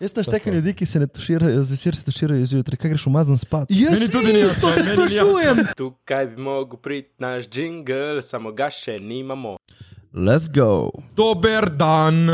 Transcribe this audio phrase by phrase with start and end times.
[0.00, 3.38] Jaz sem šteken ljudi, ki se ne tuširajo, zvečer se tuširajo zjutraj, kaj greš umazan
[3.38, 3.66] spat.
[3.70, 4.70] Jaz Meni tudi se ni jasno.
[4.70, 5.56] sprašujem.
[5.76, 9.56] Tukaj bi mogel priti naš jingle, samo ga še nimamo.
[10.14, 10.90] Let's go.
[11.16, 12.30] Dober dan,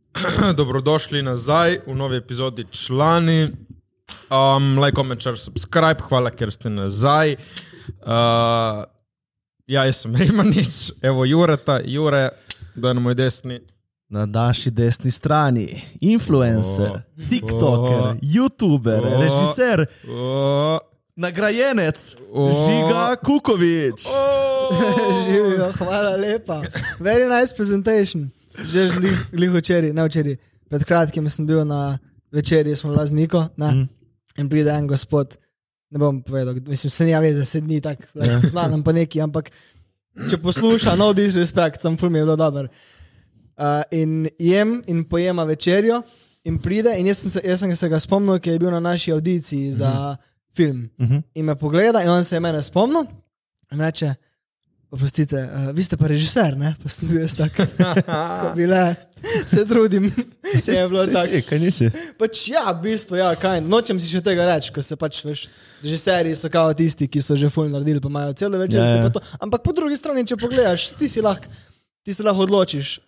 [0.58, 3.50] dobrodošli nazaj v novi epizodi člani.
[4.32, 7.36] Um, like, comment, share, subscribe, hvala, ker ste nazaj.
[8.00, 8.88] Uh,
[9.68, 12.30] ja, jaz sem Remanič, evo Jureta, Jure,
[12.74, 13.60] da je na moj desni.
[14.12, 17.00] Na naši desni strani, influencer, O.
[17.30, 18.16] tiktoker, O.
[18.20, 19.20] youtuber, O.
[19.20, 20.76] režiser, Uh,
[21.16, 21.96] nagrajenec,
[22.32, 22.50] O.
[22.52, 24.04] Žiga Kukovič.
[25.24, 26.60] Živijo, hvala lepa.
[27.00, 28.28] Very nice presentation.
[28.60, 29.00] Že
[29.32, 30.36] žlih včeraj, ne včeraj.
[30.68, 31.98] Pred kratkim sem bil na
[32.32, 33.70] večerji, smo bila z Niko ne?
[33.72, 33.88] Mm.
[34.36, 35.36] in pride en gospod.
[35.90, 38.02] Ne bom povedal, mislim, se ne veze, se dni tako,
[38.52, 39.50] znam pa neki, ampak
[40.30, 42.68] če posluša, no disrespect, sem film je bilo dober.
[43.62, 46.00] Uh, in jem in pojema večerjo
[46.44, 48.80] in pride in jaz sem, se, jaz sem se ga spomnil, ki je bil na
[48.82, 50.16] naši audiciji za
[50.56, 50.88] film.
[50.98, 51.20] Mhm.
[51.38, 53.04] In me pogleda in on se je mene spomnil
[53.72, 54.14] in reče,
[54.90, 56.74] oprostite, uh, vi ste pa režiser, ne?
[56.82, 57.52] Pa sem bil jaz tak,
[58.58, 58.96] bile,
[59.46, 60.10] se trudim.
[60.58, 61.38] Saj- je bilo tako.
[61.48, 61.88] Kaj nisi?
[62.18, 65.46] Pač ja, v bistvu, ja, kaj, nočem si še tega reči, ko se pač, veš,
[65.84, 68.82] režiserji so kao tisti, ki so že ful naredili, pa imajo celo večer.
[68.82, 69.24] Ja, ja.
[69.38, 71.46] Ampak po drugi strani, če pogledaš, ti si lahko,
[72.02, 72.98] ti se lahko odločiš.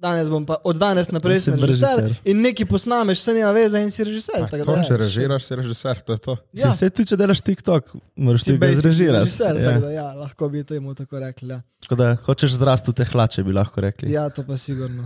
[0.00, 2.20] Danes bom pa od danes naprej sem režiser, režiser.
[2.24, 4.46] in nekaj posnameš, se nima veze in si režiser.
[4.50, 6.36] tako to, da, če ja, režiraš, si režiser, to je to.
[6.52, 6.72] Ja.
[6.72, 9.24] Se tudi, če delaš TikTok, moraš ti basic zrežirati.
[9.24, 9.74] režiser, Ja.
[9.78, 11.48] da ja, lahko bi temu tako rekli.
[11.50, 11.60] Ja.
[11.80, 14.08] Tako da hočeš zrasti v te hlače, bi lahko rekli.
[14.10, 15.04] ja, to pa sigurno.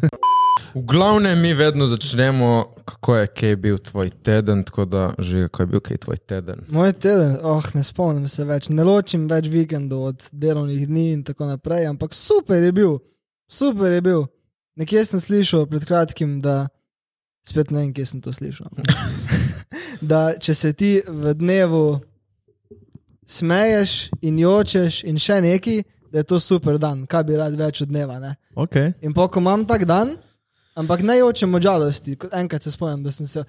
[0.74, 5.62] V glavnem mi vedno začnemo, kako je kaj bil tvoj teden, tako da že kako
[5.62, 6.62] je bil kaj tvoj teden.
[6.68, 11.22] Moj teden, oh, ne spomnim se več, ne ločim več vikendov od delovnih dni in
[11.22, 12.98] tako naprej, ampak super je bil,
[13.50, 14.26] super je bil.
[14.74, 16.66] Nekje sem slišal pred kratkim, da
[17.46, 18.72] spet ne vem, kje sem to slišal.
[20.10, 22.00] da če se ti v dnevu
[23.26, 23.92] smeješ
[24.26, 27.90] in jočeš in še neki, da je to super dan, kaj bi rad več od
[27.90, 28.18] dneva.
[28.22, 28.34] Ne?
[28.54, 28.92] Okay.
[29.02, 30.14] In pa, ko imam tak dan,
[30.78, 32.18] ampak ne jočem od žalosti.
[32.18, 33.42] Kot Enkrat se spomnim, da sem se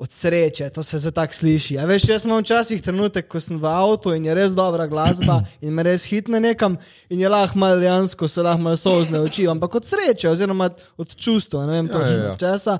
[0.00, 1.78] od sreče, to se zdaj tako sliši.
[1.78, 5.42] A veš, jaz imam včasih trenutek, ko sem v avtu in je res dobra glasba
[5.64, 6.78] in me res hitne nekam
[7.12, 11.14] in je lahko malo dejansko, se lahko malo sozne oči, ampak od sreče, oziroma od
[11.14, 12.32] čustva, ne vem Ja, točno ja, ja.
[12.32, 12.78] od česa.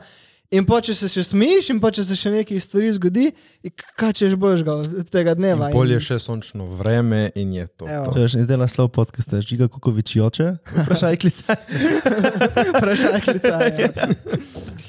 [0.51, 3.29] In pa če se še smiš, in pa če se še nekaj stvari zgodi,
[3.63, 5.69] in kaj češ božga od tega dneva.
[5.71, 7.87] In bolje še sončno vreme in je to.
[7.87, 8.09] Evo.
[8.11, 8.17] to.
[8.19, 11.55] Če že izdela slov podcast, Žiga Kukovič joče, vprašaj klice.
[12.75, 13.55] Vprašaj, klica.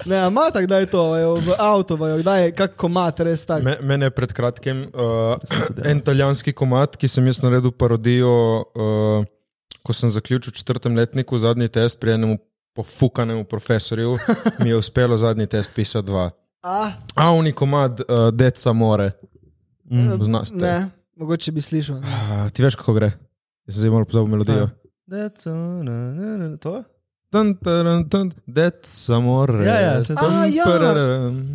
[0.10, 3.62] Ne, ima tako, da je to, vajo, v avtu, da je kak komat res tak.
[3.62, 5.92] Me, mene je pred kratkim uh, ja.
[5.94, 8.34] en italijanski komat, ki sem jaz naredil parodijo,
[8.66, 9.30] uh,
[9.86, 12.40] ko sem zaključil v četrtem letniku zadnji test pri enem
[12.74, 14.18] pofukanemu profesorju,
[14.60, 16.30] mi je uspelo zadnji test pisati dva.
[16.64, 19.12] A, Avni komad, uh, Deca more.
[19.92, 20.56] Mm, Poznaš te?
[20.56, 22.00] ne, mogoče bi slišal.
[22.00, 22.08] Ne.
[22.08, 23.12] Ah, ti veš, kako gre?
[23.68, 24.70] Jaz sem zdaj malo pozabil melodijo.
[25.08, 26.84] That's all, na, na, na,
[27.32, 27.38] to?
[27.44, 29.66] Dun, dun, dun, Deca more.
[29.66, 30.64] Ja, ja, se to- A, ja.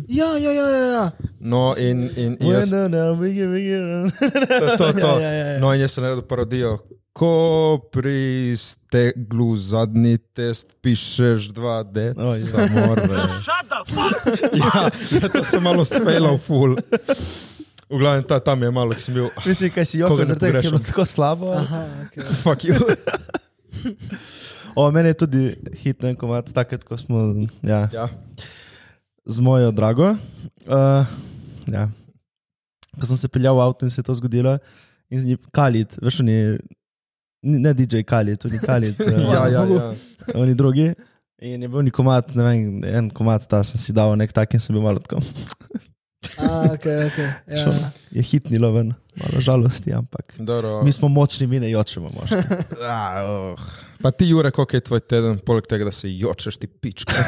[0.07, 0.85] Ja, ja, ja, ja.
[0.91, 1.11] ja.
[1.39, 2.71] No, in, in, in jaz.
[2.73, 4.11] When the- the biggie, biggie-
[4.59, 5.19] To, to, to.
[5.19, 5.59] Ja, ja, ja.
[5.59, 6.77] No, in jaz sem naredil parodijo.
[7.17, 12.41] Ko pri steglu zadnji test pišeš dva deca, Oj.
[12.77, 13.01] more.
[14.53, 14.89] ja,
[15.21, 16.77] ja, to sem malo sfejlal, ful.
[17.89, 19.29] V glavnem, ta, tam je malo, ki sem bil.
[19.45, 21.53] Mislim, kaj si tega, ker je bilo tako slabo.
[21.57, 22.21] Aha, okay.
[22.43, 22.77] Fuck you.
[24.77, 25.41] O, meni je tudi
[25.75, 27.23] hitno en komat, takrat, ko smo
[27.63, 28.05] ja, Ja.
[29.25, 30.11] z mojo drago.
[30.63, 31.01] Uh,
[31.67, 31.87] ja.
[32.93, 34.57] Ko sem se peljal v avto in se je to zgodilo,
[35.09, 36.59] in njim Kalit, veš, ni-
[37.41, 39.89] ne DJ Kalit, tudi Kalit, uh, Ja, ja, ja.
[40.35, 40.91] oni drugi.
[41.39, 44.53] In je bil neki komat, ne vem, en komat, ta sem si dal nek tak
[44.53, 45.21] in sem bil malo tako.
[46.37, 47.29] A, okay, okay.
[47.47, 47.57] Ja.
[47.63, 47.73] šel.
[48.11, 50.35] Je hitnilo ven, malo žalosti, ampak.
[50.39, 50.81] Dobro.
[50.83, 52.11] Mi smo močni, mi ne jočemo.
[52.81, 53.69] Ah, oh.
[54.01, 57.13] Pa ti, Jure, koliko je tvoj teden, poleg tega, da se jočeš ti pička.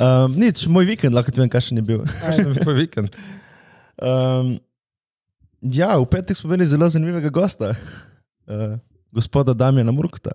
[0.00, 2.00] Um, nič, moj vikend, lahko ti vem, kakšen je bil.
[2.22, 3.16] Kakšen je bil tvoj vikend?
[4.00, 4.54] Um,
[5.60, 7.74] ja, v petek smo imeli zelo zanimivega gosta,
[8.48, 8.78] uh,
[9.12, 10.32] gospoda Damjana Murkota.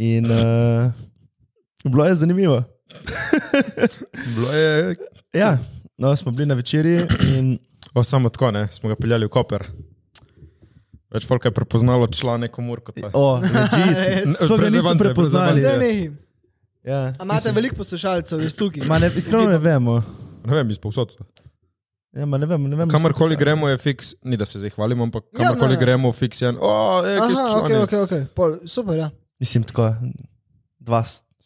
[0.00, 0.88] In uh,
[1.84, 2.62] bilo je zanimivo.
[4.26, 4.96] Bilo je.
[5.32, 5.58] Ja,
[5.98, 7.58] no, smo bili na večerji in
[7.94, 9.64] O, samo tako, ne, smo ga peljali v Koper.
[11.10, 13.10] Več folk je prepoznalo člane komurkota.
[13.12, 13.94] o, legit,
[14.26, 15.62] Ne, sploh brez prepoznali.
[15.62, 15.78] avance.
[15.78, 16.16] Ne, ne.
[16.84, 18.82] Ja, A imate veliko poslušalcev, res tukaj?
[18.84, 20.00] Ma ne, iskreno ne vemo.
[20.44, 21.12] Ne vem, iz povsod.
[21.12, 21.24] so.
[22.12, 25.04] Ja, ma ne vem, ne vem Kamorkoli gremo, je fiks, ni da se zdaj hvalimo,
[25.04, 25.80] ampak Ja, kamorkoli ne.
[25.80, 26.58] gremo, fiks je en.
[26.60, 26.74] O,
[27.06, 28.12] je, ki Aha, ok, ok, ok.
[28.34, 29.08] Pol, super, ja.
[29.40, 29.88] Mislim, tako,
[30.78, 31.04] dva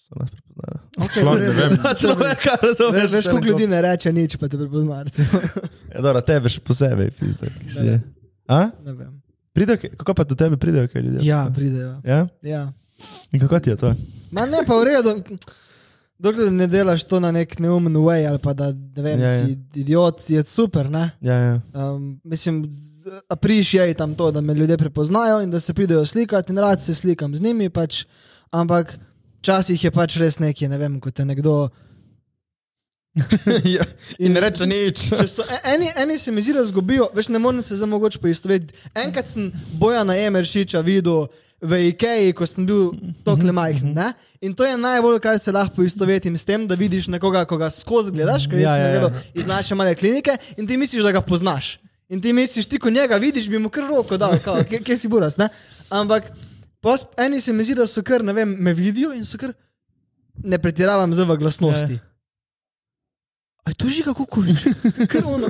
[0.09, 0.79] so nas prepoznali.
[0.97, 1.73] Okay, Član, ne vem.
[2.01, 3.03] Človeka, razumeš?
[3.03, 5.05] Veš, veš koliko ljudi ne reče nič, pa te prepozna.
[5.95, 7.85] Ja, dobro, tebe še posebej, pizda, ki si.
[7.87, 8.01] Ne.
[8.47, 8.69] A?
[8.85, 9.13] Ne vem.
[9.53, 11.23] Pridejo, kaj- kako pa do tebe pridejo, kaj ljudje?
[11.25, 11.95] Ja, pridejo.
[12.05, 12.27] Ja?
[12.43, 12.73] Ja.
[13.33, 13.95] In kako ti je to?
[14.31, 15.15] Ma ne, pa v redu.
[16.19, 19.39] Dokler ne delaš to na nek neumen way ali pa da ne vem, Ja, ja.
[19.39, 20.91] si idiot, je super.
[20.91, 21.11] Ne?
[21.21, 21.55] Ja, ja.
[21.73, 22.65] Um, mislim,
[23.29, 26.95] aprišje tam to, da me ljudje prepoznajo in da se pridejo slikati, in rad se
[26.95, 28.05] slikam z njimi, pač,
[28.51, 28.99] ampak
[29.39, 31.69] včasih je pač res nekaj, ne vem, kot te nekdo.
[33.65, 33.83] Ja,
[34.19, 35.09] In reče nič.
[35.27, 38.19] So e- eni, eni se mi zdi, da zgubijo, veš, ne morem se zdaj mogoče
[38.23, 38.75] poistovetiti.
[38.95, 39.49] Enkrat sem
[39.81, 41.27] Bojana Emeršiča videl
[41.61, 42.93] v Ikeji, ko sem bil
[43.27, 43.91] tokle majhen.
[43.97, 44.13] Ne?
[44.41, 47.71] In to je najbolj, kar se lahko poistovetim s tem, da vidiš nekoga, ko ga
[47.75, 48.91] skozi gledaš, ker Ja, ja, ja.
[48.95, 51.79] gledal iz naše male klinike in ti misliš, da ga poznaš.
[52.09, 54.97] In ti misliš, ti ko njega vidiš, bi mu kar roko dal, kao, kje, kje
[54.97, 55.37] si buras.
[55.37, 55.49] Ne?
[55.91, 56.31] Ampak
[56.81, 59.55] pos, eni se mi zdi, da so kar, ne vem, me vidijo in so kar,
[60.45, 61.99] ne pretiravam v glasnosti.
[61.99, 62.09] Ja.
[63.69, 64.65] Aj to že kako kuliš.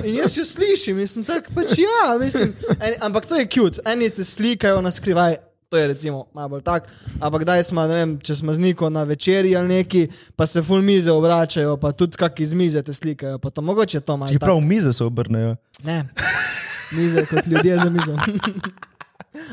[0.03, 2.51] In jaz jo slišim in sem tak, pač ja, mislim.
[2.81, 5.39] En, ampak to je cute, eni te slikajo na skrivaj.
[5.69, 6.87] To je recimo malo bolj tak,
[7.21, 10.63] ampak daj smo, ne vem, če smo z neko na večerji ali neki, pa se
[10.65, 14.33] full mize obračajo, pa tudi kak iz mize te slikajo, pa to mogoče to malo.
[14.33, 15.55] Ti prav v mize se obrnejo.
[15.85, 16.09] Ne,
[16.97, 18.17] mize kot ljudje za mizo.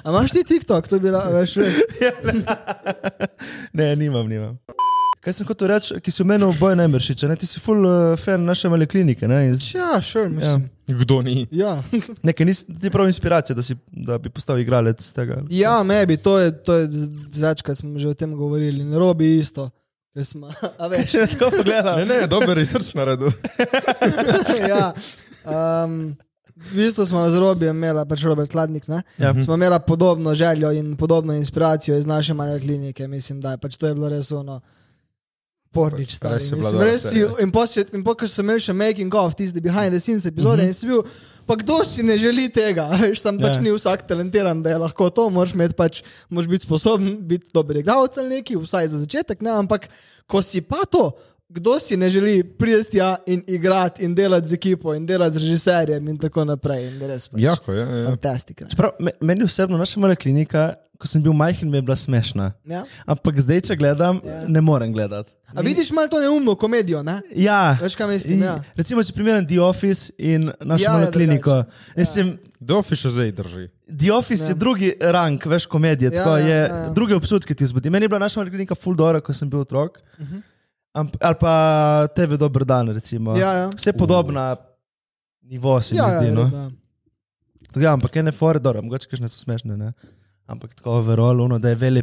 [0.03, 1.81] A imaš ti TikTok, to bi bila, veš, res.
[3.73, 4.59] Ne, nimam, nimam.
[5.21, 7.35] Kaj sem hotel reči, ki si omenil boj najmršiča, ne?
[7.37, 9.41] ti si full uh, fan naše male klinike, ne?
[9.75, 10.69] Ja, sure, mislim.
[10.87, 11.47] Kdo ni?
[11.51, 11.81] Ja.
[12.27, 15.41] nekaj nis, ti prav inspiracija, da, si, da bi postal igralec tega.
[15.51, 17.11] Ja, mebi, to je, to je z-
[17.43, 19.71] večkrat smo že o tem govorili, in robi isto.
[20.17, 20.49] Smo,
[20.81, 21.99] a veš, Če tako pogledam.
[21.99, 23.35] Ne, ne, dober research naredil.
[24.71, 24.93] ja.
[25.45, 26.15] Um,
[26.57, 29.03] v bistvu smo z Robijem imeli, pač Robert Hladnik, ne?
[29.19, 29.35] Ja.
[29.35, 33.07] smo imeli podobno željo in podobno inspiracijo iz naše male klinike.
[33.07, 34.61] Mislim, da je pač to je bilo res ono.
[35.69, 36.35] Pornič, stari.
[36.35, 39.61] Res je dobra res si, in posled- in pokaj sem imel še making of, tiste
[39.61, 41.03] behind the scenes epizode in si bil,
[41.45, 43.61] pa kdo si ne želi tega, veš, sam pač Ja.
[43.61, 46.01] ni vsak talentiran, da je lahko to, moraš imeti pač,
[46.31, 49.89] moraš biti sposoben biti dober igralec ali neki, vsaj za začetek, ne, ampak
[50.25, 51.13] ko si pa to,
[51.49, 55.43] kdo si ne želi priti tja in igrati in delati z ekipo in delati z
[55.43, 56.87] režiserjem in tako naprej.
[56.87, 58.05] In res pač Jako, ja, ja.
[58.07, 58.67] fantastika.
[58.67, 62.53] Čeprav, me, meni osebno naša mala klinika, ko sem bil majhen, mi je bila smešna.
[62.65, 62.83] Ja?
[63.07, 64.43] Ampak zdaj, če gledam, Ja.
[64.49, 65.33] ne morem gledati.
[65.49, 67.21] A vidiš malo to neumno komedijo, ne?
[67.31, 68.57] Ja, Veš, kaj mislim, ja.
[68.75, 71.51] recimo, če primerjam The Office in našo Ja, ja, malo kliniko.
[71.53, 71.65] Ja.
[71.97, 73.69] Mislim, Dofi še zdaj drži.
[73.87, 74.49] The Office Ja.
[74.49, 76.11] je drugi rang, veš, komedije.
[76.11, 77.91] Ja, Ja, ja, je ja, druge občutke ti vzbudi.
[77.91, 80.01] Meni je bila naša mala klinika full dora, ko sem bil otrok.
[80.19, 80.43] Uh -huh.
[80.97, 81.53] Amp, ali pa
[82.09, 83.37] tebe dober dan, recimo.
[83.37, 83.67] Ja, ja.
[83.71, 84.57] Vse podobna
[85.43, 86.29] nivo se Ja, mi ja, zdi.
[86.29, 86.45] ja, no.
[86.49, 86.71] ja.
[87.67, 89.93] Tako, ja, ampak ene fore, dobro, mogoče kakšne so smešne, ne?
[90.47, 92.03] ampak tako overall, ono, da je vele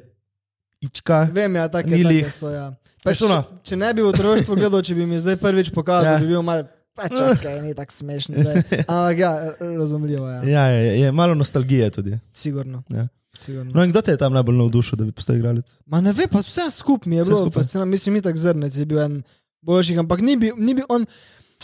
[0.81, 1.23] ička.
[1.31, 2.27] Vem, ja, take, take lih.
[2.29, 2.49] so.
[2.49, 2.69] Ja.
[3.01, 3.41] Pač, Veš, ono.
[3.55, 6.13] če, če ne bi v otroštvu gledal, če bi mi zdaj prvič pokazal, Ja.
[6.13, 6.19] ja.
[6.19, 6.63] bi bil mal.
[6.93, 8.35] Pa čakaj, ni tako smešno.
[8.83, 10.35] Ampak ja, razumljivo je.
[10.43, 10.43] Ja.
[10.45, 12.19] Ja, je, je malo nostalgije tudi.
[12.31, 12.83] Sigurno.
[12.89, 13.07] Ja.
[13.43, 13.71] Sigurno.
[13.75, 15.75] No in kdo te je tam najbolj navdušil, da bi postal igralec?
[15.85, 17.91] Ma ne ve, pa vse skupaj mi je bilo fascinantno.
[17.91, 19.21] Mislim, mi tak zrnec je bil en
[19.61, 21.05] boljših, ampak ni bil, ni bil on.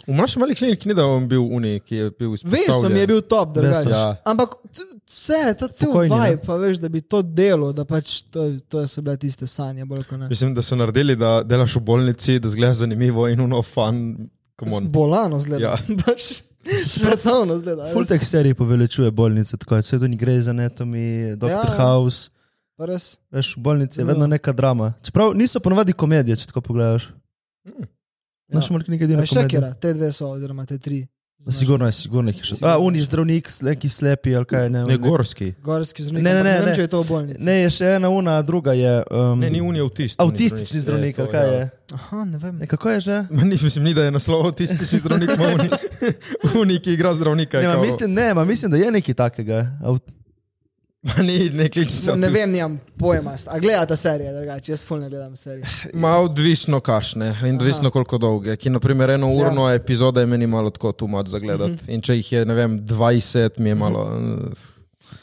[0.07, 2.81] V naši mali kliniki ni da on bil unik, ki je bil izpostavljen.
[2.81, 3.91] Veš, mi je bil top, da rečeš.
[3.91, 4.15] Ja.
[4.25, 6.29] Ampak vse, ta cel Pokojni, ne?
[6.29, 9.85] vibe, pa veš, da bi to delo, da pač to, to so bile tiste sanje,
[9.85, 10.27] ne.
[10.29, 14.15] Mislim, da so naredili, da delaš v bolnici, da zgleda zanimivo in uno fan.
[14.91, 15.63] Bolano zgleda.
[15.63, 15.75] Ja.
[16.05, 16.41] Pač
[16.88, 17.92] Svetovno zgleda.
[17.94, 18.10] Full res.
[18.10, 21.50] teh serij poveličuje bolnice, tako je vse to ni Grey's Anatomy, Dr.
[21.50, 21.63] Ja.
[21.78, 22.30] House.
[22.80, 23.18] Res.
[23.32, 24.94] Veš, v bolnici je vedno neka drama.
[25.04, 27.10] Čeprav niso ponovadi komedije, če tako pogledaš.
[27.68, 27.88] Ja.
[28.50, 28.78] Naš ja.
[28.88, 31.04] nekaj edina A Še kera, te dve so, oziroma te tri.
[31.48, 32.55] Sigurno je, sigurno je še.
[32.62, 34.84] A, uni zdravnik, neki slepi ali kaj ne.
[34.86, 35.53] Ne, gorski.
[35.63, 36.24] Gorski zdravnik.
[36.24, 36.75] Ne, ne, ne, ne.
[36.75, 37.46] če je to v bolnici.
[37.48, 39.00] Ne, je še ena una, druga je.
[39.08, 40.19] Um, Ne, ni unij avtist.
[40.19, 41.63] avtistični zdravnik, ali kaj je.
[41.96, 42.60] Aha, ne vem.
[42.60, 43.17] Ne, kako je že?
[43.36, 45.69] Ma Ni, mislim, ni, da je naslov avtistični zdravnik, ima uni,
[46.62, 47.63] uni, ki igra zdravnika.
[47.63, 49.65] Ne, je ma, mislim, ne, ma, mislim, da je nekaj takega.
[49.84, 50.18] Aut Ma
[51.27, 52.15] ni, ne kliče se.
[52.15, 53.36] Ne vem, nimam pojma.
[53.48, 55.65] A gledate serije, drugače, jaz fulno gledam serije.
[55.94, 58.56] Ma odvisno kašne in odvisno koliko dolge.
[58.56, 59.75] Ki, naprimer, eno urno ja.
[59.75, 61.72] epizodo je meni malo tako tumač za gledati.
[61.72, 61.91] Mhm.
[61.91, 64.22] In če jih je, ne vem, 20, mi je malo.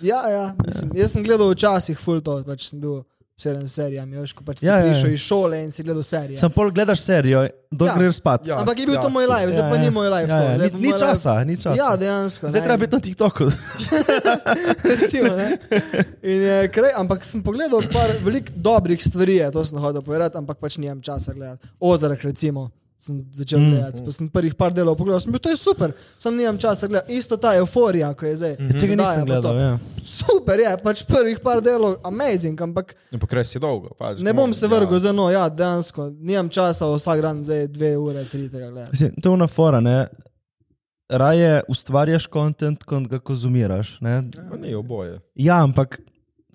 [0.01, 3.03] Ja, ja, mislim, jaz sem gledal včasih full to, pač sem bil
[3.37, 4.85] obseden s serijami, veš, ko pač si Ja, ja, ja.
[4.89, 6.39] prišel iz šole in si gledal serije.
[6.39, 7.99] Sam pol gledaš serijo, dokler Ja.
[7.99, 8.47] greš spat.
[8.47, 8.57] Ja.
[8.57, 9.03] Ampak je bil ja.
[9.03, 9.83] to moj live, zdaj Ja, pa ja.
[9.83, 10.25] ni moj live.
[10.25, 11.77] Ja, to, ja, ni- ni moj časa, live- ni časa.
[11.77, 12.49] Ja, dejansko.
[12.49, 12.65] Zdaj ne.
[12.65, 13.45] treba biti na TikToku.
[14.91, 15.49] Recimo, ne.
[16.25, 20.57] In je krej, ampak sem pogledal par veliko dobrih stvari, to sem hodil povedati, ampak
[20.57, 21.69] pač nimam časa gledati.
[21.79, 23.65] Ozarek, recimo, sem začel Mm.
[23.65, 23.71] mm.
[23.71, 24.05] gledati.
[24.05, 27.13] Pa sem prvih par delov pogledal, sem bil, to je super, sam nimam časa gledati.
[27.17, 28.57] Isto ta euforija, ko je zdaj.
[28.57, 29.79] Tega Daja nisem pa gledal, ja.
[30.05, 33.93] Super je, pač prvih par delov, amazing, ampak Ampak res je dolgo.
[33.99, 34.73] Pač, ne bom se ja.
[34.73, 38.93] vrgel za no, ja, dejansko, nimam časa vsak dan zdaj dve ure, tri tega gledati.
[38.93, 40.07] Mislim, to je una fora, ne.
[41.09, 44.01] Raje ustvarjaš kontent, kot ga konzumiraš.
[44.01, 44.23] Ne?
[44.51, 45.21] Ma ni oboje.
[45.39, 46.01] Ja, ampak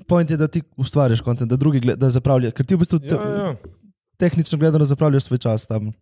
[0.07, 2.51] point je, da ti ustvarjaš kontent, da drugi gled, da zapravljajo.
[2.51, 3.55] Ker ti v bistvu te, Ja, ja.
[4.19, 5.93] tehnično gledano zapravljaš svoj čas tam.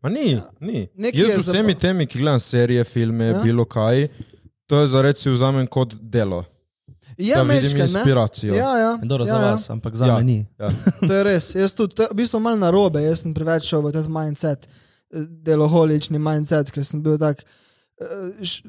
[0.00, 0.26] Ma ni,
[0.60, 0.86] ni.
[0.96, 3.30] Nekaj Jaz z vsemi zabav- temi, ki gledam serije, filme, Ja.
[3.32, 3.42] ja.
[3.42, 4.08] bilo kaj,
[4.66, 6.44] to je za reči vzamem kot delo.
[7.16, 8.54] Je da vidim mečke, inspiracijo.
[8.54, 8.92] Ja, ja.
[9.02, 9.46] Dobro ja, za ja.
[9.48, 10.16] vas, ampak za Ja.
[10.16, 10.46] me ni.
[10.56, 10.70] Ja.
[11.02, 11.50] To je res.
[11.52, 14.68] Jaz tudi, to je v bistvu malo narobe, jaz sem preveč šel v ta mindset,
[15.10, 17.42] eh, deloholični mindset, ker sem bil tak.
[17.98, 18.06] eh,
[18.40, 18.62] š-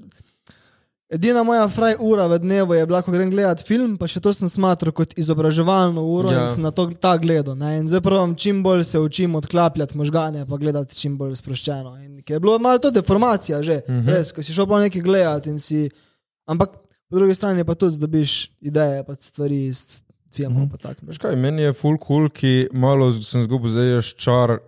[1.09, 4.29] Edina moja fraj ura v dnevu je bila, ko grem gledati film, pa še to
[4.33, 6.43] sem smatral kot izobraževalno uro ja.
[6.45, 7.55] In sem na to ta gledal.
[7.57, 7.79] Ne?
[7.81, 11.95] In zdaj pravim, čim bolj se učim odklapljati možgane, pa gledati čim bolj sproščeno.
[12.05, 14.05] In ker je bilo malo to deformacija že, uh Mhm.
[14.05, 14.11] -huh.
[14.13, 15.89] res, ko si šel pa nekaj gledati in si.
[16.45, 16.69] Ampak
[17.09, 19.97] po drugi strani pa tudi dobiš ideje, pa stvari iz
[20.33, 20.63] filmov.
[20.63, 20.95] Uh -huh.
[21.01, 24.59] Veš kaj, meni je full cool, ki malo sem zgubil zdaj je čar,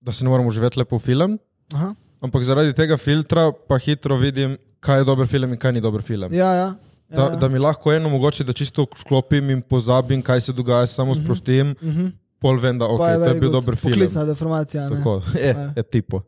[0.00, 1.38] da se ne moramo živeti lepo film,
[1.74, 1.94] Aha.
[2.20, 6.02] ampak zaradi tega filtra pa hitro vidim, kaj je dober film in kaj ni dober
[6.02, 6.32] film.
[6.32, 6.66] Ja, ja.
[6.66, 6.74] ja,
[7.10, 7.36] Da, ja.
[7.36, 11.70] da mi lahko eno mogoče, da čisto sklopim in pozabim, kaj se dogaja, samo sprostim,
[11.72, 12.10] Uh -huh.
[12.40, 13.52] pol vem, da okay, to je bil good.
[13.54, 13.92] dober film.
[13.94, 14.88] Poklicna deformacija.
[14.88, 14.96] ne.
[14.96, 15.72] Tako, je, Ja.
[15.76, 16.22] je tipo.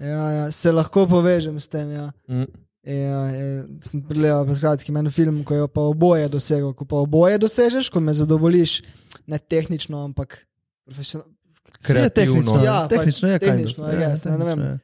[0.00, 1.90] Ja, ja, se lahko povežem s tem.
[1.90, 2.12] Ja.
[2.28, 2.44] Mm.
[2.84, 2.94] Ja,
[3.26, 6.72] ja, sem pregledal pred kratkim en film, ko je pa oboje dosegel.
[6.72, 8.82] Ko pa oboje dosežeš, ko me zadovoljiš,
[9.26, 10.46] ne tehnično, ampak
[10.86, 11.34] profesionalno.
[11.82, 12.34] Kreativno.
[12.34, 13.92] tehnično, Ja, ja, tehnično je pač tehnično, of.
[13.92, 14.46] I guess, ne, ne vem.
[14.46, 14.78] tehnično je.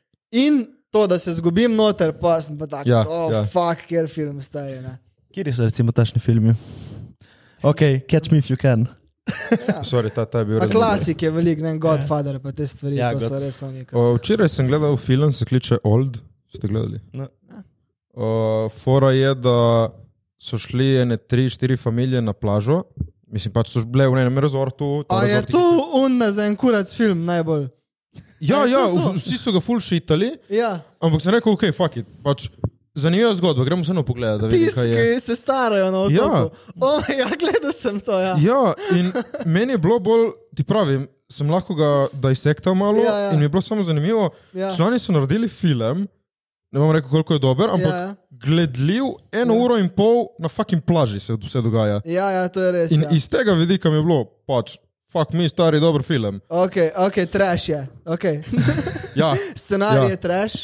[0.47, 3.43] In to, da se zgubim noter, pa sem pa tako, Ja, oh, ja.
[3.45, 4.79] fuck, ker film stari.
[4.81, 4.95] Ne.
[5.35, 6.55] Kje so recimo tašni filmi?
[7.63, 8.87] Ok, catch me if you can.
[9.83, 13.13] Sorry, ta, ta je bil klasik je velik, ne Godfather, pa te stvari, Ja, ja,
[13.13, 13.83] to God- so res oni.
[13.93, 16.21] O, Včeraj sem gledal film, se kliče Old.
[16.55, 17.01] Ste gledali?
[17.17, 17.27] No.
[18.15, 18.29] O,
[18.71, 19.57] Fora je, da
[20.39, 22.83] so šli ene tri, štiri familije na plažo.
[23.27, 25.01] Mislim, pač so bile v enem rezortu.
[25.11, 25.63] A je to
[25.99, 27.65] unna za en kurac film najbolj?
[28.45, 29.13] Ja, ja, to to?
[29.17, 32.07] vsi so ga full šitali, Ja, ampak sem rekel, ok, fuck it.
[32.23, 32.47] Pač,
[32.95, 36.15] zanimiva zgodba, gremo vseeno pogledati, tisti, ki se starajo na otoku.
[36.15, 36.49] Ja.
[36.81, 38.19] O, ja, gledal sem to.
[38.21, 38.35] Ja.
[38.39, 38.61] Ja,
[38.93, 39.09] in
[39.47, 41.89] meni je bilo bolj, ti pravim, sem lahko ga
[42.23, 43.31] dissectal malo Ja, ja.
[43.33, 44.29] in mi je bilo samo zanimivo.
[44.53, 44.71] Ja.
[44.71, 46.05] Člani so naredili film,
[46.71, 48.15] ne bom rekel, koliko je dober, ampak Ja, ja.
[48.31, 49.61] gledljiv eno Ja.
[49.61, 52.01] uro in pol na fucking plaži se vse dogaja.
[52.05, 52.93] Ja, ja, to je res.
[52.93, 53.11] In ja.
[53.11, 54.77] iz tega vidika mi je bilo, pač,
[55.15, 56.41] fuck mi, stari dober film.
[56.49, 57.81] Ok, ok, trash je.
[58.05, 58.43] Okay.
[59.21, 60.11] Ja, Scenarij Ja.
[60.11, 60.55] je trash.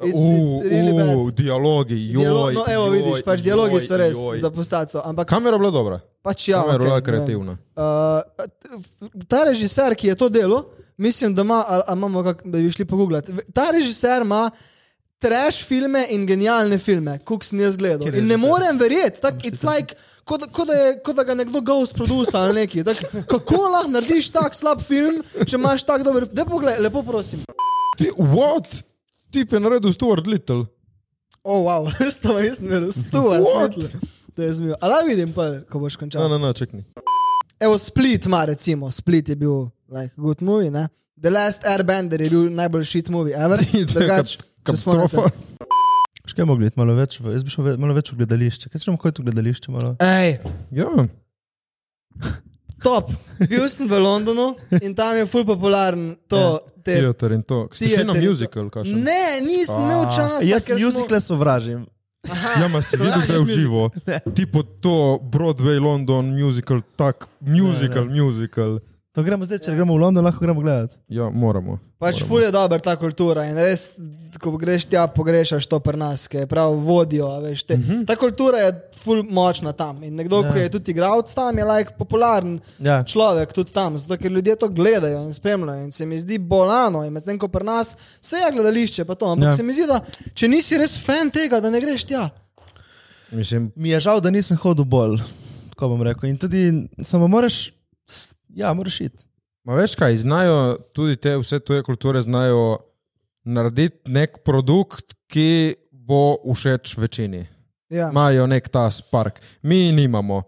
[0.00, 3.82] It's, uh, it's really uh, dialogi, joj, Dialo no, evo joj, vidiš, pač dialogi joj,
[3.84, 4.38] so res joj.
[4.40, 5.02] za postaco.
[5.04, 6.62] Ampak Kamera je bila dobra, pač ja.
[6.62, 7.04] kamera je bila ne vem.
[7.04, 7.56] kreativna.
[7.76, 10.62] Uh, ta režiser, ki je to delo,
[10.96, 13.32] mislim, da ima, a, a imamo, kak, da bi šli pogooglati.
[13.52, 14.46] Ta režiser ima
[15.20, 18.08] trash filme in genialne filme, kot sem jaz gledal.
[18.16, 21.34] In ne morem verjeti, tak, it's like, kot da, ko da, je- ko da ga
[21.36, 22.84] nekdo ghost produce ali neki.
[22.84, 26.48] Tak, kako lahko narediš tak slab film, če imaš tak dober film?
[26.48, 27.44] Poglej, lepo prosim.
[28.00, 28.80] Ti, what?
[29.30, 30.64] Tip je naredil Stuart Little.
[31.44, 31.86] O, oh, wow,
[32.22, 33.44] to nisem verjel, Stuart.
[33.44, 33.76] What?
[33.76, 34.00] Little.
[34.36, 34.76] To je zmijo.
[34.80, 36.24] Ali vidim pa, ko boš končal?
[36.24, 36.84] Ne, ne, ne, čekni.
[37.60, 40.70] Evo, Split ima, recimo, Split je bil like, good movie.
[40.70, 40.88] Ne?
[41.20, 43.60] The Last Airbender je bil najbolj shit movie ever.
[43.92, 44.38] Drugač.
[44.62, 45.30] Katastrofa.
[46.26, 48.68] Škaj mogli iti malo več, v- jaz bi šel ve- malo več v gledališče.
[48.70, 49.68] Kaj če kaj je to gledališče?
[49.70, 49.96] Malo?
[49.98, 50.38] Ej,
[50.70, 50.86] Ja,
[52.82, 53.10] top.
[53.40, 56.60] Bil sem v Londonu in tam je full popularen to.
[56.82, 57.68] te- teater in to.
[57.72, 59.00] Ste šli na musical, kakšen?
[59.00, 60.40] Ne, nisem imel časa.
[60.42, 61.86] Jaz ker smo- muzikle sovražim.
[62.60, 63.82] Ja, ma si videl, da je v živo.
[64.34, 68.80] Tipo to Broadway, London, musical, tak, musical, musical.
[69.10, 70.94] To gremo zdaj, če gremo v London, lahko gremo gledati.
[71.10, 71.80] Ja, moramo.
[71.98, 72.28] Pač moramo.
[72.28, 73.96] ful je dobra ta kultura in res,
[74.38, 77.26] ko greš tja, pogrešaš to pri nas, ki je prav vodijo.
[77.26, 78.06] a Veš, te, uh -huh.
[78.06, 80.52] Ta kultura je ful močna tam in nekdo, ja.
[80.52, 80.62] ki Ja.
[80.62, 83.02] je tudi igralec tam, je like popularen Ja.
[83.02, 85.84] človek tudi tam, zato ker ljudje to gledajo in spremljajo.
[85.84, 89.26] In se mi zdi bolano, in medtem ko pri nas vse je gledališče, pa to.
[89.26, 89.50] Ampak ja.
[89.50, 89.56] Ja.
[89.56, 90.00] se mi zdi, da
[90.34, 92.30] če nisi res fan tega, da ne greš tja.
[93.30, 95.18] Mislim, Mi je žal, da nisem hodil bolj,
[95.70, 96.28] tako bom rekel.
[96.28, 97.72] In tudi samo moraš,
[98.54, 99.24] ja, moraš iti.
[99.64, 102.78] ma veš kaj, znajo tudi te vse tuje kulture, znajo
[103.44, 107.46] narediti nek produkt, ki bo všeč večini.
[107.90, 108.10] Ja.
[108.10, 110.42] Imajo nek ta spark, mi nimamo.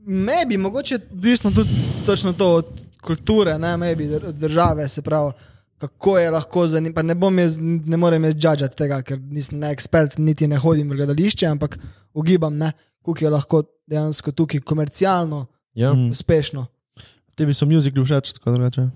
[0.00, 1.70] Me bi mogoče odvisno tudi
[2.06, 2.66] točno to od
[3.02, 5.32] kulture, ne maybe, od države, se pravi.
[5.78, 9.70] Kako je lahko zanimivo, ne, bom jaz, ne morem jaz judžati tega, ker nisem ne
[9.72, 11.78] ekspert, niti ne hodim v gledališče, ampak
[12.12, 15.92] ugibam, ne, koliko je lahko dejansko tukaj komercialno Ja?
[16.10, 16.66] Uspešno.
[17.40, 18.90] Tebi so muzikli všeč, tako drugače.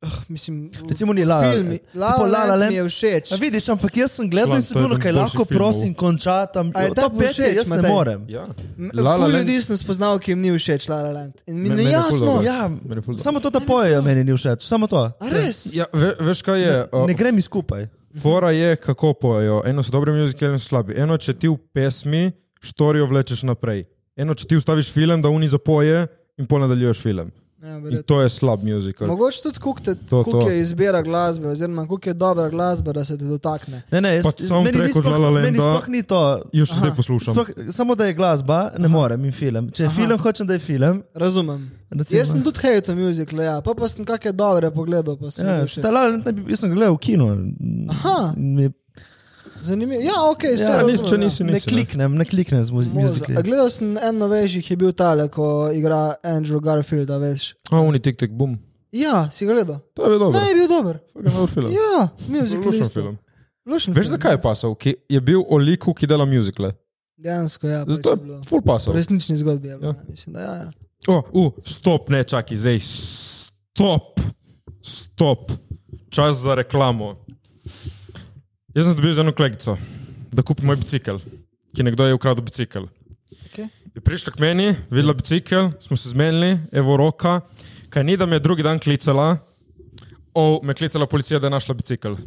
[0.00, 1.54] uh, mislim, Recimo ni La La Land.
[1.54, 1.78] filmi.
[1.94, 3.32] La Tipo La La La Land mi je všeč.
[3.32, 6.72] A vidiš, ampak jaz sem gledal Član, in sem bil, kaj lahko prosim konča tam.
[6.74, 8.24] A je To petje jaz ne morem.
[8.28, 8.44] Ja.
[8.76, 11.40] M- La La Ful Land- ljudi sem spoznal, ki jim ni všeč La La Land.
[11.46, 12.40] In mi ne jasno.
[12.42, 12.68] Ja,
[13.16, 14.60] samo to, da pojejo, meni ni všeč.
[14.62, 15.04] Samo to.
[15.10, 15.68] A res?
[15.72, 16.74] Ja, ve, veš kaj je?
[16.90, 17.88] Uh, Ne gre mi skupaj.
[18.14, 19.62] Fora je, kako pojejo.
[19.64, 20.94] Eno so dobre muzike, eno so slabi.
[20.94, 23.84] Eno, če ti v pesmi štorijo vlečeš naprej.
[24.16, 26.06] Eno, če ti ustaviš film, da oni zapoje
[26.38, 27.32] in pol nadaljuješ film.
[27.64, 29.08] Ja, In to je slab muzikal.
[29.08, 30.50] Mogoče tudi, koliko to.
[30.50, 33.82] je izbira glasbe, oziroma koliko je dobra glasba, da se te dotakne.
[33.90, 34.24] Ne, ne, jaz,
[34.64, 36.20] meni ni od La Meni sploh ni to.
[36.52, 36.80] Jo še Aha.
[36.80, 37.34] zdaj poslušam.
[37.34, 39.70] Sploh, samo da je glasba, ne morem in film.
[39.70, 39.96] Če je Aha.
[39.96, 41.02] film, hočem, da je film.
[41.14, 41.70] Razumem.
[41.90, 42.18] Recimo.
[42.18, 43.60] Jaz sem tudi hejto muzikal, ja.
[43.60, 45.16] pa, pa sem kakšne dobre pogledal.
[45.16, 45.78] Pa sem Ja, bil všeč.
[45.78, 47.26] sta La La Land ne bi- jaz sem gledal v kinu.
[47.88, 48.34] Aha.
[48.36, 48.70] Mi-
[49.64, 50.02] Zanimivo.
[50.02, 51.18] Ja, ok, se Ja, nis- razumem, če ja.
[51.18, 51.66] nisi, Ne nisi.
[51.66, 51.72] ne.
[51.72, 53.00] kliknem, ne kliknem z muzi- Možno.
[53.02, 53.36] muzikli.
[53.36, 57.54] A Gledal sem en novejših, je bil tale, ko igra Andrew Garfield, a veš.
[57.70, 58.58] A, oni tik tik bum.
[58.92, 59.80] Ja, si gledal.
[59.94, 60.36] To je bil dober.
[60.36, 60.98] Ne, je bil dober.
[61.12, 61.70] Fucking dober film.
[61.72, 62.64] Ja, muzikal.
[62.64, 63.18] Lušen film.
[63.66, 64.10] Lušen Veš, film.
[64.12, 64.74] zakaj je pasal?
[64.74, 66.72] Ki je bil o liku, ki dela muzikle.
[67.16, 67.80] Dejansko, ja.
[67.82, 68.40] pač Zato je je bilo.
[68.42, 68.92] full pasal.
[68.92, 69.90] Resnični zgodbi je bilo.
[69.90, 69.96] Ja.
[69.96, 70.04] Ja.
[70.06, 70.68] Mislim, da ja, ja.
[71.06, 72.78] O, uh, stop, ne čakaj, zdaj.
[72.80, 74.20] Stop,
[74.80, 75.50] stop.
[76.10, 77.16] Čas za reklamo.
[78.74, 79.76] Jaz sem dobil za eno kolegico,
[80.34, 81.20] da kupi moj bicikl,
[81.78, 82.88] ki nekdo je ukradel bicikl.
[83.46, 83.68] Okay.
[83.94, 87.36] Je prišla k meni, videla bicikl, smo se zmenili, evo roka,
[87.94, 89.36] kaj ni, da me je drugi dan klicala,
[90.34, 92.18] o, me je klicala policija, da je našla bicikl.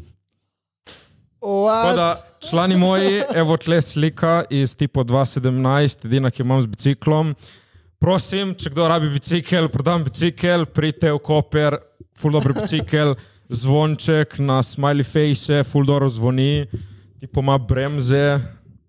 [2.00, 2.08] Da,
[2.50, 7.36] člani moji, evo tle slika iz tipo 2017, edina, ki imam z biciklom.
[8.00, 11.76] Prosim, če kdo rabi bicikl, prodam bicikl, pridite v Koper,
[12.16, 13.18] full dobro bicikl,
[13.50, 16.66] zvonček na smiley face, full dobro zvoni,
[17.20, 18.40] tipo ima bremze,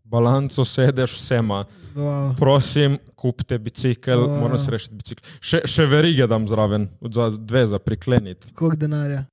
[0.04, 1.64] balanco sedeš, vsema.
[1.94, 2.36] Wow.
[2.36, 4.40] Prosim, kupite bicikl, Wow.
[4.40, 5.22] moram se rešiti bicikl.
[5.40, 8.52] Še, še verige dam zraven, za dve za prikleniti.
[8.54, 9.24] Koliko denarja?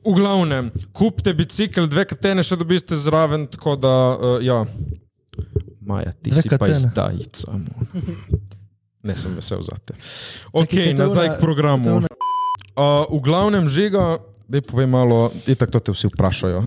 [0.00, 4.62] V glavnem, kupite bicikl, dve katene še dobiste zraven, tako da, uh, ja.
[5.80, 6.76] Maja, ti Dve si pa katene.
[6.78, 7.52] izdajica.
[7.52, 7.74] mo.
[9.02, 9.94] Ne sem vesel za te.
[10.52, 12.04] Ok, kaj to nazaj k programu.
[12.76, 14.20] Uh, v glavnem, žiga,
[14.50, 16.66] da povej malo, itak to te vsi vprašajo.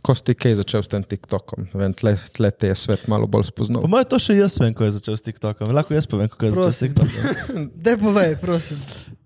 [0.00, 1.66] Ko si ti kaj začel s tem TikTokom?
[1.74, 3.82] Vem, tle, tle te je svet malo bolj spoznal.
[3.84, 5.72] Po mojem, to še jaz vem, ko je začel s TikTokom.
[5.74, 6.94] Lahko jaz povem, kako je začel s Prosim.
[6.94, 7.66] TikTokom.
[7.84, 8.78] Dej povej, prosim.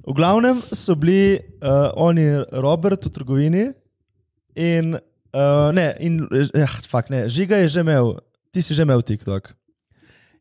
[0.06, 2.24] V glavnem so bili uh, oni,
[2.64, 3.64] Robert v trgovini
[4.56, 6.24] in, uh, ne, in
[6.56, 8.16] ja, fakt, ne, žiga je že imel,
[8.50, 9.52] ti si že imel TikTok.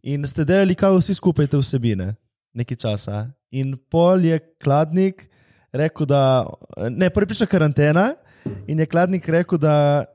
[0.06, 2.16] In ste delali, kao vsi skupaj te vsebine,
[2.56, 3.28] nekaj časa.
[3.52, 5.28] In pol je kladnik
[5.80, 6.46] rekel, da,
[6.90, 8.14] ne, prvi prišla karantena
[8.68, 10.06] in je kladnik rekel, da.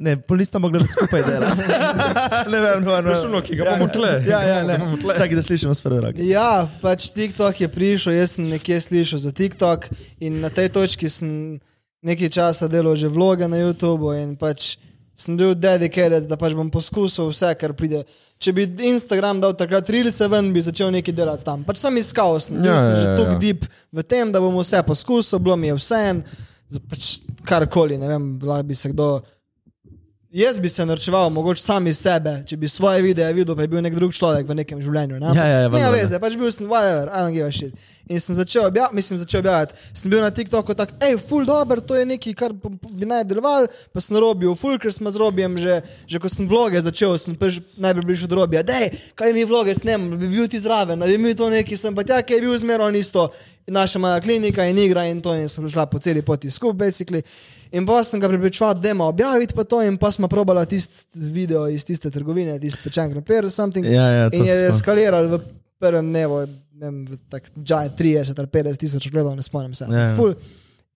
[0.00, 1.64] Ne, pol nista mogla več skupaj delati.
[2.52, 3.16] ne vem, no, no.
[3.26, 4.14] Ono, ki ga imamo tle?
[4.24, 4.78] Ja, ja, ne.
[5.02, 6.24] Čakaj, da slišimo s prve roke.
[6.24, 9.90] Ja, pač TikTok je prišel, jaz sem nekje slišal za TikTok
[10.24, 11.60] in na tej točki sem
[12.00, 14.78] nekaj časa delal že vloge na YouTubu in pač
[15.16, 18.04] sem bil dedicated, da pač bom poskusil vse, kar pride.
[18.40, 21.64] Če bi Instagram dal takrat Reelse ven, bi začel nekaj delati tam.
[21.66, 23.40] Pač sem iskal, sem, Ja, sem ja, že ja, tako ja.
[23.42, 26.22] deep v tem, da bom vse poskusil, bilo mi je vse en,
[26.88, 27.10] pač
[27.44, 29.12] karkoli, ne vem, lahko bi se kdo.
[30.32, 33.68] Jaz bi se norčeval, mogoče sam iz sebe, če bi svoje videe videl, pa je
[33.68, 35.16] bil nek drug človek v nekem življenju.
[35.18, 37.74] Ne, Ja, ja, ja, ne veze, pač bil sem, whatever, I don't give a shit.
[38.06, 39.74] In sem začel objavljati, mislim, začel objavljati.
[39.90, 43.66] Sem bil na TikToku tak, hej, full dober, to je nekaj, kar bi naj deloval,
[43.90, 47.34] pa sem robil, full, ker sem z robijem že, že ko sem vloge začel, sem
[47.34, 51.18] prž, najbolj prišel do robija, dej, kaj mi vloge snem, bi bil ti zraven, ali
[51.18, 53.32] bi mi to neki, sem pa tja, ki je bil zmerom isto,
[53.66, 57.26] naša mala klinika in igra in to in sem šla po celi poti skupaj, basically.
[57.72, 61.06] In pa sem ga pripričal, da ima objaviti pa to, in pa smo probala tisti
[61.14, 63.86] video iz tiste trgovine, tisti pečen krapir, something.
[63.86, 65.38] Ja, ja, in je eskaliral v
[65.78, 66.40] prvem dnevu,
[66.80, 69.86] ne vem, v tak giant 30 ali 50 tisoč gledov, ne spomnim se.
[69.86, 70.16] Ja, ja.
[70.16, 70.34] Ful.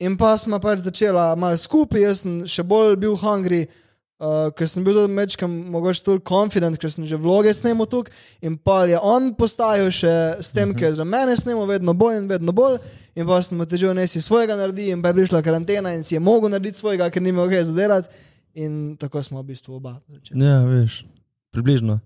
[0.03, 3.65] In pa smo pač začela malo skupaj, jaz sem še bolj bil hungry.
[4.15, 8.15] Uh, ker sem bil tudi mečkam, mogoče tudi confident, ker sem že vloge snemal tukaj
[8.47, 12.21] in pa je on postajal še s tem, ker je za mene snemal vedno bolj
[12.21, 12.79] in vedno bolj.
[13.19, 16.15] In pa sem težil, da si svojega naredi, in pa je prišla karantena in si
[16.15, 18.23] je mogel narediti svojega, ker ni imel kaj zadelati.
[18.55, 20.39] In tako smo v bistvu oba začeli.
[20.47, 21.03] Ja, veš,
[21.51, 21.99] približno.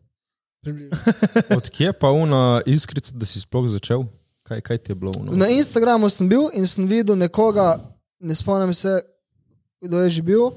[0.64, 0.96] Približno.
[1.60, 4.08] Odkje pa una iskrica, da si sploh začel?
[4.48, 5.12] Kaj, kaj ti je bilo?
[5.12, 5.36] Uno?
[5.36, 7.76] Na Instagramu sem bil in sem videl nekoga,
[8.20, 8.96] ne spomnim se,
[9.84, 10.48] kdo je že bil,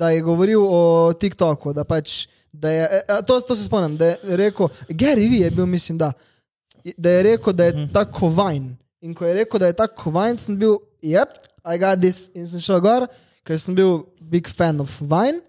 [0.00, 1.74] da je govoril o TikToku.
[1.76, 5.42] Da pač, da je, e, a, to, to se spomnim, da je rekel, Gary V
[5.44, 6.12] je bil, mislim, da,
[6.96, 8.72] da je rekel, da je tako vajn.
[9.04, 12.30] In ko je rekel, da je tako vajn, sem bil, yep, I got this.
[12.34, 13.06] In sem šel gor,
[13.44, 15.42] ker sem bil big fan of vajn.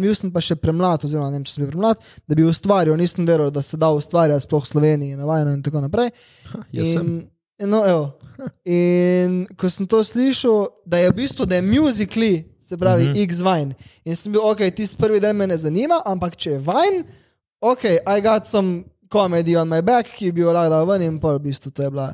[0.00, 2.96] Bil sem pa še premlad, oziroma ne vem, če sem bil premlad, da bi ustvarjal.
[2.98, 6.10] Nisem verjel, da se da ustvarjati, sploh v Sloveniji, na vajno in tako naprej.
[6.74, 7.18] Jaz sem.
[7.20, 7.26] In,
[7.58, 8.14] No, evo.
[8.62, 13.14] In ko sem to slišal, da je v bistvu, da je musically, se pravi, mm
[13.14, 13.24] -hmm.
[13.24, 13.74] X-Vine.
[14.04, 17.04] In sem bil, ok, tisti prvi del me ne zanima, ampak če je Vine,
[17.60, 21.18] ok, I got some comedy on my back, ki bi jo lahko dal ven in
[21.20, 22.12] pol, v bistvu to je bila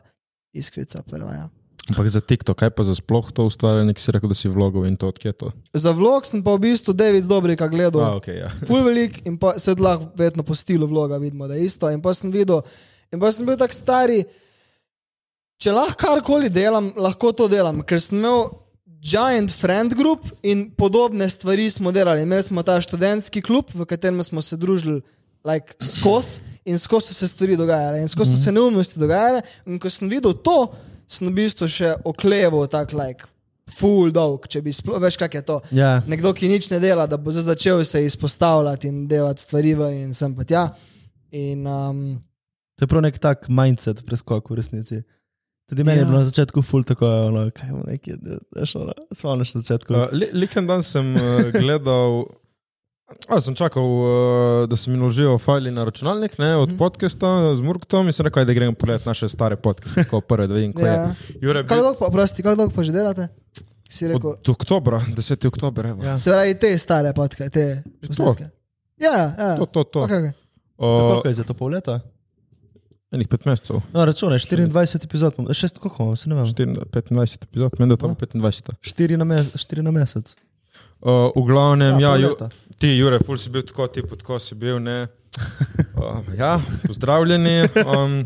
[0.54, 1.32] iskrica prva.
[1.34, 1.48] Ja.
[1.90, 4.86] Ampak za TikTok, kaj pa za sploh to ustvarjanje, ki si rekel, da si vlogov
[4.88, 5.50] in to odkje je to?
[5.74, 8.00] Za vlog sem pa v bistvu David Dobrika gledal.
[8.00, 8.48] A, okay, ja.
[8.64, 11.90] Ful velik in pa se lahko vedno po stilu vloga vidimo, da je isto.
[11.92, 12.62] In pa sem videl,
[13.12, 14.22] in pa sem bil tak stari,
[15.60, 18.63] če lahko karkoli delam, lahko to delam, ker sem imel
[19.04, 22.22] giant friend group in podobne stvari smo delali.
[22.22, 25.02] Imeli smo ta študentski klub, v katerem smo se družili
[25.44, 29.42] like, skozi in skozi so se stvari dogajale in skozi so se neumnosti dogajale.
[29.66, 30.72] In ko sem videl to,
[31.06, 33.28] sem v bistvu še okleval tak like.
[33.74, 35.54] Full dog, če bi sploh, veš, kak je to.
[35.72, 35.96] Ja.
[36.08, 40.12] Nekdo, ki nič ne dela, da bo začel se izpostavljati in delati stvari ven in
[40.16, 40.66] sem pa tja.
[41.32, 42.02] In, um,
[42.76, 45.00] To je prav nek tak mindset preskok v resnici.
[45.68, 46.02] Tudi meni ja.
[46.02, 48.18] je bilo na začetku ful tako, ono, kaj bo neki,
[48.56, 49.94] veš, ono, spomniš na začetku.
[49.96, 52.26] Uh, Liken dan sem uh, gledal,
[53.28, 57.64] a, sem čakal, uh, da se mi naložijo fajli na računalnik ne, od podcasta z
[57.64, 60.76] Murktom in sem rekel, "Ajde, da grem pogledat naše stare podcaste, kot prve, da vidim,
[60.76, 61.00] kaj ja.
[61.00, 61.38] je.
[61.40, 63.28] Jure, Kaj bil, dolgo pa, prosti, kaj dolgo pa že delate?
[63.90, 65.46] Si rekel, od oktobra, 10.
[65.48, 66.04] oktober, evo.
[66.04, 66.18] Ja.
[66.18, 68.50] se pravi, te stare podke, te posnetke.
[69.00, 69.56] Ja, ja.
[69.56, 70.00] To, to, to.
[70.04, 70.32] Okay, okay.
[70.76, 72.00] Uh, Koliko je za to pol leta?
[73.14, 73.80] Enih pet mesecev.
[73.92, 76.44] No, računaj, 24 epizod, imam- šest, koliko imamo, se ne vem.
[76.44, 78.16] 24, 25 epizod, meni da tam No.
[78.16, 78.74] 25.
[78.82, 80.34] 4 na, mes, štiri na mesec.
[81.00, 82.36] Uh, v glavnem, ja, pol ju,
[82.78, 85.06] ti, Jure, ful si bil tako, ti tako si bil, ne.
[85.94, 87.68] Uh, ja, pozdravljeni.
[87.80, 88.24] Um,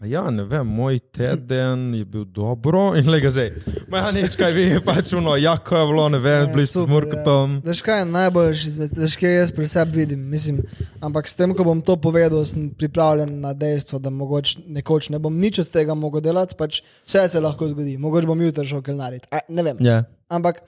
[0.00, 3.50] pa ja, ne vem, moj teden je bil dobro in le ga zdaj.
[3.88, 6.92] Ma ja, nič, kaj vi, pač uno, jako je bilo, ne vem, Ja, blizu super,
[6.94, 7.54] Murkotom.
[7.60, 7.70] Ja.
[7.70, 10.60] Veš kaj je najboljši izmed, veš kaj jaz pri sebi vidim, mislim,
[11.00, 15.22] ampak s tem, ko bom to povedal, sem pripravljen na dejstvo, da mogoče nekoč ne
[15.22, 18.82] bom nič od tega mogel delati, pač vse se lahko zgodi, mogoče bom jutri šel
[18.86, 19.80] kelnariti, A, ne vem.
[19.80, 20.02] Ja.
[20.28, 20.64] Ampak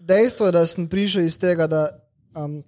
[0.00, 1.88] dejstvo da sem prišel iz tega, da
[2.36, 2.60] um,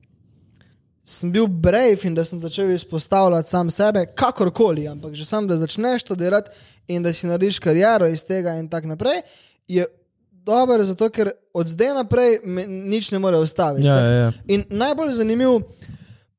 [1.09, 5.57] sem bil brave in da sem začel izpostavljati sam sebe, kakorkoli, ampak že sam, da
[5.57, 6.51] začneš to delati
[6.89, 9.23] in da si narediš kariero iz tega in tako naprej,
[9.69, 9.87] je
[10.31, 13.87] dobro, zato ker od zdaj naprej me nič ne more ustaviti.
[13.87, 14.33] Ja, ja, ja.
[14.49, 15.63] In najbolj zanimiv.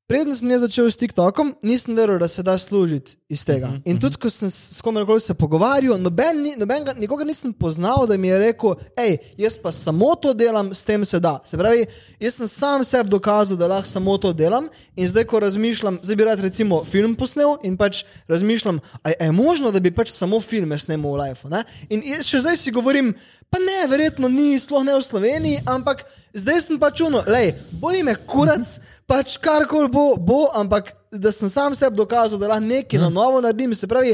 [0.09, 3.67] Preden sem jaz začel s TikTokom, nisem verjel, da se da služiti iz tega.
[3.67, 7.53] Uh -huh, in tudi, ko sem s komerkoli se pogovarjal, noben, ni- nobenega, nikogar nisem
[7.53, 11.39] poznal, da mi je rekel, hej, jaz pa samo to delam, s tem se da.
[11.45, 11.85] Se pravi,
[12.19, 14.67] jaz sem sam sebi dokazal, da lahko samo to delam.
[14.95, 19.31] In zdaj, ko razmišljam, zdaj bi rad recimo film posnel in pač razmišljam, a je
[19.31, 21.39] možno, da bi pač samo filme snemal v live.
[21.49, 21.63] Ne?
[21.89, 23.13] In jaz še zdaj si govorim,
[23.49, 28.03] pa ne, verjetno ni, sploh ne v Sloveniji, ampak zdaj sem pač uno, lej, boli
[28.03, 33.01] me kurac, pač karkoli bo, bo, ampak da sem sam sebi dokazal, da lahko nekaj
[33.01, 33.73] na novo naredim.
[33.73, 34.13] Se pravi,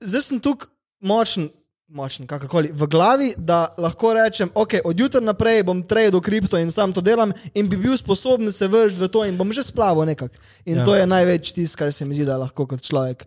[0.00, 0.68] zdaj sem tukaj
[1.00, 1.48] močen.
[1.88, 6.68] Močen, kakorkoli, v glavi, da lahko rečem, ok, od jutra naprej bom tradal kripto in
[6.68, 10.04] sam to delam, in bi bil sposoben se vršiti v to, in bom že splaval
[10.04, 10.36] nekako.
[10.68, 10.84] In Ja.
[10.84, 13.24] to je največ tisto, kar se mi zdi, da lahko kot človek.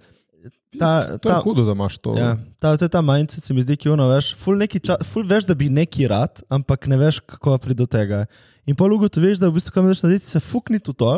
[0.77, 2.13] Ta, To je ta, hudo, da imaš to.
[2.13, 4.77] ja, ta, to je ta mindset, se mi zdi, ki je ono, veš, ful, neki
[4.79, 8.25] ča, ful veš, da bi neki rad, ampak ne veš, kako priti do tega.
[8.65, 11.11] In pol ugotoviš, da v bistvu, kaj moraš narediti, se fukniti v to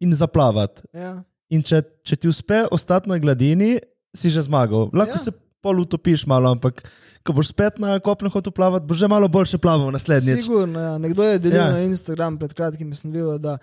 [0.00, 0.82] in zaplavati.
[0.92, 1.22] Ja.
[1.50, 3.78] In če, če ti uspe ostati na gladini,
[4.12, 4.90] si že zmagal.
[4.92, 5.18] Lahko Ja.
[5.18, 6.84] se pol utopiš malo, ampak
[7.24, 10.44] ko boš spet na kopnem hotel plavati, boš že malo boljše plaval naslednjič.
[10.44, 10.94] Sigurno, ja.
[10.98, 11.70] Nekdo je delil Ja.
[11.72, 13.58] na Instagram pred kratkim sem videl, da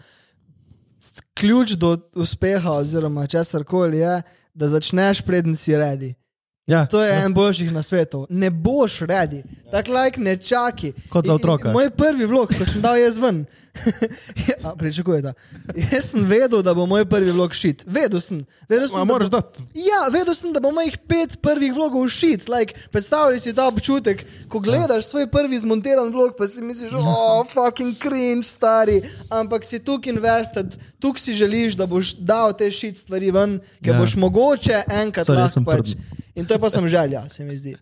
[1.33, 4.21] ključ do uspeha oziroma česar koli je,
[4.53, 6.13] da začneš preden si redi.
[6.67, 8.27] Ja, To je en boljših na svetu.
[8.29, 9.43] Ne boš redi.
[9.71, 10.93] Tako like ne čaki.
[11.09, 11.67] Kot za otroka.
[11.67, 13.45] in Moj prvi vlog, ko sem dal jaz ven.
[14.47, 15.33] ja, Pričakujete.
[15.91, 17.83] Jaz sem vedel, da bo moj prvi vlog šit.
[17.85, 18.45] Vedel sem.
[18.69, 19.63] Vedel sem Ma, moraš bo- dati.
[19.75, 22.47] Ja, vedel sem, da bo mojih pet prvih vlogov šit.
[22.47, 27.43] Like, predstavljaj si ta občutek, ko gledaš svoj prvi zmontiran vlog, pa si misliš, oh,
[27.45, 29.01] fucking cringe, stari.
[29.29, 33.89] Ampak si tukaj invested, tukaj si želiš, da boš dal te šit stvari ven, ker
[33.89, 33.93] Ja.
[33.93, 33.99] ja.
[33.99, 35.91] boš mogoče enkrat lahko pač.
[35.91, 36.22] prden.
[36.35, 37.75] In to je pa sem želja, se mi zdi.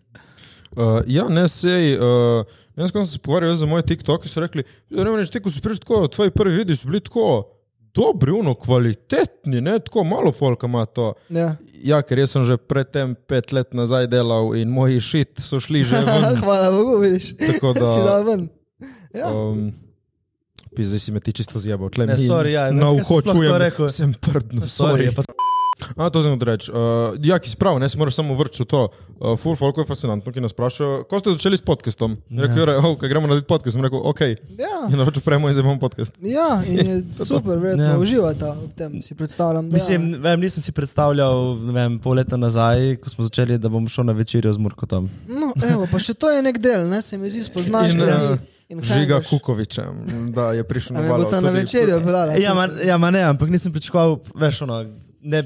[0.76, 1.96] Uh, ja, ne, sej.
[1.96, 2.44] Uh,
[2.76, 5.84] jaz sem se pogovarjal za moj TikTok, so rekli, da ne ti, ko si prišel
[5.84, 7.48] tako, tvoji prvi videi so bili tako
[7.94, 11.12] dobri, uno, kvalitetni, ne, tako malo folka ima to.
[11.28, 11.56] Ja.
[11.84, 15.84] Ja, ker jaz sem že predtem pet let nazaj delal in moji šit so šli
[15.84, 16.00] že.
[16.44, 17.34] Hvala Bogu, vidiš.
[17.36, 18.48] Tako da- si dal ven.
[19.14, 19.28] Ja.
[19.28, 19.72] Um,
[20.72, 23.04] Zdaj si me ti čisto zjebal, tle Ne, mi sorry, ja, ne, na zakaj sem
[23.04, 23.88] uho sploh to čujem, rekel?
[23.92, 25.42] sem prdno, Sorry, sorry.
[25.96, 26.68] A, to sem odreč.
[26.68, 28.88] Uh, ja, ki si prav, ne se moraš samo vrčiti to.
[29.20, 32.16] Uh, Ful, folk je fascinantno, ki nas vprašajo, ko ste začeli s podcastom.
[32.30, 32.46] Ja.
[32.46, 33.76] Rekel je, oh, kaj gremo narediti podcast.
[33.76, 34.20] Sem rekel, ok.
[34.58, 34.78] Ja.
[34.90, 36.16] In naročil premo in zdaj imamo podcast.
[36.20, 36.96] Ja, in je
[37.28, 37.92] super, verjetno Ja.
[37.94, 37.98] ja.
[37.98, 39.70] uživata v tem, si predstavljam.
[39.70, 43.68] Da, Mislim, vem, nisem si predstavljal, ne vem, pol leta nazaj, ko smo začeli, da
[43.72, 45.10] bom šel na večerjo z Murkotom.
[45.28, 48.82] no, evo, pa še to je nek del, ne, se mi zdi, spoznaš In, in
[48.82, 49.28] Žiga hangaš.
[49.28, 52.00] Kukovičem, da je prišel na večerjo.
[52.40, 54.84] Ja, ma, ja, ma ne, ampak nisem pričakoval, veš, ono,
[55.22, 55.42] ne.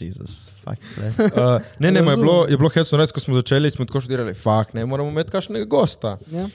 [0.00, 0.78] Jezus, fuck.
[1.36, 4.34] Uh, ne, ne, je bilo, je bilo hecno res, ko smo začeli, smo tako študirali,
[4.34, 6.18] fakt, ne moramo imeti kakšnega gosta.
[6.32, 6.46] Ja.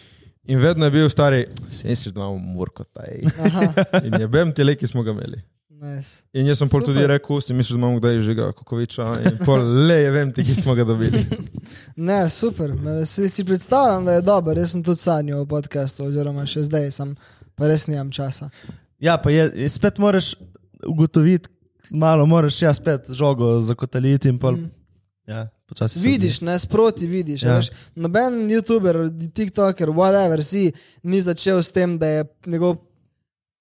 [0.48, 3.04] In vedno je bil stari, si misliš, da imamo Murkota.
[3.08, 3.74] ej." Aha,
[4.08, 5.42] In je bem te le, ki smo ga imeli.
[5.70, 6.24] nice.
[6.34, 7.10] In jaz sem pol tudi Super.
[7.10, 9.10] rekel, si misliš, da imamo kdaj Žiga Kukoviča.
[9.26, 11.26] In pol le je vem ti, ki smo ga dobili.
[11.96, 12.72] Ne, super.
[13.06, 14.58] Si, si predstavljam, da je dober.
[14.58, 17.12] Jaz sem tudi sanjal o podkastu, oziroma še zdaj sem,
[17.56, 18.48] pa res nimam časa.
[19.00, 20.32] Ja, pa je, je spet moraš
[20.88, 21.50] ugotoviti,
[21.92, 24.56] malo moraš ja spet žogo zakotaliti in pol.
[24.56, 24.72] Mm.
[25.28, 25.48] Ja,
[25.96, 27.44] Vidiš, ne sproti vidiš.
[27.44, 27.54] Ja.
[27.54, 27.62] Ja.
[27.96, 30.72] Noben YouTuber, TikToker, whatever si,
[31.04, 32.76] ni začel s tem, da je njegov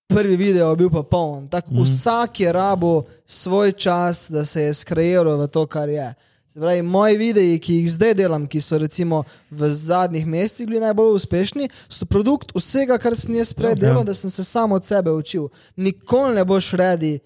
[0.06, 1.48] prvi video bil pa poln.
[1.48, 1.82] Tak, mm.
[1.82, 6.14] Vsak je rabo svoj čas, da se je skreiral v to, kar je.
[6.52, 10.80] Se pravi, moji videi, ki jih zdaj delam, ki so recimo v zadnjih mesecih bili
[10.80, 13.74] najbolj uspešni, so produkt vsega, kar sem jaz prej Ja.
[13.74, 15.48] delal, da sem se sam od sebe učil.
[15.76, 17.18] Nikoli ne boš redi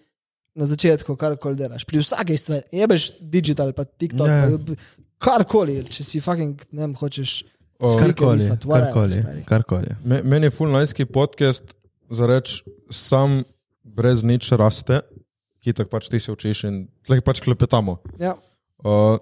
[0.54, 1.84] na začetku, karkoli delaš.
[1.86, 4.48] Pri vsaki stvari, jebeš digital, pa TikTok, Ja.
[4.50, 4.74] pa
[5.20, 7.42] karkoli, če si fucking, ne vem, hočeš.
[7.80, 9.94] O, slike Karkoli, whatever, karkoli, karkoli.
[10.04, 11.72] Me, meni je fulnajski podcast
[12.12, 12.58] za reč,
[12.92, 13.40] sam
[13.80, 15.00] brez nič raste,
[15.64, 16.74] ki tako pač ti se učiš in
[17.08, 17.96] tleh pač klepetamo.
[18.20, 18.34] Ja.
[18.84, 19.16] Uh,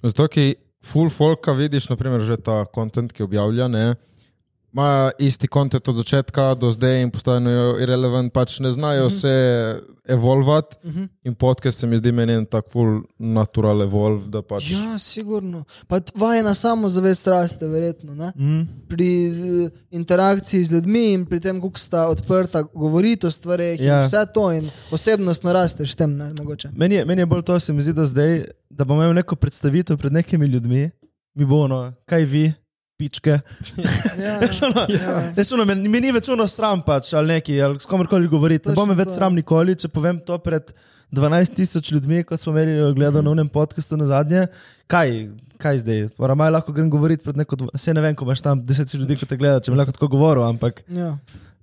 [0.00, 3.92] zato, ki full folka vidiš, naprimer že ta kontent, ki objavlja, ne,
[4.72, 9.20] ima isti kontent od začetka do zdaj in postajajo irrelevant, pač ne znajo mm -hmm.
[9.20, 11.08] se evolvati mm -hmm.
[11.24, 14.70] in podcast se mi zdi meni en tak full natural evolve, da pač.
[14.70, 15.64] ja, sigurno.
[15.86, 18.14] Pa vajna samozavest raste, verjetno.
[18.14, 18.32] Ne?
[18.36, 18.68] Mm.
[18.88, 23.94] Pri eh, interakciji z ljudmi in pri tem, kako sta odprta, govoriti o stvareh, Ja.
[23.94, 24.06] ja.
[24.06, 26.70] vse to in osebnostno rasteš s tem, ne mogoče.
[26.76, 29.36] Meni, je, meni je bolj to, se mi zdi, da zdaj, da bom imel neko
[29.36, 30.90] predstavitev pred nekimi ljudmi,
[31.34, 32.52] mi bo ono, kaj vi,
[32.98, 33.38] pičke.
[34.18, 35.16] Ja, Veš, ono, ja.
[35.36, 38.68] veš, ono, meni mi ni več ono sram pač ali neki, ali s komorkoli govoriti.
[38.68, 40.72] Ne bo me Točno več sram nikoli, če povem to pred
[41.14, 44.48] 12 tisoč ljudmi, kot smo imeli gledano na unem podkastu na zadnje.
[44.86, 45.14] Kaj,
[45.56, 46.02] kaj zdaj?
[46.18, 49.16] Moram lahko grem govoriti pred neko, saj ne vem, ko imaš tam 10 tisoč ljudi,
[49.16, 50.82] ko te gleda, če bi lahko tako govoril, ampak.
[50.90, 51.14] Ja.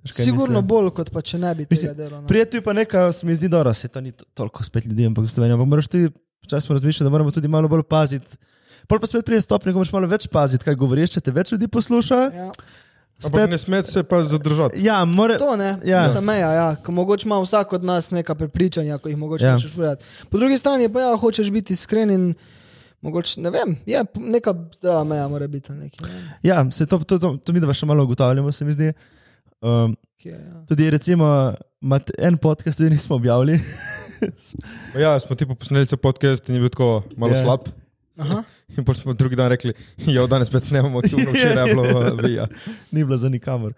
[0.06, 0.68] Sigurno mislim.
[0.68, 2.22] bolj, kot pa če ne bi tega delal.
[2.22, 2.28] no.
[2.30, 5.26] Prijeti pa nekaj, se mi zdi dobro, se to ni to- toliko spet ljudi, ampak.
[5.28, 6.12] Ampak moraš tudi,
[6.46, 8.38] včasih smo razmišljali, da moramo tudi malo bolj paziti.
[8.88, 11.52] Pol pa spet prije stopnje, ko moraš malo več paziti, kaj govoriš, če te več
[11.56, 12.20] ljudi posluša.
[12.36, 12.50] Ja.
[13.24, 14.82] Ampak ne smeti se pa zadržati.
[14.84, 16.02] Ja, more, To ne, Ja.
[16.04, 16.14] ja.
[16.14, 16.68] ta meja, ja.
[16.76, 19.50] ko mogoče ima vsak od nas neka prepričanja, ko jih mogoče Ja.
[19.50, 19.56] ja.
[19.56, 20.06] hočeš povedati.
[20.30, 22.34] Po drugi strani pa ja, hočeš biti iskren in
[23.02, 25.72] mogoče, ne vem, je neka zdrava meja mora biti.
[25.72, 28.66] ali Neki, ne ja se to, to, to, to mi da še malo ugotavljamo, se
[28.66, 28.92] mi zdi.
[29.62, 30.66] Um, ki je, ja.
[30.68, 31.54] tudi recimo,
[32.18, 33.60] en podcast tudi nismo objavili.
[34.96, 37.38] Ja, smo ti posneli podcast in je bil tako malo Ja.
[37.38, 37.44] yeah.
[37.44, 37.85] slab.
[38.18, 38.44] Aha.
[38.78, 42.20] In potem smo drugi dan rekli, jo, danes spet snemamo, ki je včeraj bilo uh,
[42.24, 42.48] vija.
[42.92, 43.74] ni bilo za nikamor.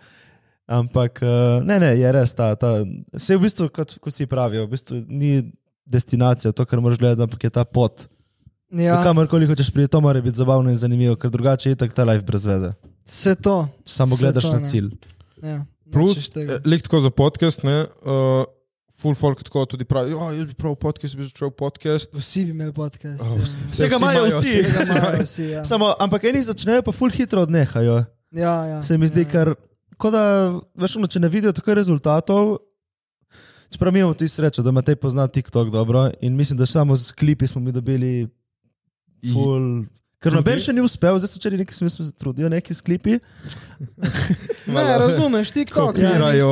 [0.68, 2.52] Ampak uh, ne, ne, je res ta.
[2.56, 2.84] ta
[3.16, 5.40] vse v bistvu, kot, kot si pravijo, v bistvu ni
[5.88, 8.06] destinacija, to, kar moraš gledati, ampak je ta pot.
[8.76, 9.00] Ja.
[9.04, 12.26] Kamorkoli hočeš priti, to mora biti zabavno in zanimivo, ker drugače je tako ta life
[12.28, 12.74] brez veze.
[13.08, 13.68] vse to.
[13.86, 14.70] Samo Vse gledaš to, na ne.
[14.70, 14.92] cilj.
[15.44, 15.66] Ja.
[15.94, 18.44] Plus, eh, tako za podcast, ne, uh,
[18.98, 22.14] full folk tako tudi pravi, ja, jaz bi prav podcast, bi začel podcast.
[22.14, 23.22] Vsi bi imeli podcast.
[23.22, 23.44] Oh, ja.
[23.44, 24.54] vsi- Vsega imajo vsi.
[24.64, 25.44] Tega imajo vsi.
[25.46, 25.66] Ja.
[25.66, 28.04] Samo, ampak eni začnejo pa ful hitro odnehajo.
[28.32, 29.30] Ja, ja, Se mi zdi, ja.
[29.30, 29.54] ker,
[29.98, 30.24] kot da,
[30.76, 32.58] veš, ono, če ne vidijo tako rezultatov.
[33.70, 37.12] Čeprav mi imamo tudi srečo, da Matej pozna TikTok dobro in mislim, da samo z
[37.12, 38.28] klipi smo mi dobili
[39.26, 39.84] ful.
[40.18, 43.20] Ker noben še ni uspel, zdaj so čeli neki smisel, se trudijo neki s klipi.
[44.68, 46.48] Ne, razumeš, ti kako Kopirajo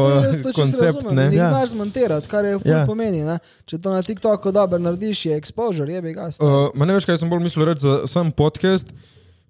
[0.56, 1.25] koncept, ne?
[1.30, 1.49] Ne Ja.
[1.49, 2.86] znaš zmontirati, kar je ful Ja.
[2.88, 3.23] pomeni.
[3.23, 3.36] Ne?
[3.65, 6.30] Če to na TikToku dobro narediš, je exposure, je bi ga.
[6.39, 8.88] Uh, ma ne veš, kaj sem bolj mislil reči za sam podcast.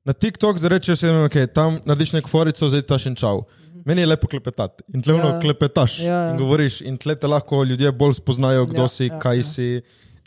[0.04, 3.44] Na TikTok zarečeš, da okay, tam narediš neko forico, zdaj taš in čau.
[3.86, 4.82] Meni je lepo klepetati.
[4.90, 5.38] In tle ja.
[5.40, 6.32] Klepetaš Ja, ja.
[6.32, 6.82] in govoriš.
[6.82, 9.44] In tle te lahko ljudje bolj spoznajo, kdo Ja, si, ja, kaj ja.
[9.44, 9.68] si.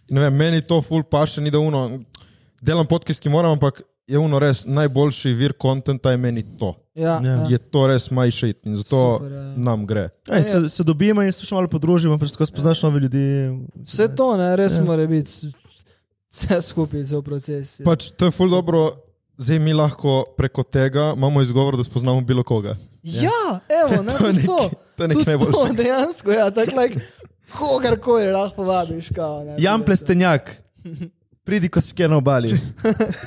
[0.08, 1.88] In vem, meni to ful paše, ni da uno.
[2.60, 6.74] Delam podcast, ki moram, ampak je uno res najboljši vir kontenta, je meni to.
[6.94, 7.30] Ja, Ja.
[7.32, 7.46] ja.
[7.48, 9.42] Je to res my shit in zato Super, ja.
[9.56, 10.08] nam gre.
[10.28, 13.22] Ej, se, se dobimo in se še malo podružimo, pač tako spoznaš nove ljudi.
[13.84, 14.78] Vse to, ne, res Ja.
[14.78, 14.84] ja.
[14.84, 15.52] mora biti
[16.28, 17.76] vse skupaj, cel proces.
[17.78, 17.84] Ja.
[17.84, 18.88] Pač to je ful dobro.
[19.38, 22.74] Zdaj mi lahko preko tega imamo izgovor, da spoznamo bilo koga.
[23.04, 24.58] Ja, evo, ne, To je nekaj- to.
[24.96, 25.54] to je nekaj najboljšega.
[25.54, 27.00] To, dejansko, ja, tako like,
[27.48, 29.44] Kogarkoli lahko povabiš, kao.
[29.44, 29.84] ne, Jan.
[29.84, 30.50] Plestenjak,
[31.48, 32.52] pridi, ko si kje na obali.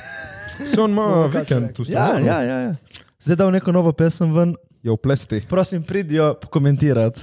[0.70, 1.74] Se on ima vikend rekli.
[1.74, 2.74] tu Ja, ja, ja, ja.
[3.18, 5.40] Zdaj dal neko novo pesem ven, Je v plesti.
[5.48, 7.22] prosim, pridijo pokomentirati.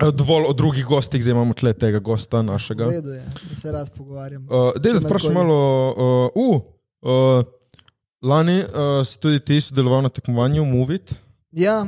[0.00, 2.88] Eh, Dovolj o drugih gostih, zdaj imamo tle tega gosta našega.
[2.88, 4.44] redu je, da se rad pogovarjam.
[4.44, 5.58] Uh, Dej, da vprašam malo.
[5.92, 6.62] Uh, uh,
[7.02, 7.44] uh,
[8.22, 11.14] lani uh, si tudi ti sodeloval na tekmovanju Movit.
[11.52, 11.86] Ja,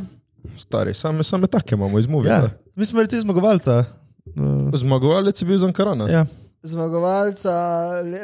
[0.57, 2.35] Stari, same, same take imamo iz Movita.
[2.35, 2.51] Ja.
[2.74, 3.85] Mi smo tudi zmagovalca.
[4.27, 6.09] Uh, Zmagovalec je bil Zankarana.
[6.09, 6.27] ja.
[6.68, 7.52] Zmagovalca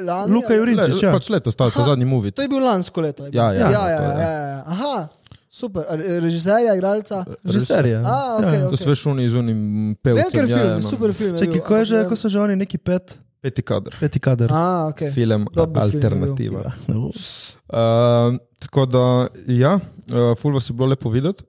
[0.05, 0.33] lani.
[0.35, 0.77] Luka ali- Jurič.
[0.77, 1.13] Le, ja.
[1.13, 2.35] pač letos, ta, ta zadnji Movit.
[2.37, 3.25] To je bil lansko leto.
[3.27, 3.39] je bil.
[3.41, 4.23] Ja, ja, ja, to ja, je.
[4.23, 4.63] ja, ja.
[4.67, 4.95] Aha,
[5.51, 5.85] super.
[6.23, 7.25] Režiserja, igralca.
[7.45, 8.01] Režiserja.
[8.05, 8.69] A, okej, ja.
[8.71, 9.61] To so veš oni z unim
[10.03, 10.31] pevcem.
[10.33, 10.89] ker ja, film, ja, no.
[10.89, 11.37] super film.
[11.37, 13.93] bil, ko, je že, ko so že oni neki pet, Peti kadr.
[14.01, 14.49] peti kader.
[14.49, 15.01] A, ok.
[15.13, 16.57] Film Dober film je bil.
[16.65, 16.73] Alternativa.
[16.89, 17.13] Uh,
[17.75, 21.45] Uh, tako da, ja, uh, ful vas je bilo lepo videti.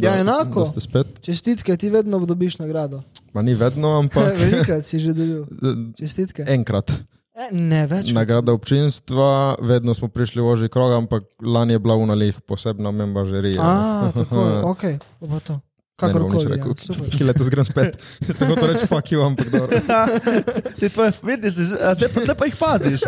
[0.00, 0.66] Ja, da- enako.
[0.66, 1.06] Ste spet.
[1.20, 3.02] Čestitke, ti vedno dobiš nagrado.
[3.32, 5.44] Ma ni vedno, ampak Velikrat si že dobil.
[5.98, 6.44] Čestitke.
[6.48, 6.90] enkrat.
[7.38, 8.10] E, ne več.
[8.10, 12.90] Nagrada občinstva, vedno smo prišli v ožji krog, ampak lani je bila v nalih posebna
[12.90, 13.62] membažerija.
[13.62, 14.42] A, tako,
[14.74, 14.82] ok,
[15.22, 15.60] bo to.
[15.98, 16.54] Ne, ne bom Kakorkoli.
[16.54, 16.70] rekel.
[16.78, 17.10] Ja, super.
[17.10, 17.96] Ki letos grem spet.
[18.30, 19.80] Se hotel reči, fuck you, ampak dobro.
[20.78, 23.02] Ti tvoje, vidiš, zdaj pa, zdaj pa jih paziš.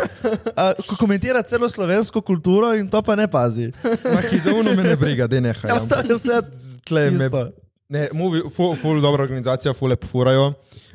[0.55, 3.69] A, ko komentira celo slovensko kulturo in to pa ne pazi.
[4.03, 5.71] Ma, ki za uno me ne briga, da nehaj.
[5.71, 6.41] Ja, to je vse
[6.83, 7.45] Tle me, isto.
[7.89, 10.51] ne, movie, ful, ful dobra organizacija, ful lepo furajo.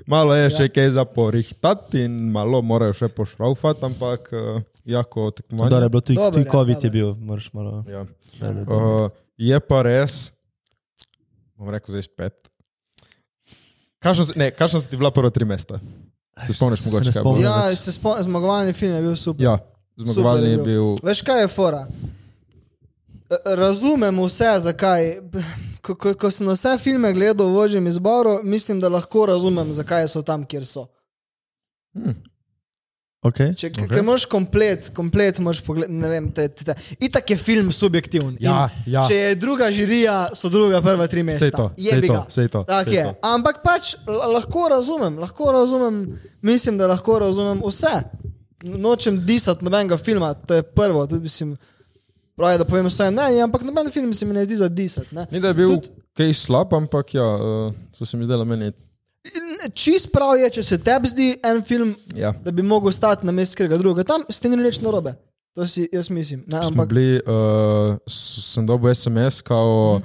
[0.06, 5.70] Malo je še kaj za porihtati in malo morajo še pošraufati, ampak uh, jako tekmovanje.
[5.72, 7.80] Dobro, je bilo tudi, COVID je bil, moraš malo.
[7.88, 8.04] Ja.
[8.68, 9.09] Uh,
[9.40, 10.36] je pa res,
[11.57, 12.49] bom rekel zdaj spet.
[13.99, 14.35] Kakšno se-
[14.79, 15.81] so ti bila prva tri mesta?
[16.47, 17.21] Se spomniš Se mogoče kaj?
[17.21, 17.42] spomnim.
[17.42, 17.55] bilo?
[17.55, 19.45] Ja, se spomnim, zmagovalni film je bil super.
[19.45, 19.59] Ja,
[19.97, 20.95] zmagovalni Super je je bil.
[21.03, 21.87] Veš, kaj je fora?
[23.47, 25.21] Razumem vse, zakaj.
[25.83, 30.09] Ko, ko, ko sem vse filme gledal v ožjem izboru, mislim, da lahko razumem, zakaj
[30.09, 30.87] so tam, kjer so.
[33.27, 33.55] Okay.
[33.55, 33.79] Če, Ok.
[33.85, 34.03] okay.
[34.03, 36.75] Moraš komplet, komplet moraš pogledati, ne vem, te, te, te.
[37.01, 38.37] Itak je film subjektiven.
[38.41, 39.05] Ja, In ja.
[39.05, 41.41] Če je druga žirija, so druga prva tri mesta.
[41.41, 43.05] Sej to, sej to, sej to, Tak sej je.
[43.05, 43.15] to.
[43.25, 46.03] Ampak pač lahko razumem, lahko razumem,
[46.43, 47.95] mislim, da lahko razumem vse.
[48.65, 51.07] Nočem disati nobenega filma, to je prvo.
[51.07, 51.57] Tudi, mislim,
[52.35, 55.15] pravi, da povem vse mnenje, ampak noben film se mi ne zdi za disati.
[55.15, 55.27] ne.
[55.31, 58.73] Ni da je bil Tudi- kaj slab, ampak ja, uh, so se mi zdela meni.
[59.29, 62.33] In Čist prav je, če se tebi zdi en film, Ja.
[62.35, 64.05] da bi mogel stati na mestu katerega drugega.
[64.05, 65.15] Tam ste ni nič narobe.
[65.53, 66.45] To si jaz mislim.
[66.47, 70.01] Ne, Smo ampak bili, uh, s- sem dobil SMS, kao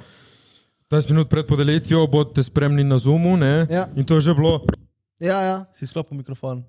[0.88, 3.66] 20 minut pred podelitvijo, bodite spremni na Zoomu, ne?
[3.70, 3.88] Ja.
[3.94, 4.64] In to je že bilo,
[5.18, 5.56] ja, ja.
[5.72, 6.64] Si sklopil mikrofon.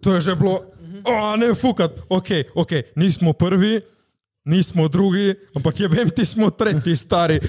[0.00, 0.60] to je že bilo,
[1.02, 3.80] o, ne, fukat, ok, ok, nismo prvi.
[4.44, 7.40] Nismo drugi, ampak je vem, ti smo tretji, stari,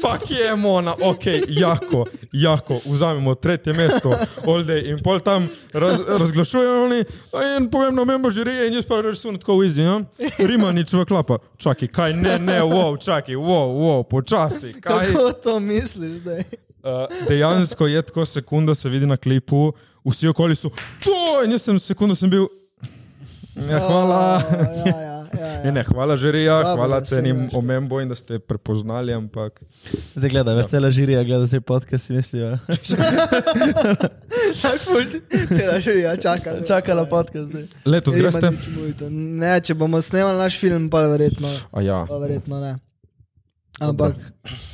[0.00, 4.14] fuck je mona, ok, jako, jako, vzamemo tretje mesto,
[4.64, 4.90] day.
[4.90, 7.04] In pol tam raz, razglašujejo oni,
[7.58, 10.00] in povem na membo žirije in jaz pa rečem tako v izi, ja?
[10.38, 15.12] Rima nič v klapa, čakaj, kaj, ne, ne, wow, čakaj, wow, wow, počasi, kaj.
[15.12, 16.42] Kako to misliš zdaj?
[16.82, 19.72] Uh, dejansko je tako sekunda, se vidi na klipu,
[20.04, 20.72] vsi okoli so
[21.04, 22.48] to, in jaz sem sekundo sem bil,
[23.68, 24.42] ja, hvala.
[24.48, 25.07] O, ja, ja,
[25.40, 25.72] ja, Ne, ja.
[25.72, 29.62] ne, hvala žirija, hvala se cenim omembo in da ste prepoznali, ampak
[30.14, 32.58] Zdaj gledaj, veš, cela žirija gleda se podcast, si mislijo.
[35.48, 36.54] Cela žirija čaka.
[36.66, 37.66] Čakala podcast zdaj.
[37.84, 38.50] letos greste.
[39.10, 42.78] Ne, če bomo snemali naš film, pa verjetno, A ja, pa verjetno ne.
[43.78, 44.18] Ampak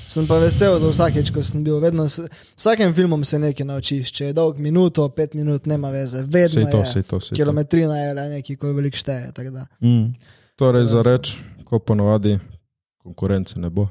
[0.09, 1.77] sem pa vesel za vsakeč, ko sem bil.
[1.81, 2.24] Vedno, s
[2.57, 4.12] vsakem filmom se nekaj naučiš.
[4.16, 6.24] Če je dolg minuto, pet minut, nema veze.
[6.24, 6.87] Vedno sej to, je.
[6.87, 7.37] sej to, sej to.
[7.37, 9.33] Kilometrina je le nekaj, ko veliko šteje.
[9.85, 10.14] Mm.
[10.55, 12.38] Torej za reč, ko ponovadi
[13.03, 13.88] konkurence ne bo.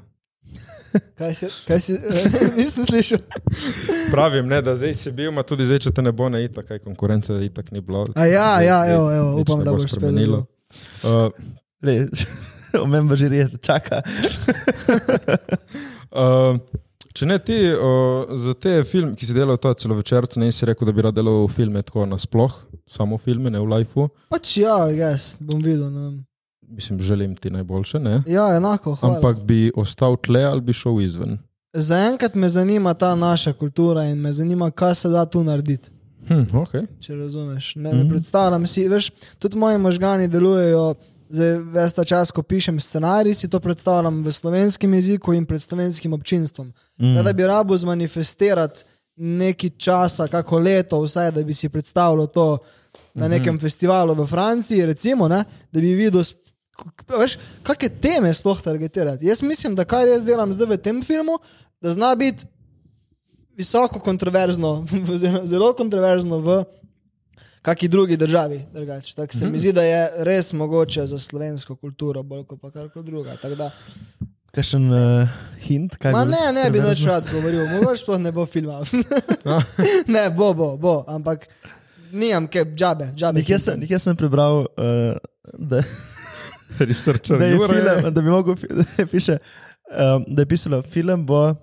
[1.17, 1.93] Kaj si, kaj si
[2.58, 3.19] nisem slišal?
[4.12, 6.67] Pravim, ne, da zdaj si bil, ma tudi zdaj, če te ne bo na itak,
[6.69, 8.06] kaj konkurence itak ni bilo.
[8.13, 10.43] A ja, ja, Zdaj evo, evo, upam, ne da bo boš spremenilo.
[11.02, 11.34] Uh,
[11.82, 11.95] Le,
[12.86, 14.04] omemba žirija, čaka.
[16.13, 16.62] Uh,
[17.17, 20.86] če ne ti, uh, za te filme, ki si delal ta celovečerc, ne si rekel,
[20.88, 22.54] da bi rad delal filme tako nasploh,
[22.86, 24.12] samo filme, ne v lifeu.
[24.30, 25.89] Pač ja, jaz bom videl.
[25.89, 26.13] Ne.
[26.67, 28.23] Mislim, želim ti najboljše, ne?
[28.28, 28.95] Ja, enako.
[28.95, 29.15] Hvala.
[29.15, 31.38] Ampak bi ostal tle ali bi šel izven.
[31.73, 35.89] Zaenkrat me zanima ta naša kultura in me zanima, kaj se da tu narediti.
[36.28, 36.86] Hm, okay.
[36.99, 37.76] Če razumeš.
[37.76, 37.97] Ne, Mhm.
[37.97, 38.04] mm -hmm.
[38.04, 40.95] ne predstavljam si, veš, tudi moji možgani delujejo.
[41.30, 45.62] Zdaj, ves ta čas, ko pišem scenarij, si to predstavljam v slovenskem jeziku in pred
[45.62, 46.73] slovenskim občinstvom.
[46.97, 47.23] Mm.
[47.23, 48.84] Da bi rabo zmanifestirati
[49.15, 52.58] nekaj časa, kako leto, vsaj da bi si predstavljal to
[53.13, 53.62] na nekem mm -hmm.
[53.62, 56.24] festivalu v Franciji, recimo, ne, da bi videl,
[57.19, 59.26] veš, kakšne teme sploh targetirati.
[59.26, 61.38] Jaz mislim, da kar jaz delam zdaj v tem filmu,
[61.82, 62.45] da zna biti
[63.57, 64.86] visoko kontroverzno,
[65.51, 66.63] zelo kontroverzno v
[67.61, 68.65] kaki drugi državi.
[68.74, 69.15] drugače.
[69.15, 73.05] Tako se mi zdi, da je res mogoče za slovensko kulturo, bolj kot pa karkoli
[73.05, 73.38] druga.
[74.53, 75.30] Kakšen uh,
[75.61, 75.95] hint?
[75.97, 77.07] Kaj ma ne, ne bi kontroverznost?
[77.07, 78.82] rad govoril, mogoče sploh ne bo filma.
[80.15, 81.47] ne, bo, bo, bo, ampak
[82.11, 83.39] nimam kaj, džabe, džabe.
[83.39, 85.15] Nekje sem, nekje sem prebral, uh,
[85.57, 85.82] da,
[86.80, 88.55] Researcher da, film, da bi mogel,
[89.11, 89.38] piše,
[89.89, 91.55] um, da je pisalo, film bo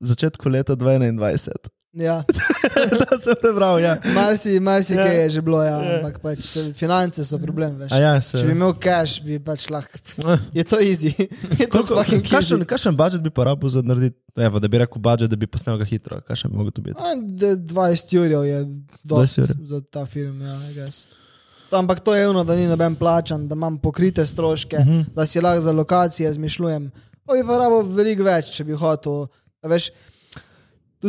[0.00, 1.68] začetku leta 2021.
[1.92, 2.22] Ja.
[3.00, 3.96] da sem prebral, ja.
[4.14, 5.02] Marsi, marsi Ja.
[5.04, 5.96] je že bilo, ja, Ja.
[5.96, 8.38] ampak pač finance so problem, ja, se.
[8.38, 9.98] Če bi imel cash, bi pač lahko.
[10.54, 11.14] Je to easy.
[11.58, 14.20] Je to Koliko- fucking Kakšen, kakšen budžet bi porabil za narediti?
[14.36, 16.20] Evo, da bi rekel budžet, da bi posnel ga hitro.
[16.20, 17.00] Kakšen bi mogel to biti?
[17.00, 19.56] A, d- 20 jurjev je 20 dosti jurjev.
[19.64, 21.08] za ta film, ja, I guess.
[21.70, 24.92] Ampak to je eno, da ni noben plačan, da imam pokrite stroške, uh Mhm.
[24.92, 25.04] -huh.
[25.14, 26.90] da si lahko za lokacije zmišljujem.
[27.24, 29.26] Pa bi pa rabo veliko več, če bi hotel.
[29.62, 29.90] Veš,
[31.00, 31.08] tu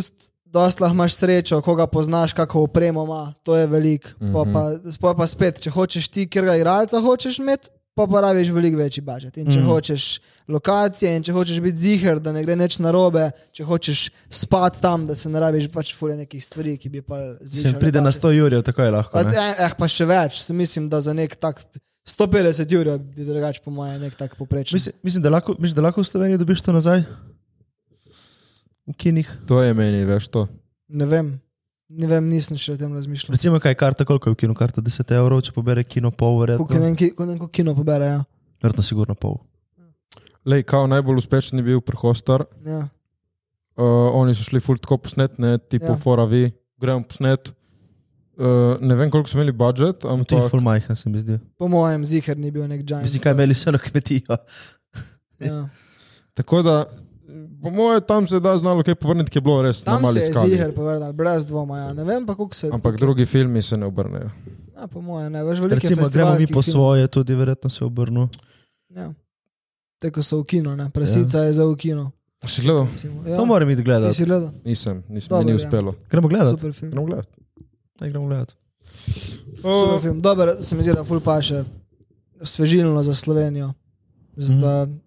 [0.80, 4.10] lahko imaš srečo, koga poznaš, kako opremo ima, to je veliko.
[4.20, 4.36] Uh Mhm.
[4.36, 4.54] -huh.
[5.02, 7.70] pa, pa, pa spet, če hočeš ti, ker ga igralca hočeš imeti.
[7.98, 9.38] Pa pa rabiš veliko večji budžet.
[9.42, 9.66] In če mm.
[9.68, 10.04] Hočeš
[10.48, 13.26] lokacije, in če hočeš biti ziger, da ne gre nič narobe,
[13.56, 14.06] če hočeš
[14.42, 17.80] spati tam, da se ne rabiš pač fulje nekih stvari, ki bi pa zvišali.
[17.82, 19.18] pride na 100 jurjev, tako je lahko.
[19.18, 21.60] Pa, eh, eh, pa še več, se mislim, da za nek tak
[22.08, 24.78] 150 ur bi drugače, po mojem, nek tak poprečen.
[24.78, 27.04] Mislim, mislim, da lahko, mislim, da lahko v Sloveniji dobiš to nazaj.
[28.88, 29.28] V kinih.
[29.48, 30.48] To je meni, veš to.
[30.90, 31.36] Ne vem,
[31.90, 33.34] ne vem, nisem še o tem razmišljal.
[33.34, 34.82] Recimo, kaj je karta, koliko je v kinu karta?
[34.82, 36.76] 10 evrov, če pobere kino pol, Koliko verjetno.
[36.76, 38.06] ne vem, ki- koliko kino pobere.
[38.08, 38.24] Ja.
[38.62, 39.40] Verjetno sigurno pol.
[40.46, 42.46] Lej, kao najbolj uspešen je bil prehostar.
[42.66, 42.88] Ja.
[43.76, 45.96] Uh, oni so šli ful tako posnet, ne, tipo Ja.
[45.96, 47.54] fora vi, gremo posnet.
[48.36, 51.40] Uh, ne vem, koliko so imeli budžet, To je ampak full majhen, se mi zdi.
[51.58, 53.04] Po mojem, ziger ni bil nek giant.
[53.04, 54.38] Mislim, kaj imeli vse na kmetijo.
[55.40, 55.70] Ja.
[56.34, 56.86] tako da,
[57.64, 60.20] po mojem, tam se da znalo kaj povrniti, ki je bilo res na Tam mali
[60.20, 60.50] se je skali.
[60.50, 61.78] ziger povrnil, brez dvoma.
[61.78, 61.94] Ja.
[61.94, 62.70] Ne vem pa, koliko se.
[62.74, 64.30] Ampak drugi filmi se ne obrnejo.
[64.76, 65.76] Ja, po mojem, ne veš, veliko.
[65.78, 66.64] Recimo, gremo mi po filmov.
[66.64, 68.30] svoje, tudi verjetno se obrnu.
[68.90, 69.14] Ja.
[70.00, 70.90] Te, ko so v kinu, ne?
[70.90, 71.44] prasica ja.
[71.44, 72.12] je za v kinu.
[72.46, 72.88] Si gledal?
[73.26, 73.36] Ja.
[73.38, 74.16] To moram iti Ti gledati.
[74.16, 74.52] si gledal?
[74.66, 75.56] Nisem, nisem, mi ni ja.
[75.56, 75.96] uspelo.
[76.10, 76.50] Gremo gledati.
[76.52, 76.92] Super film.
[76.92, 77.30] Gremo gledati.
[78.00, 78.54] Daj, gremo gledati.
[79.52, 80.22] Super Oh, film.
[80.22, 81.64] Dober, se mi zdi, da ful paše.
[82.42, 83.74] Svežilno za Slovenijo.
[84.36, 85.00] Za mm.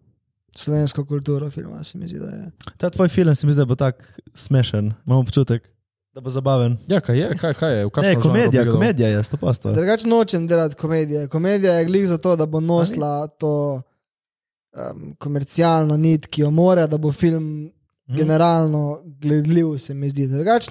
[0.56, 2.50] Slovensko kulturo filma mi zdi, da je.
[2.76, 5.68] Ta tvoj film se mi zdi, da bo tak smešen, imam občutek,
[6.14, 6.76] da bo zabaven.
[6.86, 7.84] ja, kaj je, kaj, kaj je?
[7.84, 9.72] V Ne, kakšnem žanru komedija, komedija je, sto posto.
[9.72, 11.28] Drugače nočem delati komedije.
[11.28, 13.82] Komedija je glih zato, da bo nosila to
[14.72, 17.72] um, komercialno nit, ki jo mora, da bo film
[18.08, 18.16] Mhm.
[18.16, 20.26] generalno gledljiv, se mi zdi.
[20.26, 20.70] Drugače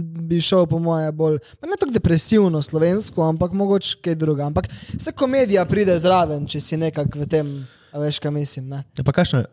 [0.00, 4.44] bi šel, po moje, bolj, pa ne tako depresivno slovensko, ampak mogoče kaj druga.
[4.44, 8.68] Ampak vse komedija pride zraven, če si nekako v tem, a veš, kaj mislim.
[8.68, 8.82] Ne?
[8.92, 9.44] Ja, pa kakšna,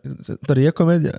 [0.42, 1.14] torej je komedija?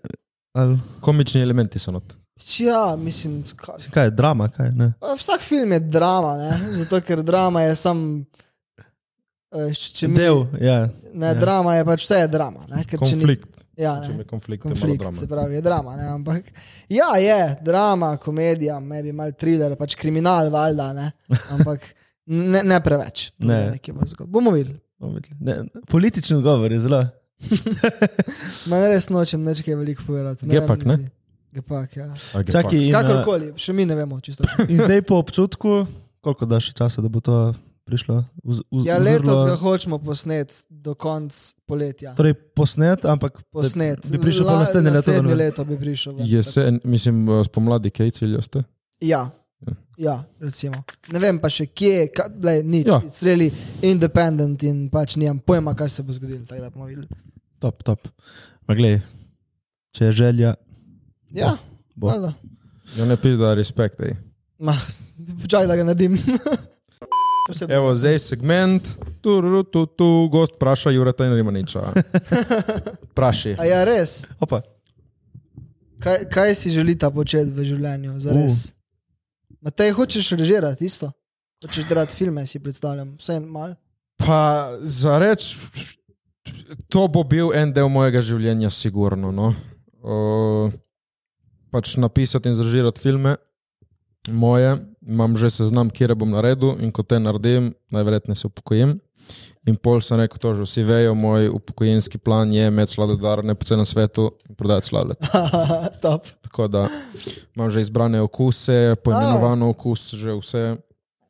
[0.54, 2.14] Ali, Komični elementi so not.
[2.60, 4.92] Ja, mislim, kaj, kaj je drama, kaj ne?
[5.18, 6.52] Vsak film je drama, ne?
[6.76, 8.04] zato ker drama je sam.
[9.94, 10.90] Če mi, Del, ja.
[11.14, 11.34] ne, ja.
[11.34, 12.66] drama je pač vse je drama.
[12.68, 12.84] Ne?
[12.84, 13.50] ker če ni- Konflikt.
[13.74, 15.18] Ja, Če ne, je konflikt, je malo konflikt, drama.
[15.18, 15.96] se pravi, je drama.
[15.98, 16.08] Ne?
[16.12, 16.50] Ampak
[16.94, 21.08] ja, je drama, komedija, ne bi mal thriller, pač kriminal, valjda, ne?
[21.56, 21.88] ampak
[22.54, 23.32] ne, ne preveč.
[23.42, 23.80] Ne.
[23.82, 24.30] je zgodb.
[24.30, 24.78] Bomo videli.
[25.40, 27.04] Ne, politični odgovor je zelo.
[28.70, 30.46] Manj res nočem neč kaj veliko povedati.
[30.46, 30.98] vem Gepak, ne?
[31.54, 32.08] Gepak, ja.
[32.34, 32.52] A, gepak.
[32.52, 34.44] Čakaj, in, eh, Kakorkoli, še mi ne vemo čisto.
[34.66, 35.86] in zdaj po občutku,
[36.20, 37.54] koliko daš časa, da bo to
[37.86, 38.24] prišlo?
[38.44, 41.36] Uz, uz, Ja, letos ga hočemo posnet do konca
[41.68, 42.16] poletja.
[42.16, 44.08] Torej posnet, ampak Posnet.
[44.10, 45.12] Bi prišel pa La- naslednje leto.
[45.12, 46.14] Naslednje leto bi prišel.
[46.24, 48.64] Jesen, mislim, eh, spomladi, kaj ciljo ste?
[49.00, 49.30] Ja.
[49.98, 50.80] Ja, recimo.
[51.14, 52.88] Ne vem pa še kje, ka, lej, nič.
[52.88, 52.98] Ja.
[53.00, 53.52] It's really
[53.82, 56.42] independent in pač nimam pojma, kaj se bo zgodilo.
[56.46, 57.08] Tako da bomo videli.
[57.60, 58.10] Top, top.
[58.68, 59.00] Ma glej,
[59.92, 60.56] če je želja,
[61.34, 61.54] Ja,
[61.96, 62.08] bo.
[62.08, 62.34] valjda.
[62.98, 64.02] Ja, ne pizda, respekt.
[64.02, 64.18] Ej.
[64.60, 64.74] Ma,
[65.42, 66.18] Počakaj, da ga naredim.
[67.44, 67.68] Bo.
[67.68, 68.88] Evo, zdaj segment,
[69.20, 71.82] tu, tu, tu, tu, gost vpraša Jureta in Rimaniča.
[73.18, 73.56] Praši.
[73.60, 74.24] A ja, res.
[74.40, 74.62] Opa,
[76.00, 78.16] Kaj, kaj si želita početi v življenju?
[78.20, 78.74] Zares.
[79.64, 81.08] Matej, hočeš režirati isto?
[81.64, 83.16] Hočeš delati filme, si predstavljam.
[83.16, 83.76] Vse en mal.
[84.20, 85.56] Pa za reč,
[86.92, 89.32] to bo bil en del mojega življenja, sigurno.
[89.32, 89.54] No.
[90.04, 90.68] O,
[91.72, 93.38] pač napisati in zrežirati filme,
[94.28, 98.98] moje, imam že seznam, kje bom naredil in ko te naredim, najverjetneje se upokojim.
[99.64, 103.64] In pol sem rekel, to že vsi vejo, moj upokojenski plan je imeti sladodarne po
[103.64, 105.18] celem svetu in prodajati sladoled.
[106.04, 106.28] Top.
[106.44, 106.82] Tako da
[107.56, 110.76] imam že izbrane okuse, poimenovano okus, že vse.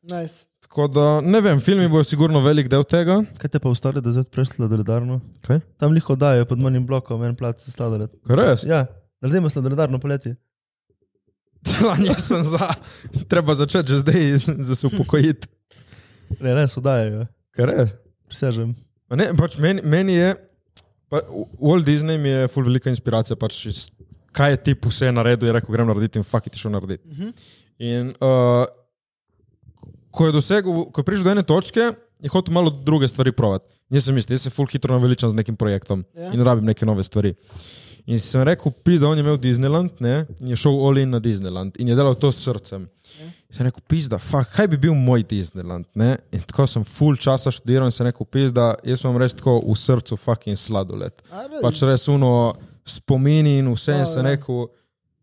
[0.10, 0.50] Nice.
[0.66, 3.20] Tako da ne vem, filmi bojo sigurno velik del tega.
[3.38, 5.20] kaj te pa ustali, da zdaj odpreš sladoledarno?
[5.46, 5.60] Kaj?
[5.78, 8.10] Tam liho dajo pod manjim blokom en plac za sladoled.
[8.26, 8.66] Res?
[8.66, 8.88] Ja,
[9.22, 10.34] naredimo sladoledarno poletje.
[11.70, 12.74] Član nisem za.
[13.30, 14.26] Treba začeti že zdaj,
[14.68, 15.48] da se upokojiti.
[16.42, 17.28] Ne, res udajajo.
[17.54, 17.86] Kar je.
[18.28, 18.74] Prisežem.
[19.10, 20.32] A Ne, pač meni, meni je,
[21.10, 21.22] pa,
[21.62, 23.90] Walt Disney mi je ful velika inspiracija, pač, iz-
[24.34, 27.04] kaj je tip vse naredil, je rekel, grem narediti in fakt je šel narediti.
[27.06, 27.34] Uh -huh.
[27.80, 28.66] In uh,
[30.12, 33.62] ko je dosegel, ko je prišel do ene točke, je hotel malo druge stvari provat.
[33.90, 36.32] Nisem mislil, jaz se ful hitro naveličam z nekim projektom Ja.
[36.34, 37.34] in rabim neke nove stvari.
[38.06, 41.20] In sem rekel, pizda, on je imel Disneyland ne, in je šel all in na
[41.20, 42.88] Disneyland in je delal to s srcem.
[43.54, 45.86] Sem rekel, pizda, fuck, kaj bi bil moj Disneyland?
[46.00, 46.16] Ne?
[46.34, 49.76] In tako sem full časa študiral in sem rekel, pizda, jaz imam res tako v
[49.78, 51.24] srcu fucking sladoled.
[51.62, 52.54] Pač res uno
[52.86, 54.00] spomini in vse.
[54.02, 54.34] In sem ja.
[54.36, 54.66] rekel,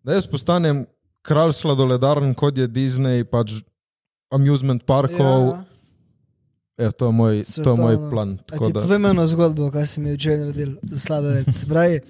[0.07, 0.85] da jaz postanem
[1.27, 3.59] kralj sladoledarn, kot je Disney, pač
[4.33, 5.51] amusement parkov.
[5.51, 5.59] Ja.
[6.81, 6.91] Ja.
[6.97, 7.83] To je moj, to je Svetovno.
[7.85, 8.39] moj plan.
[8.73, 11.51] Povem eno zgodbo, kaj si mi včeraj naredil za sladoled.
[11.53, 12.01] Se Pravi,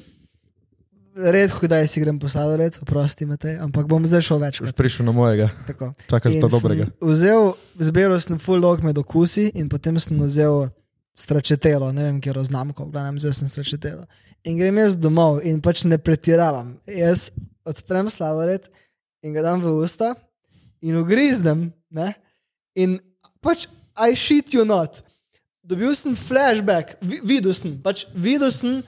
[1.16, 4.76] redko kdaj si grem po sladoled, oprosti me ampak bom zdaj šel Boš večkrat.
[4.76, 5.92] prišel na mojega, Tako.
[6.06, 6.86] čakaš sem dobrega.
[7.00, 10.68] Vzel, zbiral sem full dog med okusi in potem sem vzel
[11.14, 14.06] stračetelo, ne vem, kje roznamko, glavnem vzel sem stračetelo.
[14.44, 16.78] In grem jaz domov in pač ne pretiravam.
[16.86, 17.30] Jaz
[17.66, 18.70] odprem sladoled
[19.22, 20.14] in ga dam v usta
[20.80, 22.14] in ugriznem, ne?
[22.74, 23.00] in
[23.42, 23.66] pač
[24.00, 25.02] I shit you not.
[25.62, 28.80] Dobil sem flashback, vi, videl sem, pač videl sem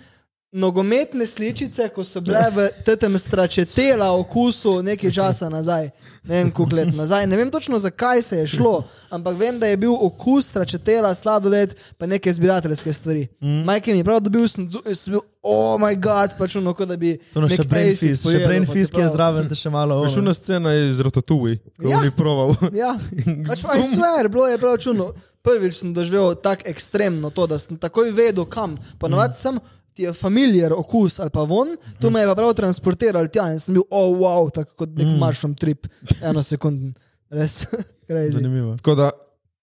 [0.53, 5.89] nogometne sličice, ko so bile v tem stračetela okusu nekaj časa nazaj,
[6.25, 7.27] ne vem koliko let nazaj.
[7.27, 11.75] Ne vem točno zakaj se je šlo, ampak vem, da je bil okus stračetela, sladoled,
[11.99, 13.27] pa neke zbirateljske stvari.
[13.41, 13.65] Mm.
[13.65, 17.01] Majke mi je prav dobil, sem, sem bil, oh moj bog, pač ono, kot da
[17.01, 17.17] bi.
[17.33, 20.03] To je še brain fizz, še brain fizz, ki je zraven, te še malo.
[20.05, 21.97] Veš, una scena iz Ratatouille, ko Ja.
[21.97, 22.05] ja.
[22.05, 22.57] ni proval.
[22.77, 22.95] Ja,
[23.49, 25.15] pač pa je sver, bilo je prav čudno.
[25.43, 28.77] Prvič sem doživel tako ekstremno to, da sem takoj vedel, kam.
[29.01, 29.57] Ponovadi sem
[29.95, 33.61] ti je familiar okus ali pa von, tu me je pa prav transportiral tja in
[33.61, 35.87] sem bil, oh, wow, tako kot nek maršom trip,
[36.23, 36.95] eno sekunden.
[37.33, 37.63] Res,
[38.09, 38.33] crazy.
[38.37, 38.77] Zanimivo.
[38.77, 39.11] Tako da,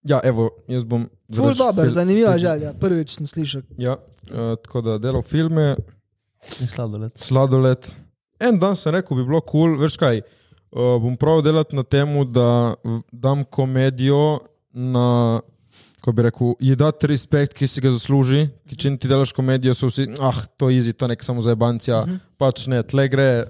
[0.09, 1.07] ja, evo, jaz bom.
[1.35, 2.73] Ful dober, fil- zanimiva želja.
[2.73, 3.61] Prvič sem slišal.
[3.77, 3.97] Ja,
[4.31, 5.75] uh, tako da delal filme,
[6.61, 7.11] In sladoled.
[7.19, 7.89] sladoled.
[8.39, 10.21] En dan sem rekel, bi bilo kul, cool, veš kaj.
[10.71, 12.73] Uh, bom prav delati na tem, da
[13.11, 14.39] dam komedijo
[14.71, 15.41] na,
[16.01, 18.47] ko bi rekel, ji dati respekt, ki si ga zasluži.
[18.69, 21.41] Ki če ti delaš komedijo, so vsi, ah, to je easy, to je nek samo
[21.41, 22.01] za bancija.
[22.01, 22.19] Uh -huh.
[22.37, 23.45] Pač ne, tle gre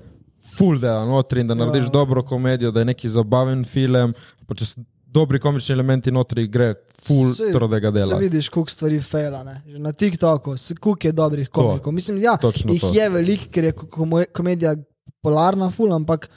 [0.58, 1.90] full dela notri in da narediš Ja.
[1.90, 4.14] dobro komedijo, da je neki zabaven film.
[4.48, 6.74] Pa če so dobri komični elementi notri, gre
[7.06, 8.16] full Saj- trdega dela.
[8.16, 9.62] Se vidiš, koliko stvari fejla, ne?
[9.68, 11.94] že na TikToku, koliko je dobrih komikov.
[11.94, 12.92] Mislim, ja, Točno jih to.
[12.94, 13.74] je veliko, ker je
[14.34, 14.76] komedija
[15.22, 16.30] polarna, ful, ampak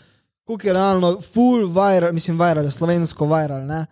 [0.44, 3.86] koliko je realno, ful, viral, mislim, viral, slovensko viral, ne?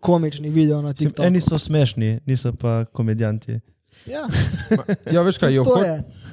[0.00, 1.26] Komični video na TikToku.
[1.26, 3.60] Eni so smešni, niso pa komedijanti.
[4.06, 4.22] Ja,
[5.12, 5.80] Ja, veš kaj, jo, ho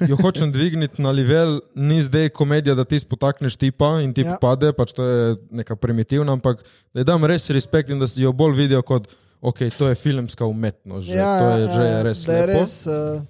[0.00, 4.38] jo hočem dvigniti na level, ni zdaj komedija, da ti spotakneš tipa in ti Ja.
[4.40, 6.62] pade, pač to je neka primitivna, ampak
[6.94, 9.08] da dam res respekt in da si jo bolj vidijo kot,
[9.40, 12.46] ok, to je filmska umetnost, že, Ja, to je ja, že ja, res lepo.
[12.46, 13.20] res, uh,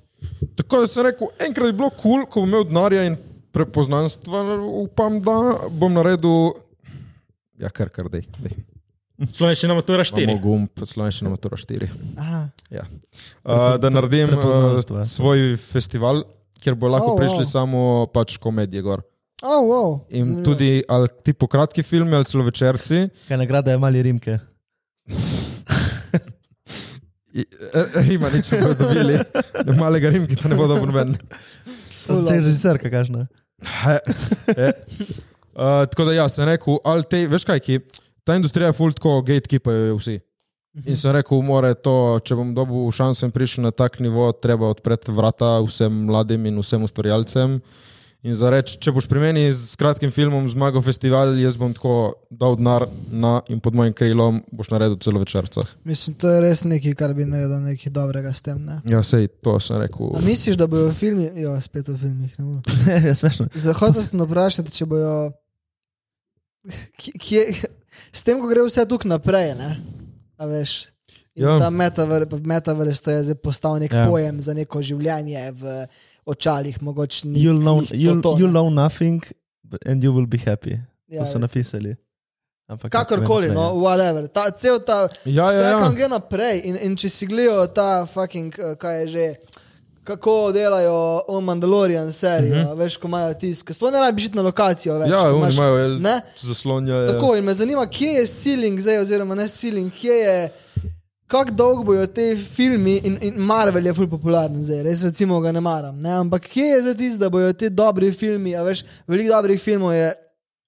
[0.57, 3.17] Tako da sem rekel, enkrat je bilo kul, cool, ko bom imel denarja in
[3.53, 4.45] prepoznanstva,
[4.83, 5.35] upam, da
[5.71, 6.53] bom naredil,
[7.59, 8.27] ja, kar kar dej.
[8.39, 8.55] dej.
[9.19, 10.23] Slovenščina matura 4.
[10.23, 11.89] Imamo gumb, slovenščina matura 4.
[12.17, 12.85] aha, Ja.
[13.43, 16.23] Uh, da naredim uh, svoj festival,
[16.63, 17.51] kjer bo lahko Oh, oh, prišli wow.
[17.51, 17.81] samo
[18.15, 19.03] pač komedije gor.
[19.43, 19.89] oh, wow.
[20.11, 20.45] In zanimivo.
[20.45, 23.09] tudi ali ti po kratki filmi ali celo večerci.
[23.29, 24.39] Kaj nagrada je mali rimke.
[27.35, 27.45] I-
[27.75, 29.19] eh, Rima, nič ne bodo dobili,
[29.79, 31.15] malega rimki, to ne bo dobro noben.
[32.07, 32.45] Ful Če je dobro.
[32.45, 33.27] režiserka, kažna.
[35.59, 37.81] Uh, tako da ja, sem rekel, ali te, veš kaj, ki,
[38.29, 40.19] ta industrija je full tako gatekeeper vsi.
[40.85, 44.69] In sem rekel, more to, če bom dobil šanso in prišel na tak nivo, treba
[44.69, 47.57] odpreti vrata vsem mladim in vsem ustvarjalcem.
[48.27, 52.19] In za reči, če boš pri meni s kratkim filmom zmagal festival, jaz bom tako
[52.35, 55.63] dal denar na in pod mojim krilom boš naredil celo večerca.
[55.87, 58.59] Mislim, to je res nekaj, kar bi naredil nekaj dobrega s tem.
[58.67, 58.81] Ne?
[58.91, 60.11] Ja, sej, to sem rekel.
[60.19, 62.63] A misliš, da bojo filmi, jo, spet v filmih, ne morem.
[63.09, 63.49] je smešno.
[63.55, 65.15] Zahodno sem vprašati, če bojo.
[66.99, 67.47] Kje,
[68.13, 69.77] s tem, ko gre vse tukaj naprej, ne?
[70.39, 70.89] A veš.
[71.39, 71.59] In Ja.
[71.59, 73.99] ta metaver- metaverse to je zdaj postal nek Ja.
[74.03, 74.07] ja.
[74.09, 75.87] pojem za neko življenje v
[76.27, 77.39] očalih, mogoče ni.
[77.45, 78.41] You'll know, to you'll, to, ne.
[78.43, 79.23] you'll know nothing
[79.65, 80.81] but- and you will be happy.
[81.09, 81.47] Ja, To so recimo.
[81.47, 81.97] napisali.
[82.69, 84.29] Ampak Kakorkoli, no, whatever.
[84.29, 85.97] Ta, cel ta, Ja, vse, ja, kam ja.
[85.97, 86.61] gre naprej.
[86.65, 89.25] In, in če si gledajo ta fucking, eh, kaj je že,
[90.09, 90.95] kako delajo
[91.29, 92.79] o Mandalorian serijo, uh -huh.
[92.79, 93.73] veš, ko imajo tisk.
[93.73, 95.09] Sploh ne rabiš iti na lokacijo več.
[95.09, 95.17] Mhm.
[95.17, 96.21] Ja, imaš- imajo el, ne?
[96.37, 97.07] zaslonja.
[97.07, 100.49] Tako in me zanima, kje je ceiling zdaj, oziroma ne ceiling, kje je.
[101.27, 105.53] Kako dolgo bojo te filmi in, in Marvel je fully popularen zdaj, res recimo ga
[105.53, 106.01] ne maram.
[106.01, 106.11] Ne?
[106.11, 109.93] Ampak kje je zdaj tisto, da bojo ti dobri filmi, a veš, veliko dobrih filmov
[109.93, 110.13] je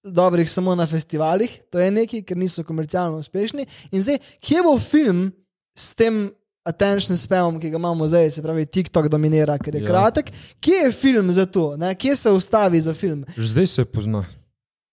[0.05, 3.66] dobrih samo na festivalih, to je nekaj, ker niso komercialno uspešni.
[3.93, 5.32] In zdaj, kje bo film
[5.76, 6.30] s tem
[6.65, 9.89] attention spamom, ki ga imamo zdaj, se pravi, TikTok dominira, ker je Ja.
[9.89, 10.33] kratek.
[10.61, 11.77] Kje je film za to?
[11.77, 11.95] Ne?
[11.95, 13.25] Kje se ustavi za film?
[13.37, 14.25] Že zdaj se pozna.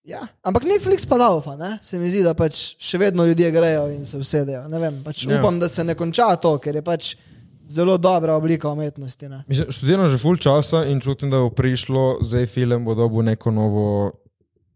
[0.03, 0.27] Ja.
[0.43, 1.77] Ampak Netflix pa laufa, ne?
[1.81, 4.67] se mi zdi, da pač še vedno ljudje grejo in se usedejo.
[4.71, 5.39] Ne vem, pač ja.
[5.39, 7.15] upam, da se ne konča to, ker je pač
[7.67, 9.27] zelo dobra oblika umetnosti.
[9.27, 9.43] Ne?
[9.47, 13.51] Mislim, študiram že full časa in čutim, da bo prišlo, zdaj film bo dobil neko
[13.51, 14.11] novo,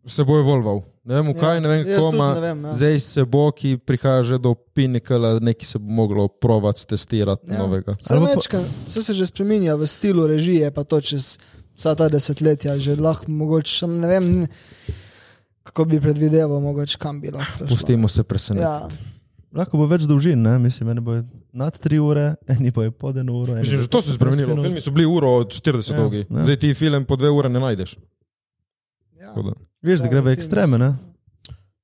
[0.04, 0.84] se bo evolval.
[1.04, 2.28] Ne vem, kaj, Ja, ne vem, koma.
[2.32, 2.74] ne vem, ja.
[2.74, 7.58] Zdaj se bo, ki prihaja že do pinikala, nekaj se bo moglo provati, testirati Ja.
[7.58, 7.96] novega.
[8.00, 11.40] Pa- večka, vse se že spremenja v stilu režije, pa to čez
[11.74, 14.26] vsa ta desetletja, že lahko mogoče, samo ne vem,
[15.64, 17.66] kako bi predvideval, mogoče kam bi lahko.
[17.66, 18.70] Pustimo se presenetiti.
[18.94, 19.10] Ja,
[19.52, 20.54] Lahko bo več dolžin, ne?
[20.58, 21.18] mislim, eni bo
[21.52, 23.52] nad 3 ure, eni bo pod 1 uro.
[23.54, 24.64] Mislim, že to se je 15 spremenilo.
[24.64, 26.22] Filmi so bili uro od 40 Ja, dolgi.
[26.22, 26.44] ja.
[26.46, 27.98] Zdaj ti film po dve ure ne najdeš.
[29.14, 29.28] ja.
[29.28, 29.54] Tako da.
[29.82, 30.92] Veš, da gre v ekstreme, ne?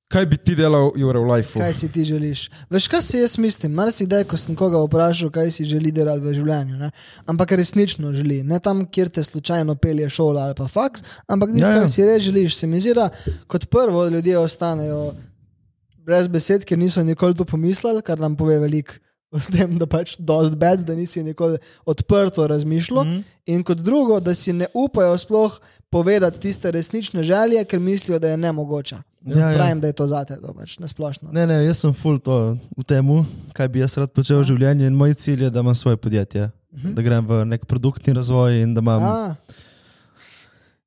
[0.08, 1.60] Kaj bi ti delal, Jure, v lifeu?
[1.60, 2.46] Kaj si ti želiš?
[2.72, 3.74] Veš, kaj si jaz mislim?
[3.76, 6.88] Marsikdaj, ko sem koga vprašal, kaj si želi delati v življenju, ne?
[7.28, 8.38] ampak resnično želi.
[8.46, 11.92] Ne tam, kjer te slučajno pelje šola ali pa faks, ampak tisto, Ja, ja, kar
[11.92, 12.56] si res želiš.
[12.56, 13.10] Se mi zdi, da
[13.46, 15.10] kot prvo ljudje ostanejo
[16.08, 18.96] brez besed, ker niso nikoli to pomislili, kar nam pove veliko.
[19.30, 23.04] O tem, da pač dost bed, da nisi nikoli odprto razmišljal.
[23.04, 23.24] Mm.
[23.52, 25.58] In kot drugo, da si ne upajo sploh
[25.92, 29.02] povedati tiste resnične želje, ker mislijo, da je nemogoča.
[29.26, 29.54] Ja, ja.
[29.56, 31.32] Pravim, da je to zate, to pač nasplošno.
[31.32, 33.20] Ne, ne, jaz sem full to v temu,
[33.52, 36.48] kaj bi jaz rad počel v življenju in moj cilj je, da imam svoje podjetje.
[36.78, 39.04] Da grem v nek produktni razvoj in da imam.
[39.04, 39.36] A,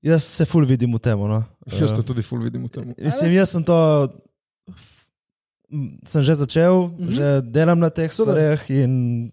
[0.01, 1.19] Jaz se full vidim v tem.
[1.19, 1.43] No.
[1.77, 2.93] Jaz to tudi ful vidim v tem.
[2.97, 3.77] Mislim, jaz sem to.
[6.05, 7.11] Sem že začel, mm -hmm.
[7.11, 8.34] že delam na teh Super.
[8.36, 9.32] stvareh in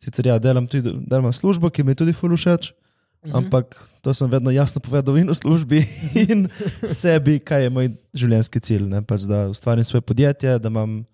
[0.00, 3.36] sicer ja, delam tudi delam službo, ki mi je tudi full všeč, mm -hmm.
[3.36, 5.86] ampak to sem vedno jasno povedal in v službi
[6.28, 6.48] in
[6.88, 8.86] sebi, kaj je moj življenjski cilj.
[8.88, 9.02] Ne?
[9.02, 11.04] Pač, da ustvarim svoje podjetje, da imam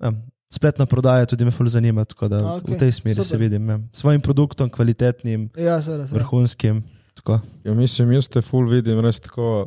[0.00, 0.12] ja,
[0.50, 2.74] spletno prodajo, tudi me full zanima, tako da A, okay.
[2.74, 3.28] v tej smeri super.
[3.28, 3.68] se vidim.
[3.68, 3.78] Ja.
[3.92, 6.06] S svojim produktom, kvalitetnim, ja, seveda.
[6.06, 6.24] seveda.
[6.24, 6.82] vrhunskim.
[7.14, 7.40] Tako.
[7.64, 9.66] Ja, mislim, jaz te ful vidim res tako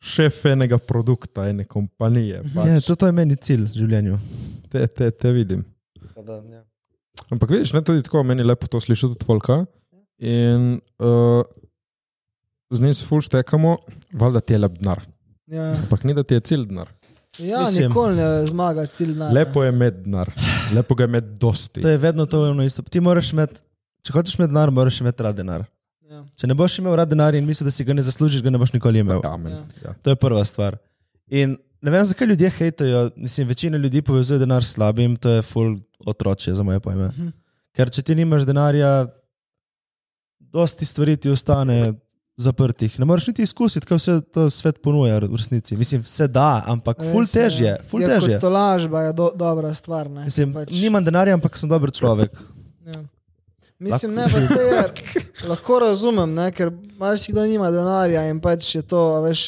[0.00, 2.42] šef enega produkta, ene kompanije.
[2.54, 2.66] Pač.
[2.68, 4.18] Ja, to, to je meni cilj v življenju.
[4.72, 5.64] te, te, te vidim.
[7.30, 9.64] Ampak vidiš, ne tudi tako, meni je lepo to slišati od Volka.
[10.18, 11.42] In uh,
[12.70, 13.76] z njim se ful štekamo,
[14.12, 15.00] valjda ti je lep denar.
[15.50, 16.88] Ja, Ampak ni da ti je cilj denar.
[17.38, 19.30] ja Mislim- nikoli ne zmaga cilj na.
[19.32, 20.30] Lepo je imeti denar,
[20.74, 21.82] lepo ga je imeti dosti.
[21.82, 22.82] To je vedno to ono isto.
[22.82, 23.60] Ti moraš imeti,
[24.02, 25.64] če hočeš imeti denar, moraš imeti rad denar.
[26.10, 26.24] Ja.
[26.36, 28.58] Če ne boš imel rad denar in misliš, da si ga ne zaslužiš, ga ne
[28.58, 29.20] boš nikoli imel.
[29.24, 29.52] Amen.
[29.52, 29.60] Ja.
[29.84, 29.92] Ja.
[30.02, 30.76] To je prva stvar.
[31.30, 33.04] In ne vem, zakaj ljudje hejtajo.
[33.16, 37.08] Mislim, večina ljudi povezuje denar s slabim, to je full otroče za moje pojme.
[37.14, 37.28] Mhm.
[37.78, 39.06] Ker če ti nimaš denarja,
[40.40, 41.92] dosti stvari ti ostane
[42.40, 42.98] zaprtih.
[42.98, 45.76] Ne moreš niti izkusiti, kaj vse to svet ponuja v resnici.
[45.76, 47.42] Mislim, se da, ampak full Res je.
[47.44, 47.76] težje.
[47.90, 48.32] Full ja, težje.
[48.34, 50.10] kot tolažba je do, dobra stvar.
[50.10, 50.24] Ne?
[50.26, 52.34] Mislim, pač, nimam denarja, ampak sem dober človek.
[52.90, 52.98] ja.
[53.80, 54.82] Mislim, ne, pa se je,
[55.50, 56.68] lahko razumem, ne, ker
[56.98, 59.46] marsikdo nima denarja in pač je to, veš.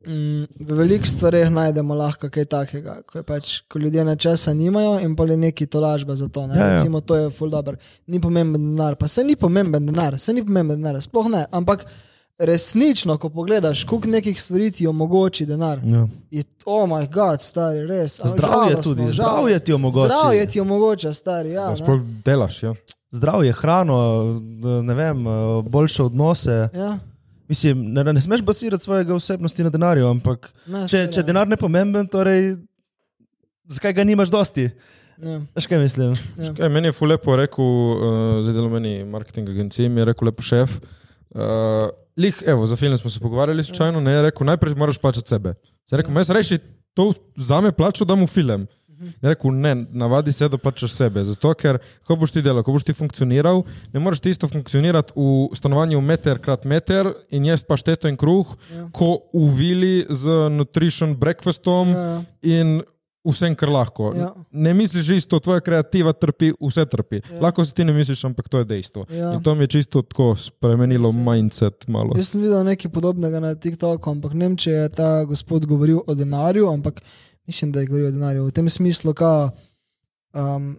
[0.00, 5.12] Mm, v velikih stvareh najdemo lahko kaj takega, ko, pač, ko ljudje nečesa nimajo in
[5.16, 6.46] pa je neki tolažba za to.
[6.48, 6.56] Ne?
[6.56, 6.78] Ja, ja.
[6.78, 7.76] Recimo, to je full dobro.
[8.08, 11.44] Ni pomemben denar, pa se ni pomemben denar, se ni pomemben denar, sploh ne.
[11.52, 11.84] Ampak
[12.40, 16.06] resnično, ko pogledaš, koliko nekih stvari ti omogoči denar, Ja.
[16.30, 18.20] je oh moj bog, stari, res.
[18.24, 19.14] Zdravje žalostno, tudi, žalostno.
[19.14, 20.06] zdravje ti omogoča.
[20.06, 21.50] Zdravje ti omogoča, stari.
[21.50, 22.62] Ja, sploh delaš.
[22.62, 22.74] Ja.
[23.10, 23.96] Zdravje, hrano,
[24.82, 25.24] ne vem,
[25.64, 26.68] boljše odnose.
[26.74, 26.98] ja.
[27.48, 31.56] Mislim, ne, ne smeš basirati svojega osebnosti na denarju, ampak Ne, če, če denar ne
[31.56, 32.54] pomemben, torej
[33.66, 34.68] zakaj ga nimaš dosti?
[35.18, 35.40] Ja.
[35.56, 36.14] Veš kaj mislim?
[36.56, 40.30] Kaj, meni je ful lepo rekel, uh, zdaj delo meni marketing agencije, mi je rekel
[40.30, 40.78] lepo šef.
[41.30, 45.28] Uh, lih, evo, za film smo se pogovarjali slučajno, ne je rekel, najprej moraš plačati
[45.28, 45.54] sebe.
[45.88, 46.58] Zdaj rekel, jaz reši,
[46.94, 48.66] to za me plačo, da mu film.
[49.00, 51.24] Je rekel, ne, navadi se, da plačaš sebe.
[51.24, 55.12] Zato, ker ko boš ti delal, ko boš ti funkcioniral, ne moreš ti isto funkcionirati
[55.16, 58.88] v stanovanju meter krat meter in jesti pašteto in kruh, Ja.
[58.92, 62.22] ko v vili z nutrition breakfastom Ja.
[62.42, 62.82] in
[63.26, 64.10] vsem, kar lahko.
[64.16, 64.30] Ja.
[64.50, 67.20] Ne misliš isto, tvoja kreativa trpi, vse trpi.
[67.20, 67.40] Ja.
[67.46, 69.04] Lahko si ti ne misliš, ampak to je dejstvo.
[69.12, 69.32] Ja.
[69.34, 72.16] In to mi je čisto tako spremenilo mindset malo.
[72.16, 76.00] Jaz sem videl nekaj podobnega na TikToku, ampak ne vem, če je ta gospod govoril
[76.06, 77.02] o denarju, ampak
[77.46, 79.50] mislim, da je govoril o denarju v tem smislu, da
[80.32, 80.72] um,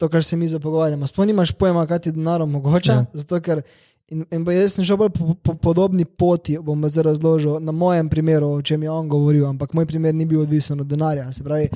[0.00, 1.06] to, kar se mi zdaj pogovarjamo.
[1.06, 2.92] Sploh nimaš pojma, kaj ti denar omogoča.
[2.92, 3.06] Ja.
[3.14, 3.62] Zato, ker,
[4.10, 8.08] in, in jaz sem šel bolj po, po podobni poti, bom zdaj razložil na mojem
[8.08, 11.32] primeru, o čem je on govoril, ampak moj primer ni bil odvisen od denarja.
[11.32, 11.68] Se pravi,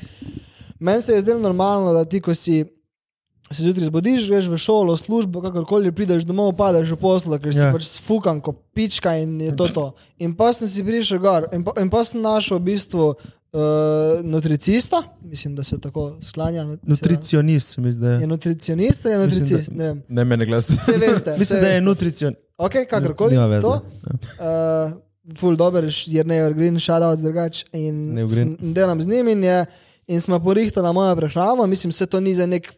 [0.79, 2.65] meni se je zdelo normalno, da ti, ko si
[3.51, 7.61] se zjutraj zbudiš, greš v šolo, službo, kakorkoli prideš domov, padeš v poslo, ker si
[7.61, 7.71] Ja.
[7.71, 9.85] pač sfukan kot pička in je to to.
[10.17, 13.13] In pa sem si prišel gor in pa, in pa sem našel v bistvu
[13.55, 16.65] uh, nutricista, mislim, da se tako sklanja.
[16.83, 18.05] Nutricionist, se mi zdi.
[18.05, 19.71] Je nutricionist ali je Mislim, nutricist?
[19.71, 20.03] Ne vem.
[20.09, 20.73] Ne ne glasi.
[20.73, 21.31] Vse veste.
[21.31, 21.81] Mislim, saj da je veste.
[21.81, 22.35] nutricion.
[22.57, 23.31] Ok, kakorkoli.
[23.31, 23.61] Nima veze.
[23.61, 23.81] To.
[24.39, 27.63] Uh, ful dober, je ne Green, shoutout drugač.
[27.73, 28.15] In
[28.73, 29.65] delam z njim in, je,
[30.07, 31.67] in smo porihtali mojo prehrano.
[31.67, 32.73] Mislim, se to ni za nek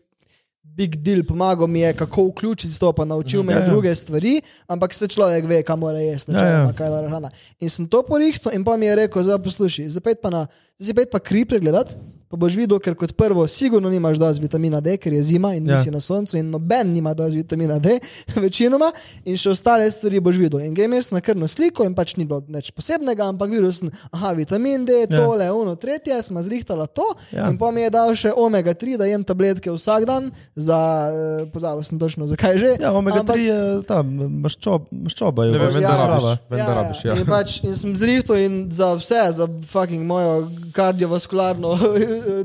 [0.77, 3.69] big deal, pomagal mi je, kako vključiti to, pa naučil me Ja, je ja.
[3.69, 6.73] druge stvari, ampak se človek ve, kam mora jesti, Ja, ja.
[6.73, 7.31] kaj je dobra hrana.
[7.59, 10.45] In sem to porihtal in pa mi je rekel, zdaj poslušaj, zdaj pa na,
[10.79, 11.95] zdaj pa kri pregledati.
[12.27, 15.63] Pa boš videl, ker kot prvo, sigurno nimaš dovolj vitamina D, ker je zima in
[15.63, 15.77] Ja.
[15.77, 17.99] nisi na soncu, in noben nima dovolj vitamina D,
[18.37, 18.91] večinoma,
[19.23, 20.59] in še ostale stvari boš videl.
[20.59, 23.87] In grem jaz na krvno sliko in pač ni bilo nič posebnega, ampak videl sem,
[24.11, 25.15] aha, vitamin D, Ja.
[25.17, 27.05] tole, uno, tretje, smo zrihtala to.
[27.31, 27.47] Ja.
[27.47, 31.45] In pa mi je dal še omega 3, da jem tabletke vsak dan, za, eh,
[31.47, 32.75] pozabil sem točno zakaj že.
[32.77, 34.05] Ja, omega ampak- 3 je tam,
[34.41, 36.07] maščob, maščoba je Ne vem, v- vem, da zdrava.
[36.09, 36.39] rabiš.
[36.49, 37.13] Vem, da rabiš, ja.
[37.13, 41.71] In, pač, in sem zrihtal in za vse, za fucking mojo kardiovaskularno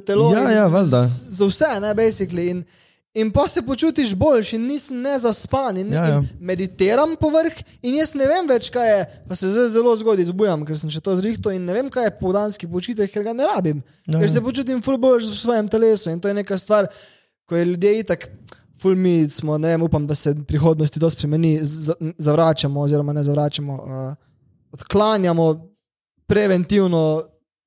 [0.07, 0.31] telo.
[0.35, 1.03] Ja, ja, valjda.
[1.07, 2.49] Za vse, ne, basically.
[2.51, 2.63] In,
[3.15, 6.19] in pa se počutiš boljši, nisem nezaspan, in, Ja, ja.
[6.19, 10.31] in meditiram povrh, in jaz ne vem več, kaj je, pa se zdaj zelo zgodaj
[10.31, 13.37] zbujam, ker sem še to zrihtal in ne vem, kaj je povdanski počitek, ker ga
[13.37, 13.83] ne rabim.
[14.07, 14.35] Ja, ker ja.
[14.37, 16.89] se počutim ful bolj v svojem telesu in to je neka stvar,
[17.49, 18.29] ko je ljudje itak.
[18.83, 21.61] Ful mi smo, ne vem, upam, da se v prihodnosti to spremeni,
[22.19, 24.15] zavračamo, oziroma ne zavračamo, uh,
[24.75, 25.47] odklanjamo
[26.27, 27.23] preventivno,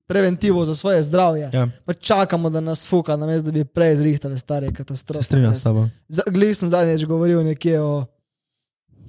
[0.08, 1.50] preventivo za svoje zdravje.
[1.54, 5.20] Ja, Pa čakamo, da nas fuka, namesto da bi prej zrihtali stare katastrofe.
[5.20, 5.88] se strinjam s tabo.
[6.28, 8.06] Glej, sem zadnjič govoril nekje o.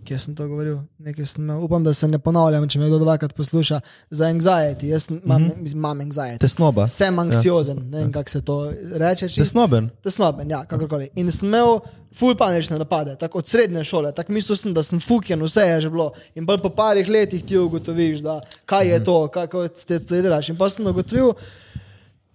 [0.04, 0.78] Kje sem to govoril?
[1.24, 3.80] Sem, upam, da se ne ponavljam, če me kdo dvakrat posluša.
[4.10, 4.90] Za anxiety.
[4.92, 6.02] Jaz imam, mm -hmm.
[6.06, 6.38] anxiety.
[6.38, 6.86] Tesnoba.
[6.86, 7.84] Sem anksiozen, ja.
[7.84, 9.28] ne vem, kako se to reče.
[9.28, 9.90] Čisto Tesnoben.
[10.02, 11.08] tesnoben, ja, kakorkoli.
[11.14, 11.80] In sem imel
[12.14, 15.80] ful panične napade, tako od srednje šole, tako mislil sem, da sem fuken, vse je
[15.80, 16.12] že bilo.
[16.34, 20.48] In bolj po parih letih ti ugotoviš, da kaj je to, kako te to delaš.
[20.48, 21.32] In pa sem ugotovil,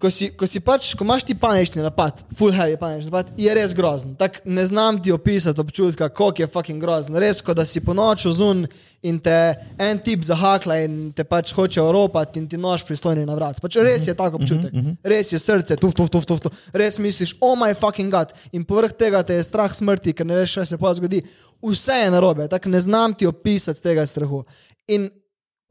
[0.01, 3.53] ko, si, ko, si pač, ko imaš ti panični napad, full heavy panični napad, je
[3.53, 4.15] res grozen.
[4.17, 7.17] Tak ne znam ti opisati občutka, koliko je fucking grozen.
[7.21, 8.65] Res, kot da si po noču zun
[9.05, 9.35] in te
[9.81, 13.61] en tip zahakla in te pač hoče oropati in ti nož prisloni na vrat.
[13.61, 14.73] Pač res je tak občutek.
[15.05, 16.67] Res je srce, tuf, tuf, tuf, tuf, tuf.
[16.73, 18.33] Res misliš, oh my fucking god.
[18.51, 21.23] In povrh tega te je strah smrti, ker ne veš, kaj se pa zgodi.
[21.61, 24.43] Vse je narobe, tako ne znam ti opisati tega strahu.
[24.89, 25.09] In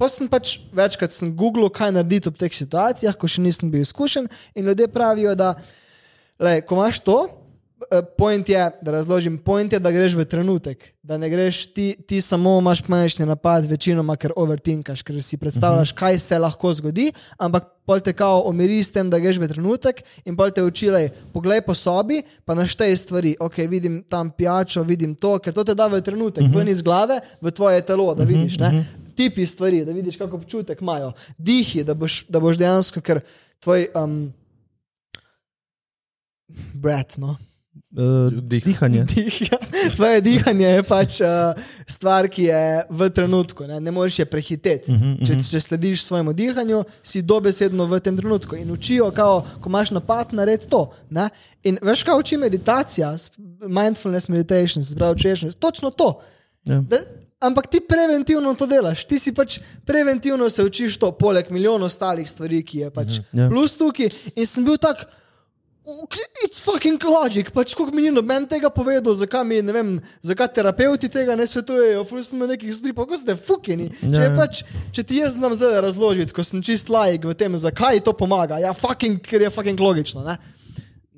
[0.00, 3.84] Pa sem pač večkrat sem googlil, kaj narediti v teh situacijah, ko še nisem bil
[3.84, 4.30] izkušen.
[4.56, 5.52] In ljudje pravijo, da
[6.40, 7.18] lej, ko imaš to,
[7.84, 10.86] eh, point je, da razložim, point je, da greš v trenutek.
[11.02, 15.92] Da ne greš ti, ti samo imaš panični napad, večinoma, ker overtinkaš, ker si predstavljaš,
[15.92, 20.00] kaj se lahko zgodi, ampak pol te kao omiri s tem, da greš v trenutek
[20.24, 23.36] in pol te učilej, poglej po sobi, pa naštej stvari.
[23.40, 27.20] Ok, vidim tam pijačo, vidim to, ker to te da v trenutek, ven iz glave,
[27.40, 28.56] v tvoje telo, da vidiš.
[28.64, 28.84] Ne?
[29.20, 33.20] Tipi stvari, da vidiš, kako občutek imajo, dihi, da boš, da boš dejansko, ker
[33.60, 34.18] tvoj um,
[36.74, 37.36] brat, no.
[37.90, 38.64] Uh, Dih.
[38.64, 39.04] dihanje.
[39.04, 39.58] Dih, ja.
[39.96, 44.92] Tvoje dihanje je pač uh, stvar, ki je v trenutku, ne, ne moreš je prehiteti.
[44.92, 49.10] Uh Mhm, -huh, če, če slediš svojemu dihanju, si dobesedno v tem trenutku in učijo,
[49.10, 50.92] kao, ko imaš napad, naredi to.
[51.10, 51.28] Ne?
[51.62, 53.16] In veš, kaj uči meditacija,
[53.68, 56.20] mindfulness meditation, se pravi, češnost, točno to.
[56.64, 56.80] Ja.
[56.80, 56.96] Da,
[57.40, 62.28] ampak ti preventivno to delaš, ti si pač preventivno se učiš to, poleg milijonov ostalih
[62.28, 63.48] stvari, ki je pač Ja.
[63.48, 64.10] plus tukaj.
[64.36, 65.08] In sem bil tak.
[66.44, 69.88] It's fucking logic, pač kako mi ni noben tega povedal, zakaj mi, ne vem,
[70.22, 73.88] zakaj terapeuti tega ne svetujejo, sem na nekih stripov, kako ste fukeni.
[74.04, 74.36] Ja, Če, je ja.
[74.36, 74.60] pač,
[74.94, 78.60] če ti jaz znam zdaj razložiti, ko sem čist lajk v tem, zakaj to pomaga,
[78.62, 80.36] ja, fucking, ker je fucking logično, ne?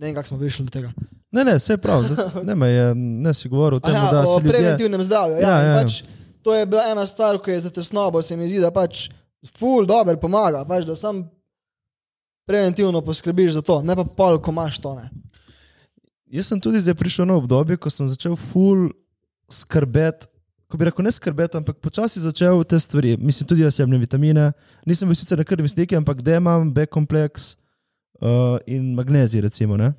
[0.03, 0.91] Ne vem, kako smo prišli do tega.
[1.31, 2.03] Ne, ne, vse je prav.
[2.49, 4.51] Ne, me je, ne si govoril o tem, Aha, da o se ljudje.
[4.51, 5.37] preventivnem zdravju.
[5.37, 5.71] Ja, Ja, ja, ja, ja.
[5.71, 5.83] ja.
[5.83, 6.03] Pač,
[6.43, 9.07] to je bila ena stvar, ki je za tesnobo, se mi zdi, da pač
[9.55, 11.23] ful dobro pomaga, pač, da sam
[12.43, 14.97] preventivno poskrbiš za to, ne pa pol, ko imaš to.
[14.99, 15.07] Ne.
[16.27, 18.91] Jaz sem tudi zdaj prišel na obdobje, ko sem začel ful
[19.47, 20.27] skrbeti.
[20.67, 23.15] Ko bi rekel, ne skrbeti, ampak počasi začel te stvari.
[23.21, 24.51] Mislim, tudi jaz jemljem vitamine.
[24.89, 27.53] Nisem bil sicer na krvni sliki, ampak D imam, B kompleks
[28.23, 29.77] uh, in magnezij, recimo.
[29.77, 29.93] Ne?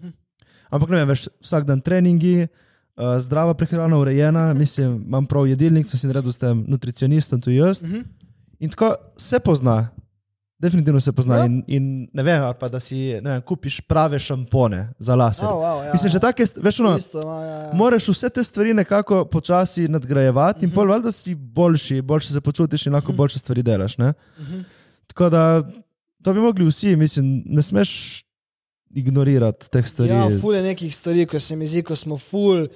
[0.71, 5.86] Ampak ne vem, veš, vsak dan treningi, uh, zdrava prehrana, urejena, mislim, imam prav jedilnik,
[5.86, 7.84] sem si naredil s tem nutricionistom, tu jaz.
[7.84, 8.01] Mhm.
[8.59, 9.89] In tako se pozna,
[10.59, 11.38] definitivno se pozna.
[11.38, 11.45] Ja.
[11.45, 15.43] In, in ne vem, pa da si vem, kupiš prave šampone za lase.
[15.45, 16.21] Oh, wow, ja, Mislim, že ja.
[16.21, 17.71] take, veš, ono, Isto, ja, ja, ja.
[17.74, 20.76] moraš vse te stvari nekako počasi nadgrajevati in Mhm.
[20.76, 23.97] pol valjda si boljši, boljše se počutiš in lahko boljše stvari delaš.
[23.97, 24.13] Ne?
[25.07, 25.61] Tako da
[26.24, 28.24] to bi mogli vsi, mislim, ne smeš.
[28.95, 30.11] ignorirati teh stvari.
[30.11, 32.67] Ja, ful je nekih stvari, ko se mi zdi, ko smo ful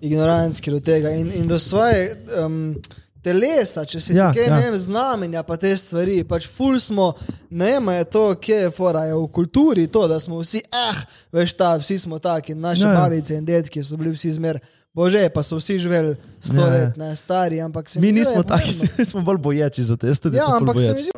[0.00, 2.74] ignorantski do tega in, in do svoje um,
[3.22, 4.56] telesa, če se Ja, kaj ja.
[4.56, 6.22] ne vem, znamenja, pa te stvari.
[6.24, 7.12] Pač ful smo,
[7.50, 11.02] ne vem, je to, kje je fora, je v kulturi to, da smo vsi, eh,
[11.32, 14.60] veš ta, vsi smo taki, naše Ja, ja, babice in detki so bili vsi zmer.
[14.96, 18.20] Bože, pa so vsi živeli sto Ja, ja, let, ne stari, ampak se Mi mi
[18.20, 18.72] nismo taki,
[19.10, 19.96] smo bolj boječi za.
[20.02, 21.12] Jaz tudi Ja, ampak se mi zdi,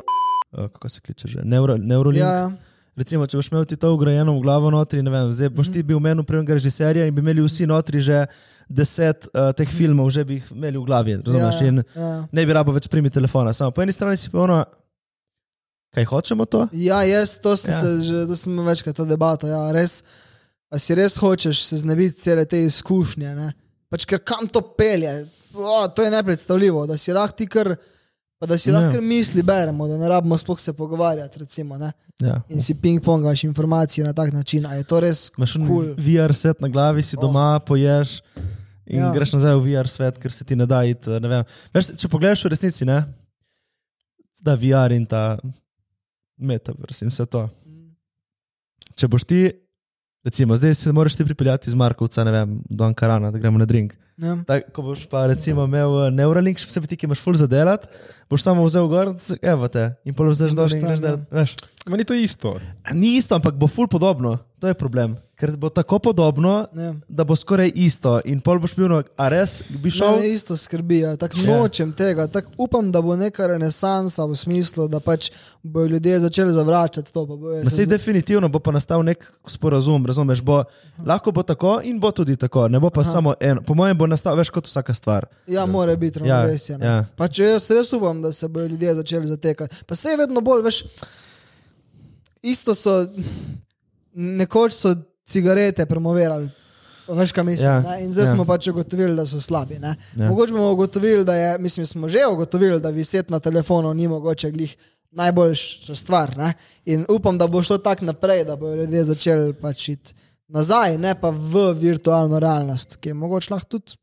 [0.53, 1.39] kako se kliče že?
[1.43, 2.21] Neuro, Neurolink.
[2.21, 2.51] ja, ja.
[2.95, 5.81] Recimo, če boš imel ti to ugrajeno v glavo notri, ne vem, zdaj boš ti
[5.81, 8.19] bil meni prvega režiserja in bi imeli vsi notri že
[8.69, 11.57] deset uh, teh filmov, že bi jih imeli v glavi, razumeš?
[11.57, 12.11] ja, In ja.
[12.31, 13.49] ne bi rabo več primi telefona.
[13.53, 14.59] Samo po eni strani si pa ono,
[15.93, 16.67] kaj hočemo to?
[16.71, 17.81] Ja, jaz to sem Ja.
[17.81, 19.47] se že, to sem večkrat to debato.
[19.49, 20.03] Ja, res,
[20.69, 23.33] a si res hočeš se znebiti cele te izkušnje?
[23.35, 23.53] Ne?
[23.89, 25.25] Pač ker kam to pelje?
[25.53, 27.73] O, to je nepredstavljivo, da si lahko ti kar.
[28.43, 28.75] Pa da si Ja.
[28.75, 31.39] lahko misli beremo, da ne rabimo sploh se pogovarjati.
[31.39, 31.91] Recimo, ne?
[32.19, 32.41] Ja.
[32.49, 34.65] in si ping-pongaš informacije na tak način.
[34.67, 35.65] Je to res Imaš kul?
[35.65, 35.95] cool.
[35.97, 37.21] VR set na glavi, si Oh.
[37.21, 38.19] doma, poješ
[38.85, 39.05] in ja.
[39.05, 39.13] Ja.
[39.13, 41.09] greš nazaj v VR svet, ker se ti ne da iti.
[41.09, 41.43] ne.
[41.73, 42.99] Veš, če pogledaš v resnici, ne,
[44.41, 45.39] da VR in ta
[46.37, 47.47] metaverse in vse to.
[48.93, 49.51] Če boš ti,
[50.21, 53.65] recimo, zdaj se moraš ti pripeljati iz Markovca, ne vem, do Ankarana, da gremo na
[53.65, 53.95] drink.
[54.21, 54.35] Ja.
[54.45, 57.47] Tak, ko boš pa recimo imel eh, Neuralink, še posebej ti, ki imaš full za
[57.49, 57.89] delati,
[58.29, 61.05] boš samo vzel gor, evo te in pol vzeš In dol in greš ja.
[61.07, 61.23] delat.
[61.33, 61.55] Veš.
[61.89, 62.53] Meni to isto.
[62.93, 64.37] Ni isto, ampak bo full podobno.
[64.61, 65.17] To je problem.
[65.43, 66.93] Ker bo tako podobno, Ja.
[67.09, 68.21] da bo skoraj isto.
[68.23, 70.15] In pol boš bil, no, a res bi šel.
[70.15, 71.17] Mene isto skrbi, ja.
[71.17, 71.57] tako Ja.
[71.57, 72.27] nočem tega.
[72.29, 75.31] Tak upam, da bo neka renesansa v smislu, da pač
[75.61, 77.27] bodo ljudje začeli zavračati to.
[77.65, 80.39] sej z- definitivno bo pa nastal nek sporazum, razumeš?
[80.41, 80.63] Bo,
[80.97, 83.11] lahko bo tako in bo tudi tako, ne bo pa Aha.
[83.11, 83.61] Samo eno.
[83.61, 85.27] Po mojem bo nastal več kot vsaka stvar.
[85.45, 86.73] Ja, mora biti Ja, ravnovesje.
[86.73, 86.87] ja.
[86.87, 89.75] Ja, Pač jaz res upam, da se bodo ljudje začeli zatekati.
[89.83, 90.83] Pa se je vedno bolj, veš,
[92.41, 93.07] isto so,
[94.13, 94.95] nekoč so
[95.25, 96.49] cigarete promovirali.
[97.07, 97.67] Veš, kaj mislim.
[97.67, 98.33] Ja, Ja, in zdaj ja.
[98.35, 99.79] smo pač ugotovili, da so slabi.
[99.79, 99.95] Ne?
[100.15, 100.29] Ja.
[100.29, 104.51] Mogoče bomo ugotovili, da je, mislim, smo že ugotovili, da viset na telefonu ni mogoče
[104.51, 104.75] glih
[105.11, 106.37] najboljša stvar.
[106.37, 106.53] Ne?
[106.85, 110.13] In upam, da bo šlo tako naprej, da bodo ljudje začeli pač iti
[110.47, 113.99] nazaj, ne pa v virtualno realnost, ki je mogoče lahko tudi.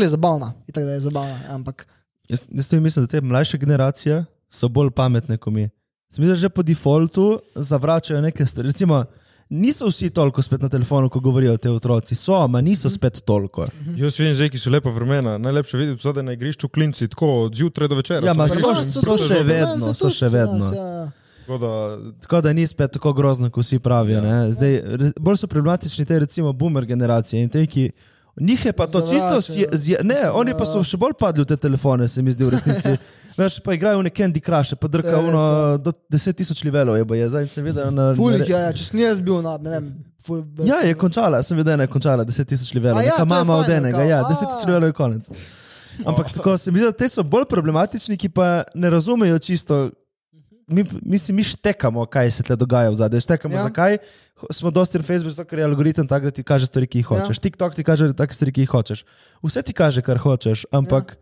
[0.00, 1.86] Je zabavna, itak je zabavna, ampak
[2.28, 5.68] Jaz, jaz tudi mislim, da te mlajše generacije so bolj pametne kot mi.
[6.18, 8.68] Da že po defaultu zavračajo neke stvari.
[8.68, 9.04] Recimo,
[9.52, 12.14] niso vsi toliko spet na telefonu, ko govorijo te otroci.
[12.14, 13.66] So, ma niso spet toliko.
[13.96, 15.38] Jaz vidim zdaj, ki so lepa vremena.
[15.38, 18.26] Najlepše videti so, na igrišču klinci tako od zjutraj do večera.
[18.26, 20.70] Ja, ma Samo so- priložen, so super še vedno, so še vedno.
[20.74, 21.10] Ja.
[21.42, 24.22] Tako da, Tako da ni spet tako grozno, kot vsi pravijo.
[24.24, 24.34] Ja.
[24.34, 24.52] Ja.
[24.52, 24.80] Zdaj,
[25.20, 27.90] bolj so problematični te, recimo, boomer generacije in te, ki.
[28.40, 29.68] Njih je pa to čisto, zje, Zavračajo.
[29.72, 30.84] zje, ne, Mislim, oni pa so ja.
[30.84, 32.94] še bolj padli v te telefone, se mi zdi v resnici.
[33.38, 35.76] Veš, pa igrajo v neki Candy Crush, pa je res, uno, ja.
[35.76, 37.28] do 10 tisoč levelov, je boje.
[37.28, 38.14] Zdaj sem videl na.
[38.16, 39.92] Ful na, je, ja, če sem jaz bil nad, ne vem.
[40.24, 43.04] Ful, Ja, je končala, sem videl, da je končala 10 tisoč levelov.
[43.04, 44.30] Ja, Neka je mama od fajn, enega, kao, ja, a.
[44.32, 45.28] 10 tisoč levelov je konec.
[46.08, 49.90] Ampak tako se mi zdi, da te so bolj problematični, ki pa ne razumejo čisto.
[50.66, 53.20] Mi, mi mi štekamo, kaj se tle dogaja v zadnjem.
[53.20, 53.62] Štekamo, ja.
[53.62, 53.98] Zakaj
[54.50, 57.06] smo dosti na Facebooku, zato ker je algoritem tak, da ti kaže stvari, ki jih
[57.10, 57.18] Ja.
[57.18, 57.36] hočeš.
[57.38, 57.42] Ja.
[57.42, 59.04] TikTok ti kaže take stvari, ki jih hočeš.
[59.42, 61.18] Vse ti kaže, kar hočeš, ampak ja.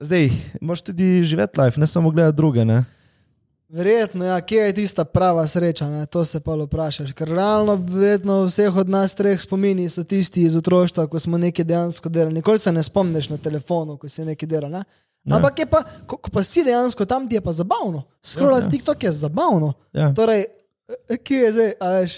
[0.00, 2.64] zdaj, moraš tudi živeti life, ne samo gledati druge.
[2.64, 2.84] Ne?
[3.68, 6.06] Verjetno, ja, kje je tista prava sreča, ne?
[6.06, 7.12] to se pa vprašaš.
[7.12, 11.64] Ker realno, verjetno vseh od nas treh spomini so tisti iz otroštva, ko smo nekaj
[11.64, 12.34] dejansko delali.
[12.34, 14.70] Nikoli se ne spomniš na telefonu, ko si nekaj delal.
[14.72, 14.84] Ne?
[15.24, 15.36] Ja.
[15.36, 18.04] Ampak je pa, ko, ko pa si dejansko tam, ti je pa zabavno.
[18.22, 18.70] Skrolati Ja, ja.
[18.70, 19.72] TikTok je zabavno.
[19.92, 20.14] Ja.
[20.14, 20.46] Torej,
[21.08, 22.14] eh, kje je zdaj, a veš?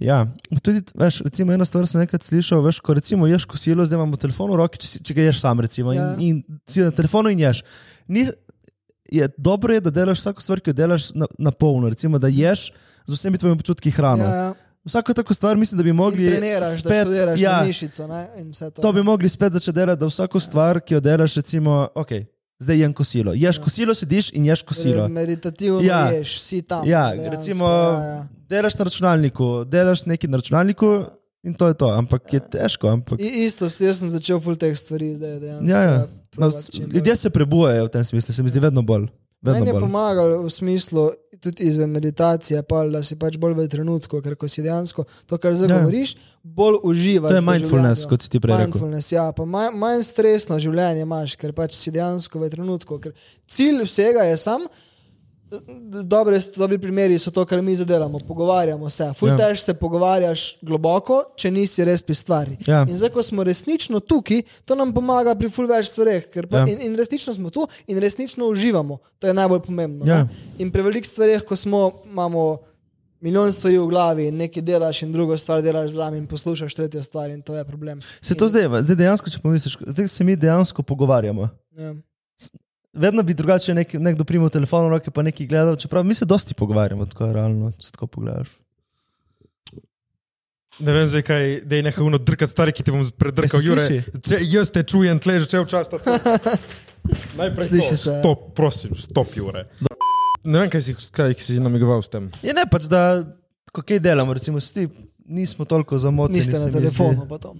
[0.00, 0.26] Ja,
[0.64, 4.16] tudi, veš, recimo, ena stvar sem enkrat slišal, veš, ko recimo ješ kosilo, zdaj imamo
[4.16, 6.14] telefon v roki, če, če ga ješ sam, recimo, Ja.
[6.16, 7.60] in, in si na telefonu in ješ.
[8.08, 8.24] Ni,
[9.12, 12.32] je dobro je, da delaš vsako stvar, ki jo delaš na, na polno, recimo, da
[12.32, 12.70] ješ
[13.04, 14.24] z vsemi tvojimi občutki hrano.
[14.24, 14.54] Ja, ja.
[14.84, 18.08] Vsako tako stvar mislim, da bi mogli In treniraš, da spet, študiraš ja, mišico.
[18.58, 22.08] To, to bi mogli spet začeti delati, da vsako stvar, ki jo delaš, recimo, ok,
[22.58, 23.34] zdaj jem kosilo.
[23.34, 23.64] Ješ ja.
[23.64, 25.08] kosilo, sediš in ješ kosilo.
[25.08, 25.98] Meditativno Ja.
[25.98, 26.18] ja.
[26.18, 26.88] ješ, si tam.
[26.88, 28.26] Ja, dejansko, recimo, Ja, ja.
[28.48, 31.04] delaš na računalniku, delaš nekaj na računalniku
[31.42, 32.88] in to je to, ampak je težko.
[32.88, 33.20] Ampak...
[33.20, 35.70] I, isto, jaz sem začel full teh stvari, zdaj dejansko.
[35.70, 36.06] Ja, ja.
[36.36, 36.50] No,
[36.94, 39.06] ljudje se prebujajo v tem smislu, se mi zdi vedno bolj.
[39.42, 39.80] Vedno Meni je bolj.
[39.80, 44.46] pomagalo v smislu, tudi izven meditacije, pa, da si pač bolj v trenutku, ker ko
[44.46, 45.78] si dejansko to, kar zdaj Ja.
[45.80, 46.12] govoriš,
[46.42, 47.28] bolj uživaš.
[47.28, 48.66] To je mindfulness, kot si ti prej rekel.
[48.68, 53.00] Mindfulness, ja, pa manj, manj stresno življenje imaš, ker pač si dejansko v trenutku.
[53.00, 53.12] Ker
[53.48, 54.62] cilj vsega je sam.
[56.04, 59.12] Dobre, dobri primeri so to, kar mi zadelamo, pogovarjamo se.
[59.12, 59.36] Ful Ja.
[59.36, 62.56] tež se pogovarjaš globoko, če nisi res pri stvari.
[62.66, 62.82] Ja.
[62.82, 66.24] In zdaj, ko smo resnično tukaj, to nam pomaga pri ful več stvareh.
[66.42, 66.58] Pa, Ja.
[66.58, 66.66] ja.
[66.66, 68.98] in, in resnično smo tu in resnično uživamo.
[69.18, 70.06] To je najbolj pomembno.
[70.06, 70.24] Ja.
[70.24, 70.28] ne.
[70.58, 72.58] In pri velikih stvareh, ko smo, imamo
[73.20, 77.02] milijon stvari v glavi in nekaj delaš in drugo stvar delaš zraven in poslušaš tretjo
[77.02, 78.00] stvar in to je problem.
[78.20, 81.48] Se to zdaj, zdaj dejansko, če pomisliš, zdaj se mi dejansko pogovarjamo.
[81.72, 81.94] Ja.
[82.92, 86.26] Vedno bi drugače nek, nekdo primal telefon v roke pa nekaj gledal, čeprav mi se
[86.28, 88.50] dosti pogovarjamo, tako je realno, če tako pogledaš.
[90.78, 93.66] Ne vem, zdaj kaj, da je nekaj uno drkat stari, ki ti bom predrkal, Ja,
[93.66, 93.86] Jure.
[94.24, 95.88] Če, jaz te čujem, tle že cel čas.
[97.40, 98.14] Najprej Sliši to, se.
[98.20, 99.66] stop, prosim, stop, Jure.
[100.44, 102.28] Ne vem, kaj si, kaj si namigoval s tem.
[102.44, 103.20] Je ne pač, da
[103.72, 104.88] ko kaj delamo, recimo, sti,
[105.28, 106.40] nismo toliko zamoteni.
[106.40, 107.28] Niste na telefonu.
[107.28, 107.52] pa to.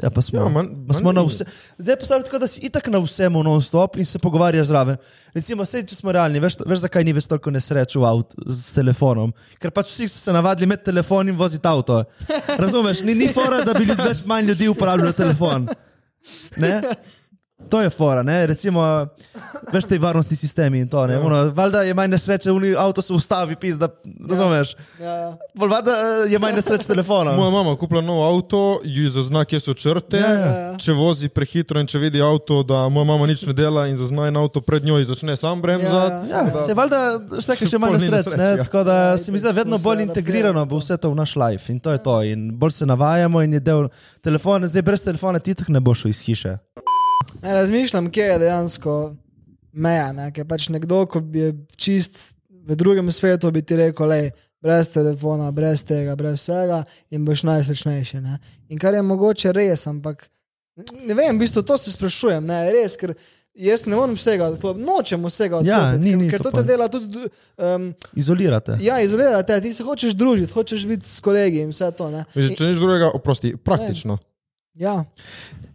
[0.00, 0.38] Ja, pa smo.
[0.40, 1.44] Ja, manj- pa smo na vse.
[1.78, 4.96] Zdaj postavljamo tako, da si itak na vsem non-stop in se pogovarjaš zraven.
[5.34, 8.72] Recimo, sej, če smo realni, veš, veš zakaj ni več toliko nesreč v avtu s
[8.72, 9.34] telefonom?
[9.60, 12.04] Ker pač vsi so se navadili imeti telefon in voziti avto.
[12.56, 13.02] Razumeš?
[13.04, 15.68] Ni, ni fora, da bi ljudi več manj ljudi uporabljalo telefon.
[16.56, 16.80] Ne?
[17.72, 18.46] To je fora, ne?
[18.46, 18.82] recimo,
[19.72, 21.06] veš, te varnostni sistemi in to.
[21.08, 21.16] Ne?
[21.18, 23.88] Ono, valjda je manj nesreče, uni avto se ustavi, pis, da
[24.28, 24.74] razumeš.
[25.00, 25.30] Ja, ja.
[25.56, 27.36] Bolj valjda eh, je manj nesreč s telefonom.
[27.36, 30.20] Moja mama kupila nov avto, ji zazna, kje so črte.
[30.20, 30.50] Ja, ja.
[30.52, 30.74] Ja.
[30.76, 34.28] Če vozi prehitro in če vidi avto, da moja mama nič ne dela in zazna
[34.28, 36.28] en avto pred njo in začne sam bremzati.
[36.28, 37.00] Ja, Ja, se valjda,
[37.40, 38.50] šteka še manj nesreč, nesreč, ne?
[38.50, 38.64] ja.
[38.66, 41.16] tako da Ja, se mi zdi, da vedno smo bolj integrirano bo vse to v
[41.24, 42.20] naš life in to je to.
[42.28, 43.88] In bolj se navajamo in je del
[44.20, 46.58] telefona, zdaj brez telefona ti tako ne boš šel iz hiše.
[47.42, 49.14] Ja, razmišljam, kje je dejansko
[49.72, 50.12] meja.
[50.12, 50.30] Ne?
[50.32, 54.30] Ker pač nekdo, ko bi je čist v drugem svetu, bi ti rekel, le.
[54.62, 58.20] Brez telefona, brez tega, brez vsega, in boš najsrečnejši.
[58.20, 58.36] Ne?
[58.68, 60.28] In kar je mogoče res, ampak
[61.02, 62.46] ne vem, v bistvu to se sprašujem.
[62.46, 62.70] Ne?
[62.70, 63.10] Res, ker
[63.58, 66.04] jaz ne morem vsega odklopiti, nočem vsega Ja, odklopiti.
[66.04, 67.26] ni- ker, ni ker to to te dela tudi.
[67.58, 68.78] Um, Izolirate.
[68.80, 72.10] ja, izolira te, ti se hočeš družiti, hočeš biti s kolegi in vse to.
[72.10, 72.22] Ne?
[72.32, 74.18] Mislim, Če nič drugega, oprosti, praktično.
[74.74, 75.04] Ja,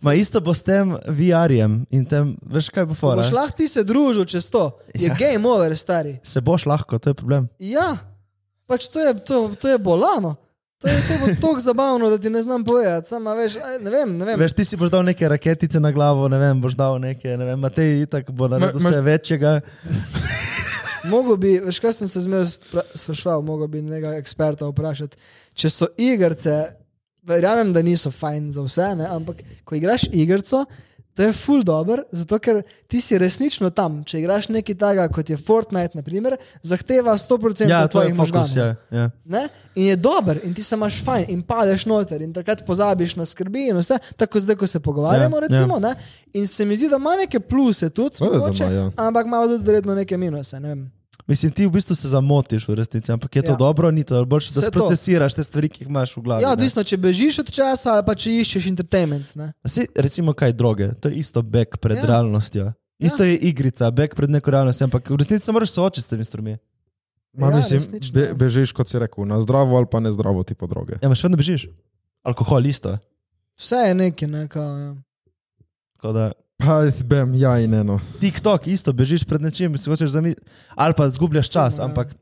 [0.02, 3.22] Ma isto bo s tem VR-jem in tem, veš kaj bo ko fora?
[3.22, 5.16] boš lahko ti se družil čez to, je Ja.
[5.16, 6.20] game over, stari.
[6.24, 7.48] Se boš lahko, to je problem.
[7.60, 7.98] Ja,
[8.66, 10.36] pač to je, to, to je bolano.
[10.78, 13.08] To je to bo tako zabavno, da ti ne znam povedati.
[13.08, 14.39] Sama veš, ne vem, ne vem.
[14.39, 17.45] Veš, ti si boš dal neke raketice na glavo, ne vem, boš dal neke, ne
[17.45, 19.62] vem, Matej itak bo naredil Ma- ma- vse večjega.
[21.04, 25.18] Mogo bi, veš, kaj sem se zmeraj spra- spraševal, mogo bi nekega eksperta vprašati.
[25.54, 26.76] Če so igrice,
[27.28, 29.07] verjamem, da niso fajn za vse, ne?
[29.11, 30.65] ampak ko igraš igrico,
[31.17, 34.03] to je full dobro, zato ker ti si resnično tam.
[34.05, 38.51] Če igraš nekaj takega, kot je Fortnite, naprimer, zahteva 100% Ja, tvojih možganov.
[38.55, 38.75] ja.
[38.91, 39.09] ja.
[39.25, 39.47] Ne?
[39.75, 43.25] In je dober, in ti se imaš fajn, in padeš noter, in takrat pozabiš na
[43.25, 45.41] skrbi, in vse, tako zdaj, ko se pogovarjamo.
[45.41, 45.95] Ja, recimo, ja.
[46.34, 48.91] In se mi zdi, da ima neke pluse tudi, Seveda, da mogoče, ima, ja.
[48.95, 50.59] ampak ima tudi verjetno neke minuse.
[50.59, 50.86] Ne vem.
[51.28, 53.55] Mislim, ti v bistvu se zamotiš v resnici, ampak je to Ja.
[53.57, 56.43] dobro, ni to, boljše, da procesiraš te stvari, ki jih imaš v glavi.
[56.43, 59.36] Ja, odvisno, če bežiš od časa ali pa če iščeš entertainment.
[59.36, 59.51] Ne?
[59.65, 62.01] Si, recimo, kaj droge, to je isto beg pred Ja.
[62.01, 62.07] ja.
[62.07, 62.71] realnostjo.
[62.97, 63.30] Isto ja.
[63.30, 66.57] je igrica, beg pred neko realnostjo, ampak v resnici se moraš soočiti s temi stvarmi.
[67.34, 68.34] Ma, Ja, mislim, resnično, be, ja.
[68.34, 70.93] bežiš, kot si rekel, na zdravo ali pa ne zdravo tipo droge.
[70.93, 71.67] Ja, imaš vedno bežiš.
[72.23, 72.97] Alkohol isto.
[73.53, 74.28] Vse je nekaj.
[74.28, 74.95] Ne, kao, ja.
[75.93, 77.99] Tako Da, Pa, bem, ja in eno.
[78.18, 80.41] TikTok isto, bežiš pred nečim, si hočeš zamisliti,
[80.74, 82.16] ali pa zgubljaš čas, ampak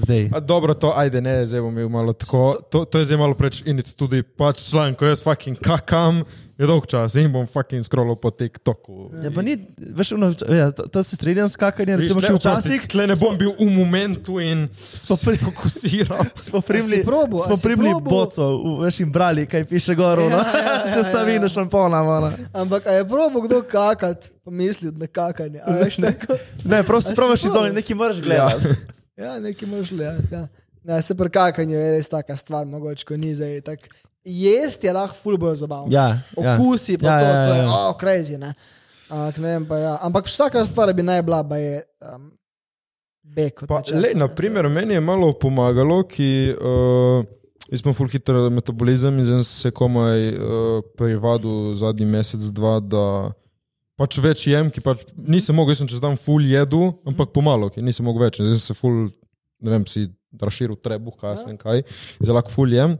[0.00, 0.30] zdaj.
[0.34, 2.56] A, dobro, to ajde, ne, zdaj bom imel malo tako.
[2.70, 6.22] To, to je zdaj malo preč in tudi pač član, ko jaz fucking kakam,
[6.58, 9.10] je dolg čas in bom fucking scrollal po TikToku.
[9.24, 12.86] Ja, pa ni, veš, ono, ja, to, to se strinjam s kakanjem, recimo, ki včasih
[12.86, 16.22] Tle ne bom bil v momentu in Smo pri- fokusiral.
[16.46, 18.46] smo A primili, probo, smo primili boco,
[18.82, 21.48] veš, in brali, kaj piše gor, no, Ja, ja, ja, sestavine ja.
[21.48, 22.30] šampona, ona.
[22.52, 25.58] Ampak je probo kdo kakat, pomisliti na kakanje.
[25.58, 26.38] a veš, tako?
[26.64, 28.68] Ne, si si probaš izogniti, nekaj moraš gledati.
[28.68, 28.74] Ja,
[29.16, 30.34] nekaj moraš gledati.
[30.34, 30.46] Ja.
[30.84, 33.88] Ne, se pri kakanju je res taka stvar, mogoče, ko ni zdaj tako.
[34.24, 35.92] Jesti je lahko ful bolj zabavno.
[35.92, 36.06] Ja,
[36.36, 36.54] ja.
[36.56, 37.72] Okusi pa Ja, to, ja, ja, to je, ja.
[37.72, 38.54] oh, crazy, ne.
[39.08, 39.98] Ampak, ne vem, pa ja.
[40.02, 42.30] Ampak vsaka stvar bi naj bila, pa je um,
[43.22, 43.66] bek.
[43.68, 44.24] Pa, nečesa, lej, ne.
[44.24, 47.24] naprimer, meni je malo pomagalo, ki uh,
[47.76, 53.04] smo full hiter metabolizem in zdaj se komaj uh, privadil zadnji mesec, dva, da
[54.00, 57.70] pač več jem, ki pač nisem mogel, jaz sem čez dan full jedu, ampak pomalo,
[57.70, 58.40] ki nisem mogel več.
[58.42, 59.08] Zdaj se full,
[59.64, 60.08] ne vem, si
[60.40, 61.84] razširil trebuh, kaj jaz vem kaj,
[62.18, 62.98] zdaj lahko full jem.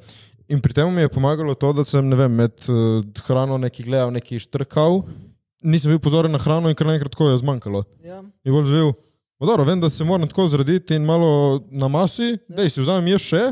[0.53, 4.13] In pri tem mi je pomagalo to, da sem vem, med uh, hrano neki gledal,
[4.15, 5.01] neki štrkal,
[5.65, 7.83] nisem bil pozoren na hrano in kar naenkrat tako je zmanjkalo.
[8.05, 8.21] Ja.
[8.45, 8.93] In bolj živel.
[9.41, 13.09] "Pa Dobro, vem, da se moram tako zrediti in malo na masi, da si vzamem
[13.17, 13.43] jaz še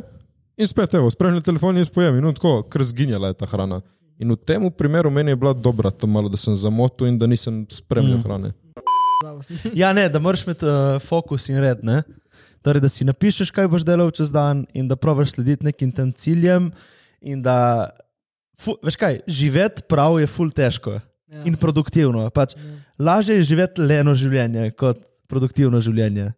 [0.57, 2.21] in spet, evo, spremljam telefon in jaz pojem.
[2.21, 3.81] In on tako, ker zginjala je ta hrana.
[4.23, 7.27] In v tem primeru meni je bila dobra to malo, da sem zamotil in da
[7.27, 8.23] nisem spremljal mm.
[8.23, 8.53] hrane.
[9.75, 11.83] Ja, ne, da moraš imeti uh, fokus in red.
[11.83, 12.03] Ne?
[12.63, 16.13] Torej, da si napišeš, kaj boš delal čez dan, in da probiš slediti nekim tem
[16.15, 16.71] ciljem.
[17.23, 17.91] In da,
[18.59, 21.01] fu, veš kaj, živeti prav je ful težko
[21.33, 21.47] Ja.
[21.49, 22.27] in produktivno.
[22.31, 22.53] Pač,
[23.01, 25.01] lažje je živeti leeno življenje kot
[25.33, 26.29] produktivno življenje.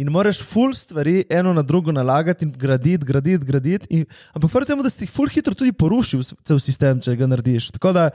[0.00, 3.86] In moraš full stvari eno na drugo nalagati in graditi, graditi, graditi.
[3.90, 7.28] In, ampak fora temu, da si jih full hitro tudi porušil cel sistem, če ga
[7.28, 7.68] narediš.
[7.76, 8.06] Tako da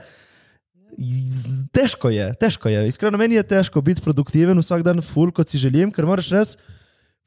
[1.72, 2.82] težko je, težko je.
[2.90, 6.56] Iskreno meni je težko biti produktiven vsak dan full, kot si želim, ker moraš res.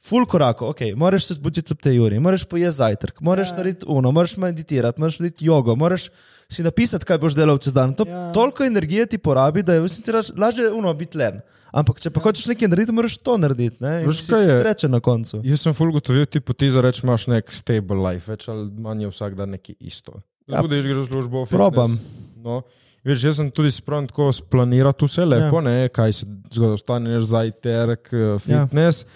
[0.02, 3.54] Ful korako, ok, moraš se zbuditi ob tej uri, moraš pojesti zajtrk, moraš Ja.
[3.54, 3.58] ja.
[3.58, 6.08] narediti uno, moraš meditirati, moraš narediti jogo, moraš
[6.50, 7.94] si napisati, kaj boš delal čez dan.
[7.94, 8.16] To Ja.
[8.18, 8.32] ja.
[8.32, 11.42] toliko energije ti porabi, da je v resnici laž- lažje uno biti len.
[11.72, 12.24] Ampak če pa ja.
[12.24, 13.78] hočeš nekaj narediti, moraš to narediti.
[13.80, 14.02] Ne?
[14.02, 14.58] In Veš, si kaj je?
[14.58, 15.40] srečen na koncu.
[15.42, 19.02] Jaz sem full gotovil, ti poti za reči, imaš nek stable life, več ali manj
[19.02, 20.18] je vsak dan nekaj isto.
[20.46, 20.60] Ja.
[20.60, 21.54] Zbudiš, greš v službo, fitness.
[21.54, 22.00] Probam.
[22.38, 22.64] No.
[23.02, 25.62] Veš, jaz sem tudi spravljen tako splanirati vse lepo, ja.
[25.64, 29.10] ne, kaj se zgodi, ostaneš zajtrk, eh, fitness, ja.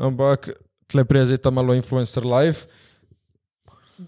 [0.00, 0.50] Ampak
[0.90, 2.66] tle prije ta malo influencer life.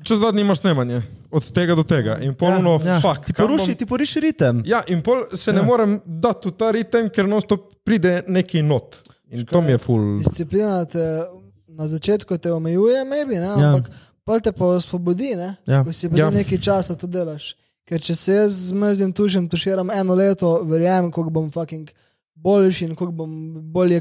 [0.02, 2.16] Čez dan imaš snemanje, od tega do tega.
[2.24, 3.00] In polno, ja, ja.
[3.00, 4.62] fuck, ti poruši, bom- ti poruši ritem.
[4.66, 5.56] Ja, in pol se ja.
[5.60, 8.96] ne morem dati v ta ritem, ker non-stop pride neki not.
[9.28, 10.18] In to mi je full.
[10.24, 11.04] Disciplina te
[11.68, 13.52] na začetku te omejuje, maybe, ne?
[13.52, 13.74] Ja.
[13.76, 13.92] ampak
[14.24, 15.56] pol te pa osvobodi, ne?
[15.68, 15.84] Ja.
[15.84, 16.30] ko si pa Ja.
[16.32, 17.52] nekaj časa to delaš.
[17.84, 21.90] Ker če se jaz zmrzim, tušem, tuširam eno leto, verjamem, kako bom fucking
[22.42, 23.34] boljši in kako bom
[23.72, 24.00] bolje.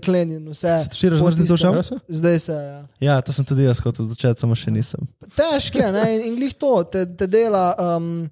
[0.52, 0.78] Vse.
[0.84, 1.48] Se tistem.
[1.48, 1.74] tušem?
[1.74, 1.98] Res je?
[2.08, 2.54] Zdaj se.
[2.54, 2.82] Ja.
[3.00, 5.06] Ja, to sem tudi jaz hotel začeti, samo še nisem.
[5.38, 6.08] Težko je, ne?
[6.16, 7.72] in, in glih to te, te dela.
[7.78, 8.30] Um,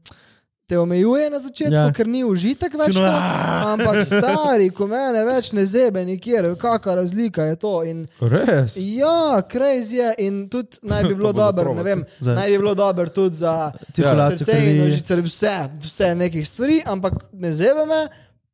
[0.70, 1.88] Te omejuje na začetku, ja.
[1.88, 1.94] Ja.
[1.98, 2.94] ker ni užitek več.
[2.94, 7.72] Si to, "Ah." ampak stari, ko mene več ne zebe nikjer, kakšna razlika je to.
[7.90, 8.78] In, Res?
[8.78, 12.62] Ja, crazy je in tudi naj bi bilo To dobro, ne vem, Za- naj bi
[12.62, 17.90] bilo dobro tudi za Cirkulacijo srce in nožice, vse, vse nekih stvari, ampak ne zebe
[17.90, 18.06] me,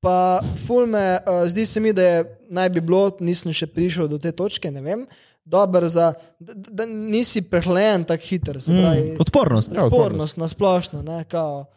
[0.04, 4.10] pa ful me, uh, zdi se mi, da je naj bi bilo, nisem še prišel
[4.12, 5.06] do te točke, ne vem,
[5.46, 9.74] dober za, da, da nisi prehlajen tako hiter, pravi, Mm, odpornost.
[9.76, 11.04] Ja, odpornost na splošno.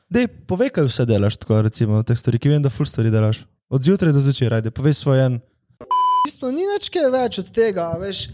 [0.09, 3.45] Dej, povej, kaj vse delaš, tako recimo, teh stvari, ki vem, da full stvari delaš.
[3.69, 5.41] Od zjutraj do zvečer, ajde, povej svoj en.
[5.79, 7.91] V bistvu ni nič več od tega.
[8.01, 8.29] Veš,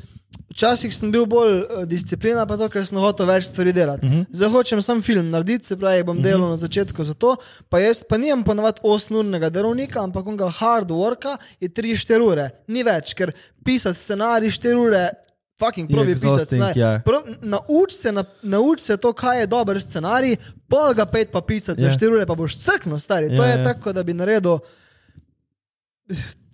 [0.55, 4.07] včasih sem bil bolj uh, disciplina, pa to, ker sem hotel več stvari delati.
[4.07, 4.27] Uh -huh.
[4.31, 6.27] Zdaj hočem sam film narediti, se pravi, bom uh -huh.
[6.31, 7.37] delal na začetku za to,
[7.69, 12.83] pa jaz pa nimam ponavadi 8-urnega delovnika, ampak onega hard worka je 3-4 ure, ni
[12.83, 13.33] več, ker
[13.65, 15.09] pisati scenarij 4 ure.
[15.59, 16.45] Fucking probi pisati.
[16.45, 16.81] scenarij.
[16.83, 17.01] ja.
[17.05, 20.37] Prav, nauč, se, na, nauč se to, kaj je dober scenarij,
[20.69, 21.91] pol ga pet pa pisati Ja.
[21.91, 23.29] za 4 ure, pa boš crkno stari.
[23.29, 23.65] To Ja, je ja.
[23.65, 24.59] tako, da bi naredil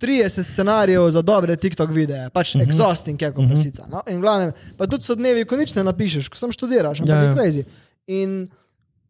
[0.01, 2.67] 30 scenarijev za dobre TikTok videe, pač uh -huh.
[2.67, 3.87] exhausting je kot pasica.
[3.91, 4.01] No?
[4.07, 7.15] In glavnem, pa tudi so dnevi, ko nič ne napišeš, ko sam študiraš, ampak Ja,
[7.15, 7.29] ja, ja.
[7.29, 7.63] je crazy.
[8.07, 8.47] In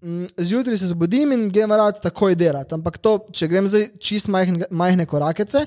[0.02, 2.74] mm, zjutraj se zbudim in grem rad takoj delati.
[2.74, 5.66] Ampak to, če grem zdaj čist majhne, majhne korakece,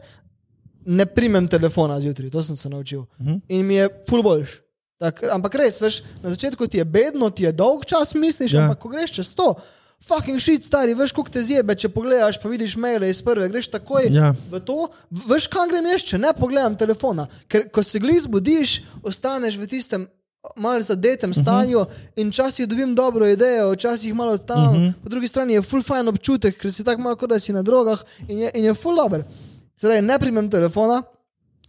[0.85, 3.01] ne primem telefona zjutraj, to sem se naučil.
[3.01, 3.41] Uh -huh.
[3.49, 4.61] In mi je full boljš.
[4.99, 8.63] Tak, ampak res, veš, na začetku ti je bedno, ti je dolg čas, misliš, ja.
[8.63, 9.55] ampak ko greš čez to,
[10.09, 13.71] fucking shit, stari, veš, koliko te zjebe, če pogledaš, pa vidiš maile iz prve, greš
[13.73, 14.35] takoj Ja.
[14.51, 14.89] v to,
[15.29, 17.27] veš, kam grem jaz, če ne pogledam telefona.
[17.49, 20.07] Ker ko se gli zbudiš, ostaneš v tistem.
[20.61, 22.21] Malo zadetem stanju uh -huh.
[22.21, 24.93] in včasih dobim dobro idejo, včasih malo tam, uh -huh.
[25.03, 27.63] po drugi strani je full fajn občutek, ker si tako malo, kot da si na
[27.63, 29.25] drogah in je, in je full dober.
[29.79, 31.03] Zdaj, ne primem telefona,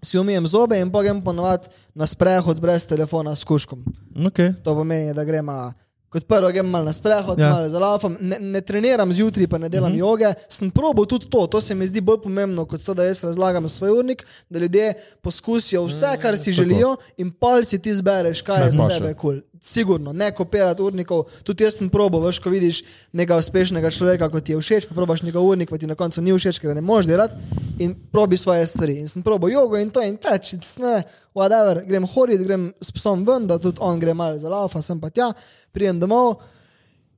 [0.04, 3.84] si umijem zobe in pa grem ponovadi na sprehod brez telefona s kuškom.
[4.16, 4.54] Okay.
[4.64, 5.74] To pomeni, da gremo.
[6.16, 7.50] Kot prvo, grem malo na sprehod, Ja.
[7.50, 10.00] malo zalafam, ne, ne treniram zjutraj, pa ne delam uh -huh.
[10.00, 10.34] joge.
[10.50, 13.70] Sem probo tudi to, to se mi zdi bolj pomembno, kot to, da jaz razlagam
[13.70, 18.60] svoj urnik, da ljudje poskusijo vse, kar si želijo, in pol si ti zbereš, kaj
[18.60, 19.32] je Ne za tebe kul.
[19.32, 19.42] Cool.
[19.66, 21.24] Sigurno, ne kopirati urnikov.
[21.44, 22.84] Tudi jaz sem probo, veš, ko vidiš
[23.18, 26.22] nekega uspešnega človeka, kot ti je všeč, pa probaš njegov urnik, pa ti na koncu
[26.22, 29.00] ni všeč, ker ne moreš delati in probi svoje stvari.
[29.02, 31.00] In sem probo jogo in to in teč, it's ne,
[31.34, 35.02] whatever, grem hoditi, grem s psom ven, da tudi on gre malo za laufa, sem
[35.02, 35.32] pa tja,
[35.74, 36.36] prijem domov.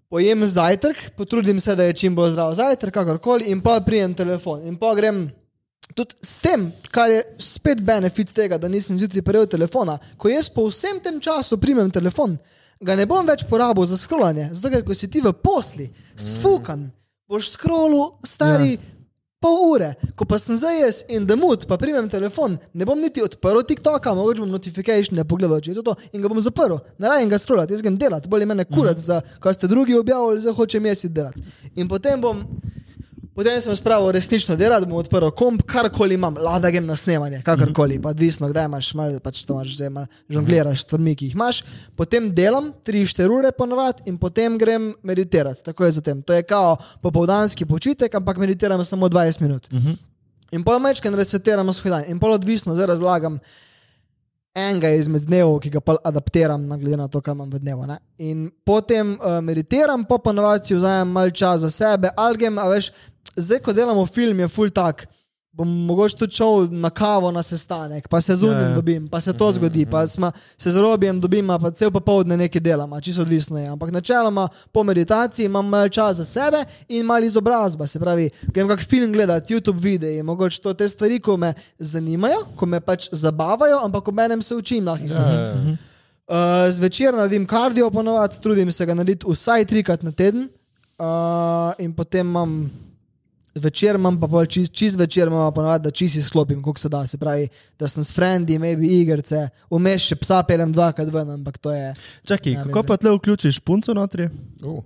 [0.08, 4.64] Pojem zajtrk, potrudim se, da je čim bolj zdrav zajtrk, kakorkoli, in pa prijem telefon.
[4.64, 5.26] In pa grem
[5.98, 9.98] tudi s tem, kar je spet benefit tega, da nisem zjutraj prejel telefona.
[10.18, 12.38] Ko jaz po vsem tem času primem telefon,
[12.80, 16.86] ga ne bom več porabil za scrollanje, zato ker ko si ti v posli, sfukan,
[17.30, 18.78] boš scrollu stari.
[18.78, 18.94] Ja.
[19.38, 22.98] Pol ure, ko pa sem zdaj jaz in da mud, pa primem telefon, ne bom
[22.98, 26.80] niti odprl TikToka, mogoče bom notifikacije pogledal, če je to, to in ga bom zaprl.
[26.98, 30.42] Ne rajem ga scrollati, jaz grem delati, bolje mene kurat, za kaj ste drugi objavili,
[30.42, 31.46] zdaj hočem jaz delati.
[31.78, 32.42] In potem bom,
[33.38, 38.00] potem sem spravil resnično delati, bom odprl komp, karkoli imam, lada grem na snemanje, kakorkoli,
[38.02, 41.62] pa odvisno, kdaj imaš, malo, pač to imaš, zdaj malo žongliraš stvarmi, ki jih imaš.
[41.96, 46.26] Potem delam 3-4 ure ponovadi in potem grem meditirati, tako je zatem.
[46.26, 49.70] To je kao popoldanski počitek, ampak meditiram samo 20 minut.
[49.72, 49.98] Uh -huh.
[50.52, 52.04] In pol mečken resetiram svoj dan.
[52.08, 53.40] In pol odvisno, zdaj razlagam
[54.58, 57.86] enega izmed dnevov, ki ga pa adaptiram, na glede na to, kaj imam v dnevu.
[57.90, 58.00] Ne?
[58.26, 62.90] In potem uh, meditiram, po ponovadi si vzamem malo časa za sebe, algem, a veš,
[63.36, 65.06] zdaj ko delamo film, je full tak.
[65.58, 68.76] Bom mogoče tudi šel na kavo na sestanek, pa se z Ja, ja.
[68.76, 72.62] dobim, pa se to zgodi, pa sma, se z robijem dobim, pa cel popoldne nekaj
[72.62, 73.68] delamo, čisto odvisno je.
[73.68, 78.68] Ampak načeloma po meditaciji imam malo časa za sebe in malo izobrazba, se pravi, grem
[78.68, 83.10] kak film gledati, YouTube videe, mogoče to te stvari, ko me zanimajo, ko me pač
[83.12, 85.22] zabavajo, ampak ob enem se učim lahko iz njih.
[85.22, 85.78] Ja, ja, ja.
[86.28, 90.50] Uh, zvečer naredim kardio, ponovadi trudim se ga narediti vsaj trikrat na teden,
[91.00, 92.70] uh, in potem imam
[93.64, 96.90] večer, imam pa pol čist, čist večer, imam pa ponovadi, da čist izklopim, koliko se
[96.90, 97.06] da.
[97.08, 97.48] Se pravi,
[97.80, 101.94] da sem s frendi, maybe igrice, vmes še psa pelem dvakrat ven, ampak to je.
[102.28, 104.30] Čakaj, kako pa tle vključiš punco notri?
[104.64, 104.84] Uh.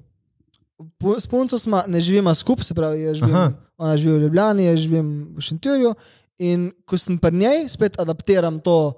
[1.19, 3.51] S punco smo, ne živimo skupaj, se pravi, jaz živim, Aha.
[3.77, 5.93] ona živi v Ljubljani, jaz živim v Šentjurju.
[6.41, 8.97] In ko sem pri njej, spet adaptiram to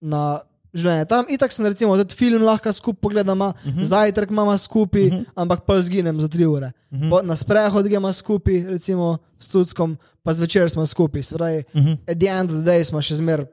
[0.00, 0.40] na
[0.78, 1.24] življenje tam.
[1.28, 3.78] Itak sem recimo tudi film lahko skupaj pogledamo, uh Mhm.
[3.78, 3.84] -huh.
[3.84, 5.24] zajtrk imamo skupaj, uh -huh.
[5.34, 6.72] ampak pa zginem za tri ure.
[6.90, 7.04] Uh Mhm.
[7.04, 7.22] -huh.
[7.24, 11.22] Na sprehod gremo skupaj, recimo s Tudskom, pa zvečer smo skupaj.
[11.22, 11.88] Se pravi, uh Mhm.
[11.88, 11.98] -huh.
[12.06, 13.46] at the end of the day smo še zmer.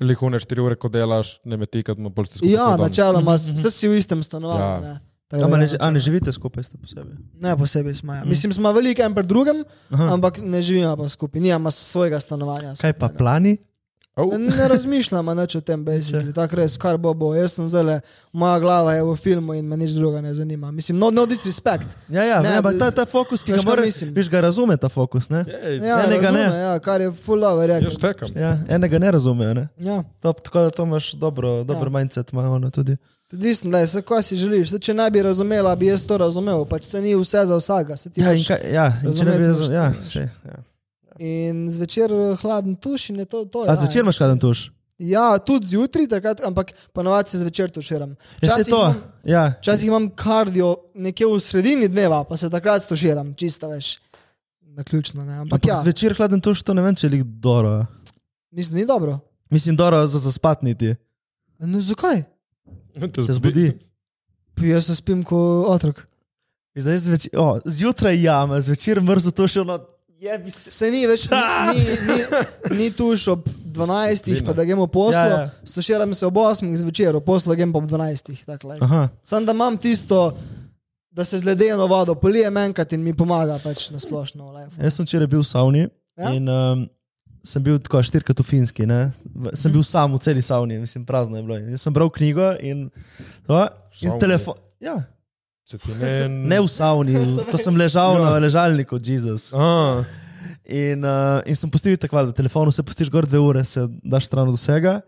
[0.00, 2.50] Lihune štiri ure, ko delaš, ne me tikat, no pol ste skupaj.
[2.50, 2.80] Ja, cel dan.
[2.80, 4.60] načeloma, vse si v istem stanovanju.
[4.62, 4.80] Ja.
[4.82, 5.00] ne.
[5.28, 5.90] Tako ne, ja, a načeloma.
[5.90, 7.16] ne živite skupaj, ste posebej.
[7.34, 8.14] Ne posebej smo.
[8.14, 8.24] Ja.
[8.24, 10.04] Mislim, smo veliki en pri drugem, Aha.
[10.06, 12.74] ampak ne živimo pa skupaj, nimamo svojega stanovanja.
[12.74, 13.56] Kaj pa plani?
[14.18, 14.26] Au.
[14.28, 16.32] Ne, ne razmišljamo nič o tem, basically.
[16.32, 17.28] tako res, kar bo, bo.
[17.32, 18.00] Jaz sem zelo,
[18.32, 20.70] moja glava je v filmu in me nič druga ne zanima.
[20.70, 21.94] Mislim, no, no disrespect.
[22.08, 24.10] Ja, ja, Ne, ne, ampak ta, ta fokus, ki ga moraš, mislim?
[24.12, 25.44] viš ga razume, ta fokus, ne?
[25.46, 26.38] Ej, Ja, enega ne.
[26.40, 27.84] razume, Ja, kar je full love, rekel.
[27.84, 28.28] Jaz štekam.
[28.34, 29.68] Ja, enega ne razumejo, ne?
[29.78, 30.02] Ja.
[30.20, 31.92] To, tako da to imaš dobro, dober Ja.
[31.92, 31.94] ja.
[31.94, 32.96] mindset, ima ono tudi.
[33.30, 34.70] Odvisno, da je, se, kaj si želiš.
[34.70, 36.64] Se, če ne bi razumela, bi jaz to razumel.
[36.64, 37.96] Pač se ni vse za vsega.
[37.96, 40.20] Se ti Ja, in pač- kaj, ja, in če ne bi razumeti razumel, ja, še,
[40.44, 40.58] ja.
[41.18, 43.44] In zvečer eh, hladen tuš in je to.
[43.44, 43.76] to A ja.
[43.76, 44.70] zvečer imaš kaden tuš?
[44.98, 48.10] Ja, tudi zjutraj, takrat, ampak ponovadi se zvečer tuširam.
[48.10, 49.54] Ja, Včasih to, imam- ja.
[49.60, 53.98] Včasih imam kardio nekje v sredini dneva, pa se takrat stožiram, čisto veš.
[54.62, 55.38] Naključno, ne.
[55.38, 57.86] Ampak, Ampak ja, zvečer hladen tuš, to ne vem, če je dobro.
[58.50, 59.18] mislim, ni dobro.
[59.50, 60.94] Mislim, dobro za zaspatniti.
[61.58, 62.22] No, zakaj?
[63.26, 63.72] Te zbudi.
[64.54, 66.06] Pa Jaz se spim kot otrok.
[66.74, 69.78] Zdaj zvečer, o, zjutraj jame, zvečer mrzlo tuš, ono,
[70.18, 70.90] jebi se.
[70.90, 72.18] Ni več, ni, ni,
[72.76, 75.20] ni, tuš ob 12, pa da gremo poslo.
[75.20, 75.50] Ja, Ja.
[75.64, 78.44] Stožiram se ob 8 zvečer, poslo grem pa ob 12.
[78.46, 78.78] takle.
[78.80, 80.36] Aha, Sam da imam tisto,
[81.10, 84.44] da se z ledeno vodo polijem enkrat in mi pomaga pač na splošno.
[84.44, 84.84] v lifeu.
[84.84, 85.88] jaz sem včeraj bil v savni
[86.18, 86.30] Ja?
[86.34, 86.88] in um,
[87.46, 89.12] sem bil tako štirikrat v finski, ne?
[89.54, 91.56] Sem bil sam v celi savni, mislim, prazno je bilo.
[91.56, 92.88] In Jaz sem bral knjigo in,
[93.46, 93.60] to,
[94.02, 94.58] in telefon.
[94.82, 94.96] Ja,
[96.00, 96.28] ne...
[96.54, 97.14] ne v savni,
[97.50, 98.30] ko sem ležal Ja.
[98.30, 99.52] na ležalniku, Jezus.
[99.52, 100.04] A,
[100.68, 104.26] In, uh, in sem pustil tako, da telefon vse pustiš gor dve ure, se daš
[104.28, 104.98] stran od vsega.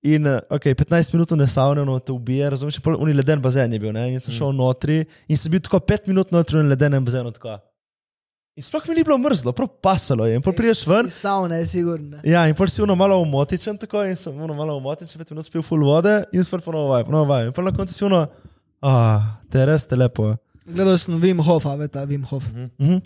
[0.00, 3.72] In uh, okay, 15 minut ne savne, no te ubije, razumeš, pol uni leden bazen
[3.72, 4.06] je bil, ne?
[4.14, 7.28] in sem šel notri in sem bil tako 5 minut notri v ledenem bazenu.
[7.36, 7.58] Tako.
[8.56, 10.38] In sploh mi ni bilo mrzlo, prav pasalo je.
[10.38, 11.10] In pol prideš ven.
[11.12, 12.22] Savne sigurno.
[12.24, 15.44] Ja, in pol si uno malo umotičen, tako in sem uno malo umotičen, 5 minut
[15.44, 17.50] spil full vode in spet ponovno vaj, ponovno vaj.
[17.50, 18.24] In pol na koncu si uno,
[18.82, 20.34] ah, te res te lepo.
[20.66, 22.44] Gledal sem Wim Hofa, veš, Wim Hof.
[22.78, 22.98] Mhm.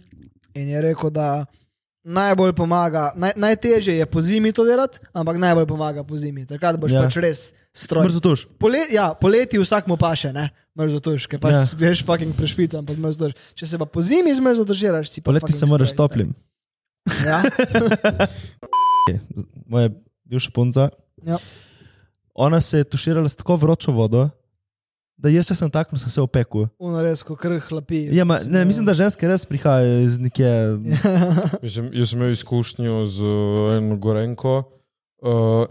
[0.54, 1.46] In je rekel, da
[2.04, 6.46] najbolj pomaga, naj, najtežje je po zimi to delati, ampak najbolj pomaga po zimi.
[6.46, 7.02] Takrat boš Ja.
[7.02, 7.02] ja.
[7.04, 8.04] pač res stroj.
[8.08, 8.46] Mrzlo tuš.
[8.58, 10.48] Pole, ja, poleti vsak mu paše, ne?
[10.78, 11.60] Mrzotuš, ker pač Ja.
[11.60, 11.76] ja.
[11.76, 13.34] greš fucking prešvica, ampak mrzotuš.
[13.54, 16.32] Če se pa po zimi zmrzotuširaš, si pa Poleti se moraš toplim.
[17.26, 17.42] Ja?
[19.70, 19.90] Moja
[20.24, 20.88] bivša punca.
[21.26, 21.36] Ja.
[22.34, 24.28] Ona se je tuširala s tako vročo vodo,
[25.20, 26.66] da jaz, če sem takmo, sem se opekel.
[26.80, 28.06] Uno res, ko krh hlapi.
[28.16, 30.50] Ja, ma, ne, mislim, da ženske res prihajajo iz nekje.
[31.64, 34.54] mislim, jaz sem imel izkušnjo z uh, eno gorenko.
[35.20, 35.66] Uh,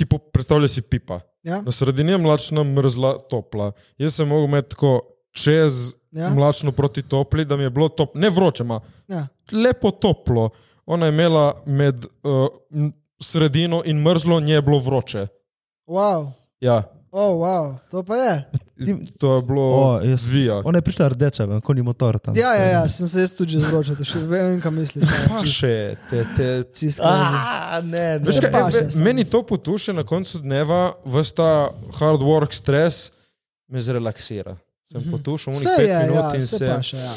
[0.00, 1.20] tipo, predstavljaj si pipa.
[1.42, 1.60] Ja?
[1.62, 3.72] Na sredini je mlačna, mrzla, topla.
[4.00, 5.00] Jaz sem mogel imeti tako
[5.36, 6.26] čez Ja.
[6.34, 9.28] mlačno proti topli, da mi je bilo top, ne vroče, ma, Ja.
[9.52, 10.48] lepo toplo.
[10.86, 12.48] Ona je imela med uh,
[13.22, 15.26] sredino in mrzlo, nje je bilo vroče.
[15.86, 16.30] Wow.
[16.60, 17.74] Ja, Oh, wow.
[17.90, 18.34] To pa je.
[18.78, 20.62] Ti- to je bilo oh, jaz- zvija.
[20.64, 22.36] Ona je prišla rdeča, vem, ko ni motor tam.
[22.36, 25.04] Ja, ja, ja, sem se jaz tudi že zročil, še vem, kaj misliš.
[25.04, 25.74] ja, Pa še,
[26.06, 27.34] te, te, Čist crazy.
[27.34, 28.40] A, ne, Veš, ne.
[28.42, 29.04] kaj, paše e, samo.
[29.04, 33.10] meni to potuše na koncu dneva, vsta hard work, stres,
[33.66, 34.54] me zrelaksira.
[34.86, 36.66] Sem potušal unih Vse pet je, minut ja, in se se.
[36.68, 37.14] paše, ja.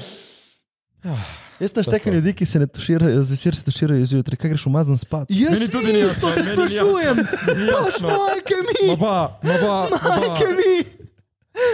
[1.64, 5.32] Jaz naštekam ljudi, ki se ne tuširajo, zvečer se tuširajo zjutraj, kaj greš umazan spat.
[5.32, 7.18] Jaz Meni tudi ni jasno, se sprašujem.
[7.70, 8.08] Jasno.
[8.10, 10.74] Majke mi, Ma ba, ma ba, ma majke mi.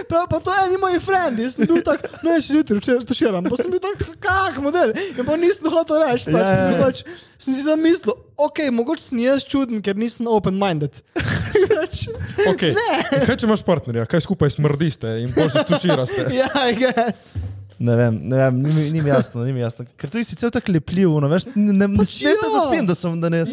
[0.08, 2.96] Prav, pa to je eni moji frendi, jaz sem bil tak, ne, še zjutraj, če
[3.08, 6.50] to širam, pa sem bil tak, kak model, in pa nisem hotel reči, pač, Ja,
[6.50, 6.84] sem, ja, bil ja.
[6.84, 7.00] pač,
[7.40, 11.00] sem si zamislil, ok, mogoče sem jaz čuden, ker nisem open-minded.
[11.80, 12.04] Pač,
[12.50, 12.72] Okay.
[12.76, 16.28] In Kaj če imaš partnerja, kaj skupaj smrdiste in bolj se stuširaste?
[16.36, 17.34] ja, I guess.
[17.80, 19.86] Ne vem, ne vem ni, mi- ni mi jasno, ni mi jasno.
[19.96, 22.50] Ker to je sicer tako lepljivo, no, veš, ne, ne, ne, Pač ne, ne ja.
[22.54, 23.44] zaspim, da sem, da ne Ja,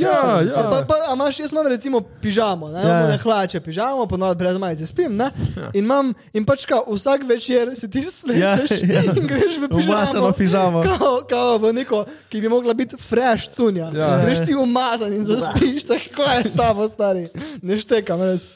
[0.41, 0.51] ja.
[0.53, 2.87] A Pa, pa, a imaš, jaz imam recimo pižamo, ne, Ja.
[2.89, 3.07] ja.
[3.07, 5.29] ne hlače pižamo, ponovadi brez majice spim, ne,
[5.73, 8.37] in, imam, in pač kao, vsak večer se ti slečeš
[8.73, 9.01] Ja, ja, ja.
[9.01, 9.13] ja.
[9.13, 10.83] in greš v Umazano pižamo.
[10.83, 10.83] pižamo.
[10.83, 13.87] Kao, kao v neko, ki bi mogla biti fresh cunja.
[13.87, 14.11] Ja.
[14.11, 14.25] Ja.
[14.25, 17.29] Greš ti umazan in zaspiš, tako je s tabo stari.
[17.61, 18.51] Ne štekam, res.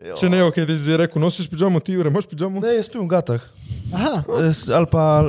[0.00, 2.60] Če ne, ok, ti si rekel, nosiš pižamo, ti ure, imaš pižamo?
[2.60, 3.42] Ne, jaz spim v gatah.
[3.92, 5.28] Aha, Es- Ali pa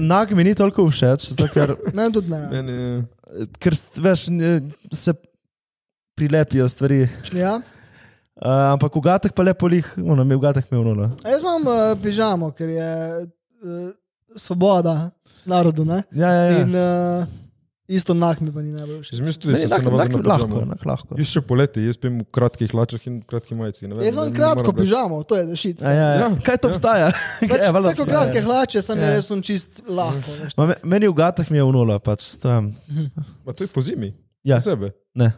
[0.00, 2.40] nag mi ni toliko všeč, zato ker, meni tudi ne.
[2.50, 2.76] Meni,
[3.58, 4.58] ker st- veš, ne-
[4.90, 5.14] se
[6.14, 7.04] prilepijo stvari.
[7.32, 7.60] Ja.
[8.34, 11.12] Uh, ampak v gatah pa lepo lih, ono, mi v gatah mi unulo.
[11.22, 12.90] A jaz imam uh, pižamo, ker je
[13.22, 13.94] uh,
[14.34, 15.12] svoboda
[15.46, 16.02] narodu, ne.
[16.10, 16.58] Ja, ja, ja.
[16.60, 17.30] In uh,
[17.86, 19.12] isto nah mi pa ni najbolj všeč.
[19.12, 20.62] Izmislim, da Ne, si se navadil tak- na lahko, pižamo.
[20.62, 21.12] enak, lahko.
[21.14, 23.84] Jaz še poleti, jaz spim v kratkih hlačah in kratkih majici.
[23.84, 25.82] ne vem, Jaz imam kratko pižamo, to je zašit.
[25.82, 26.18] A, ja, ja.
[26.18, 26.70] Ja, Kaj to ja.
[26.70, 27.08] obstaja?
[27.40, 28.06] Pač, Ja, tako obstaja.
[28.06, 29.04] kratke hlače, sem Ja.
[29.04, 29.10] ja.
[29.10, 30.30] res čist lahko.
[30.56, 32.72] Ma, me- Meni v gatah mi je unulo, pač stojam.
[33.44, 34.14] Ma to je po zimi.
[34.42, 34.92] Ja, sebe.
[35.14, 35.34] ne.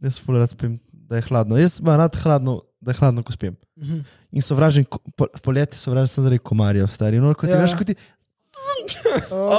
[0.00, 1.56] Jaz ful rad spim, da je hladno.
[1.56, 3.56] Jaz imam rad hladno, da je hladno, ko spim.
[3.76, 3.98] Mhm.
[4.30, 4.84] In sovražim,
[5.16, 7.16] po, poleti sovražim sem zaradi komarjev, stari.
[7.16, 7.62] No, ko ti Ja.
[7.64, 7.96] veš, ko ti...
[9.30, 9.58] Oh,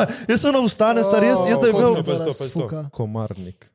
[0.00, 1.94] Oh, jaz sem na ustane, stari, jaz, jaz da imel...
[1.94, 2.84] koliko Pa to, pa to.
[2.92, 3.72] Komarnik.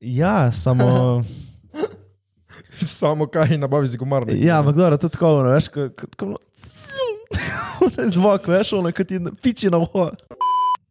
[0.00, 1.24] Ja, samo...
[3.00, 4.36] Samo kaj nabavi si komarnik.
[4.44, 5.88] Ja, ampak dobro, to je tako, ono, veš, ko...
[5.96, 6.36] ko, ko ono,
[8.14, 10.10] zvok, veš, ono, ko ti piči na uho.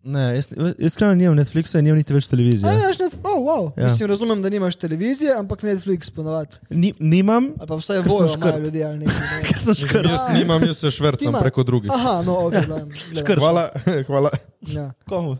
[0.06, 2.73] Ne, jaz, jaz iskreno nimam Netflixa in nimam niti več televizije.
[2.77, 3.64] imaš net, oh, wow.
[3.73, 3.84] Ja.
[3.84, 3.88] ja.
[3.90, 6.60] Mislim, razumem, da nimaš televizije, ampak Netflix ponovadi.
[6.69, 9.15] Ni, nimam, Ali pa vsaj vojo imajo ljudje ali nekaj.
[9.15, 10.10] ne ker sem škrt.
[10.10, 11.91] Jaz nimam, jaz se švrcam preko drugih.
[11.95, 12.91] Aha, no, ok, gledam.
[12.94, 13.26] Škrt.
[13.26, 13.40] gledam.
[13.40, 13.69] Hvala,
[14.07, 14.30] hvala.
[14.68, 14.91] Ja.
[15.10, 15.38] Komu?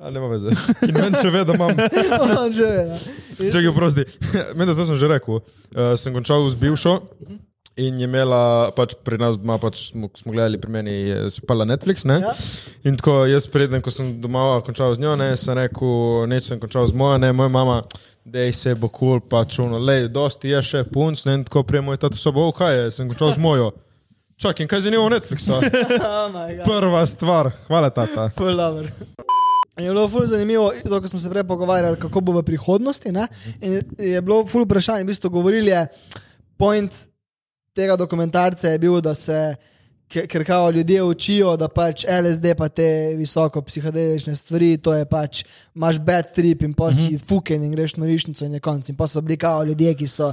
[0.00, 0.52] A nema veze.
[0.84, 1.72] In meni če ve, da imam.
[2.44, 3.00] On že ve, da.
[3.48, 4.04] Čakaj, prosti.
[4.54, 5.40] Meni, da to sem že rekel.
[5.40, 7.00] Uh, sem končal z bivšo
[7.76, 11.66] in je imela, pač pri nas doma, pač smo, smo gledali pri meni, je spala
[11.68, 12.06] Netflix.
[12.08, 12.18] Ne?
[12.24, 12.32] Ja.
[12.88, 16.60] In tako jaz preden, ko sem doma končal z njo, ne, sem rekel, neč sem
[16.60, 17.80] končal z mojo, ne, moja mama,
[18.24, 21.66] dej se bo kul, cool, pač ono, lej, dosti je še punc, ne, in tako
[21.68, 23.74] prej moj tata sobo, oh, kaj je, sem končal z mojo.
[24.40, 25.60] Čakaj, in kaj zanima Netflixa?
[26.06, 26.32] Oh.
[26.64, 28.28] Prva stvar, hvala tata.
[29.76, 33.12] Je bilo ful zanimivo, to, ko smo se prej pogovarjali, kako bo v prihodnosti.
[33.12, 33.26] Ne?
[33.60, 35.82] In je bilo ful vprašanje, v bistvu govorili je,
[36.60, 36.92] point
[37.76, 39.54] tega dokumentarca je bil, da se,
[40.08, 45.04] ke- ker kao ljudje učijo, da pač LSD pa te visoko psihedelične stvari, to je
[45.06, 45.44] pač,
[45.74, 48.88] imaš bad trip in pa si fuken in greš na rišnico in je konc.
[48.88, 50.32] In pa so bili kao ljudje, ki so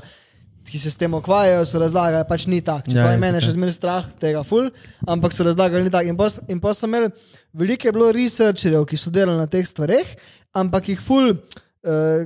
[0.63, 2.87] ki se s tem ukvarjajo, so razlagali, pač ni tako.
[2.87, 3.45] Ja, Čeprav je je mene tako.
[3.45, 4.69] še zmeraj strah tega, ful,
[5.05, 6.07] ampak so razlagali, ni tako.
[6.07, 7.09] In, pos- in pa so imeli,
[7.53, 10.07] veliko je bilo researcherjev, ki so delali na teh stvareh,
[10.55, 11.33] ampak jih ful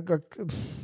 [0.06, 0.38] kak,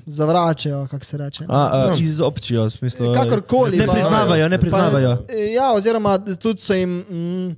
[0.06, 1.44] zavračajo, kako se reče.
[1.48, 3.14] A, a, izobčijo, v smislu.
[3.14, 3.76] Kakorkoli.
[3.76, 5.16] Ne priznavajo, ne priznavajo.
[5.26, 6.98] Pa, ja, oziroma tudi so jim.
[7.10, 7.56] Mm,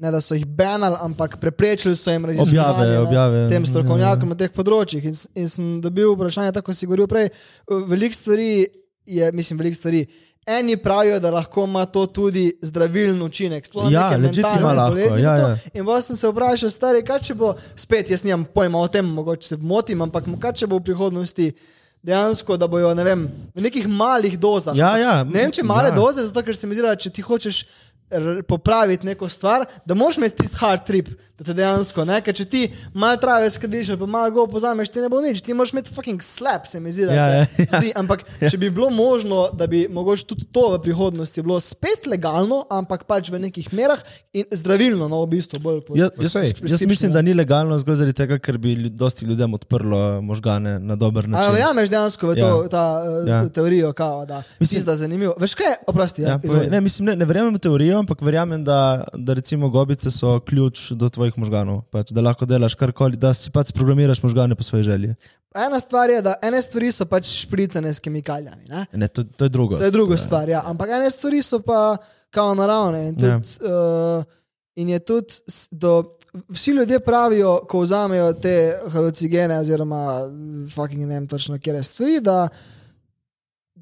[0.00, 3.48] Ne, da so jih banali, ampak preprečili so jim raziskovanje Objave, ne, objave.
[3.48, 5.04] tem strokovnjakom na teh področjih.
[5.04, 7.28] In, in sem dobil vprašanje, tako si govoril prej.
[7.68, 8.46] Veliko stvari
[9.04, 10.06] je, mislim, veliko stvari.
[10.50, 13.66] Eni pravijo, da lahko ima to tudi zdravilen učinek.
[13.66, 15.50] sploh Ja, neke legit mentalne ima lahko, bolezni ja, ja.
[15.74, 19.06] In pa sem se vprašal, stari, kaj če bo, spet jaz nimam pojma o tem,
[19.06, 21.52] mogoče se motim, ampak kaj če bo v prihodnosti
[22.02, 24.74] dejansko, da bojo, ne vem, v nekih malih dozah.
[24.76, 25.14] Ja, ja.
[25.24, 25.94] Ne vem, če male Ja.
[25.94, 27.64] doze, zato ker se mi zdi, da če ti hočeš
[28.44, 31.08] popraviti neko stvar, da moraš imeti tisti hard trip,
[31.38, 32.62] da te dejansko, ne, ker če ti
[32.94, 36.20] malo trave skadiš, pa malo go pozameš, ti ne bo nič, ti moraš imeti fucking
[36.20, 37.02] slap, se mi zdi.
[37.04, 37.92] Ja, te ja, zdi.
[37.94, 42.66] Ampak če bi bilo možno, da bi mogoče tudi to v prihodnosti bilo spet legalno,
[42.70, 46.52] ampak pač v nekih merah in zdravilno, no, v bistvu bolj po- Jaz, jaz, Sej.
[46.66, 50.96] jaz mislim, da ni legalno zgolj zaradi tega, ker bi dosti ljudem odprlo možgane na
[50.96, 51.52] dober način.
[51.52, 52.68] verjameš dejansko v to, Ja.
[52.68, 53.34] ta uh, Ja.
[53.36, 53.48] ja.
[53.50, 55.34] teorijo, kao, da mislim, da je zanimivo.
[55.38, 56.68] Veš kaj, oprosti, ja, Ja, ja, povej.
[56.68, 60.90] ne, mislim, ne, ne verjamem v teorijo, ampak verjamem, da, da recimo gobice so ključ
[60.96, 61.82] do tvojih možganov.
[61.92, 65.14] Pač, da lahko delaš karkoli, da si pač programiraš možgane po svoji želji.
[65.54, 68.68] Ena stvar je, da ene stvari so pač špricane s kemikalijami.
[68.68, 68.86] Ne?
[68.92, 69.78] Ne, to, to je drugo.
[69.78, 70.62] To je druga stvar, ja.
[70.66, 71.96] ampak ene stvari so pa
[72.30, 73.08] kao naravne.
[73.08, 73.38] In, tudi, ja.
[73.38, 74.24] uh,
[74.76, 75.40] in je tudi,
[75.70, 76.02] do,
[76.48, 78.54] vsi ljudje pravijo, ko vzamejo te
[78.92, 80.04] halucinogene, oziroma
[80.74, 82.48] fucking ne vem točno, kje stvari, da,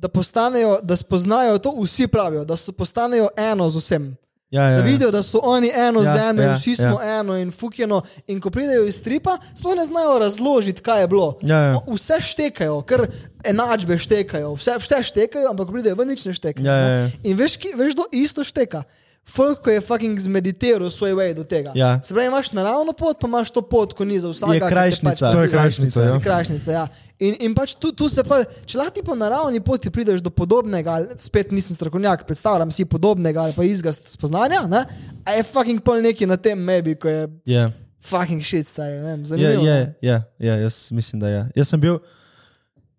[0.01, 4.17] da postanejo, da spoznajo to, vsi pravijo, da so postanejo eno z vsem.
[4.51, 4.83] Ja, ja, Da ja.
[4.83, 7.21] vidijo, da so oni eno Ja, ja, zemljo, ja, ja, vsi smo ja.
[7.21, 8.03] eno in fukjeno.
[8.27, 11.39] In ko pridejo iz stripa, sploh ne znajo razložiti, kaj je bilo.
[11.43, 11.81] Ja, ja.
[11.87, 13.07] Vse štekajo, ker
[13.45, 16.67] enačbe štekajo, vse, vse štekajo, ampak pridejo v nič ne štekajo.
[16.67, 17.11] Ja, ja, ja.
[17.23, 18.83] In veš, ki, veš, kdo isto šteka.
[19.29, 21.73] Folk, ko je fucking zmeditiral svoj way do tega.
[21.77, 22.01] Ja.
[22.03, 24.65] Se pravi, imaš naravno pot, pa imaš to pot, ko ni za vsakega.
[24.65, 25.27] Je krajšnica.
[25.27, 26.21] Pač To je krajšnica, ja.
[26.25, 26.89] Krašnica, ja.
[27.19, 31.01] In, in pač tu, tu se pa, če lahko po naravni poti prideš do podobnega,
[31.01, 34.85] ali spet nisem strokovnjak, predstavljam si podobnega ali pa izga spoznanja, ne?
[35.27, 37.65] a je fucking pol neki na tem mebi, ko je Je,
[38.07, 39.67] fucking shit, stari, ne vem, je, zanimivo.
[39.67, 39.97] je, ne.
[40.01, 41.43] je, je, jaz mislim, da je.
[41.59, 41.99] Jaz sem bil,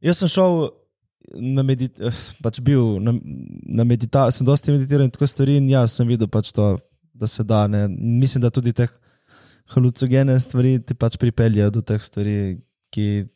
[0.03, 0.59] jaz sem šel
[1.39, 3.15] na meditacijo, pač bil na,
[3.79, 6.73] na meditacijo, sem dosti meditiral in tako stvari in jaz sem videl pač to,
[7.15, 7.67] da se da.
[7.71, 7.87] Ne.
[7.87, 8.87] Mislim, da tudi te
[9.71, 12.57] halucinogene stvari ti pač pripeljejo do teh stvari,
[12.91, 13.29] ki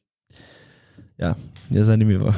[1.17, 1.35] ja,
[1.69, 2.33] je zanimivo.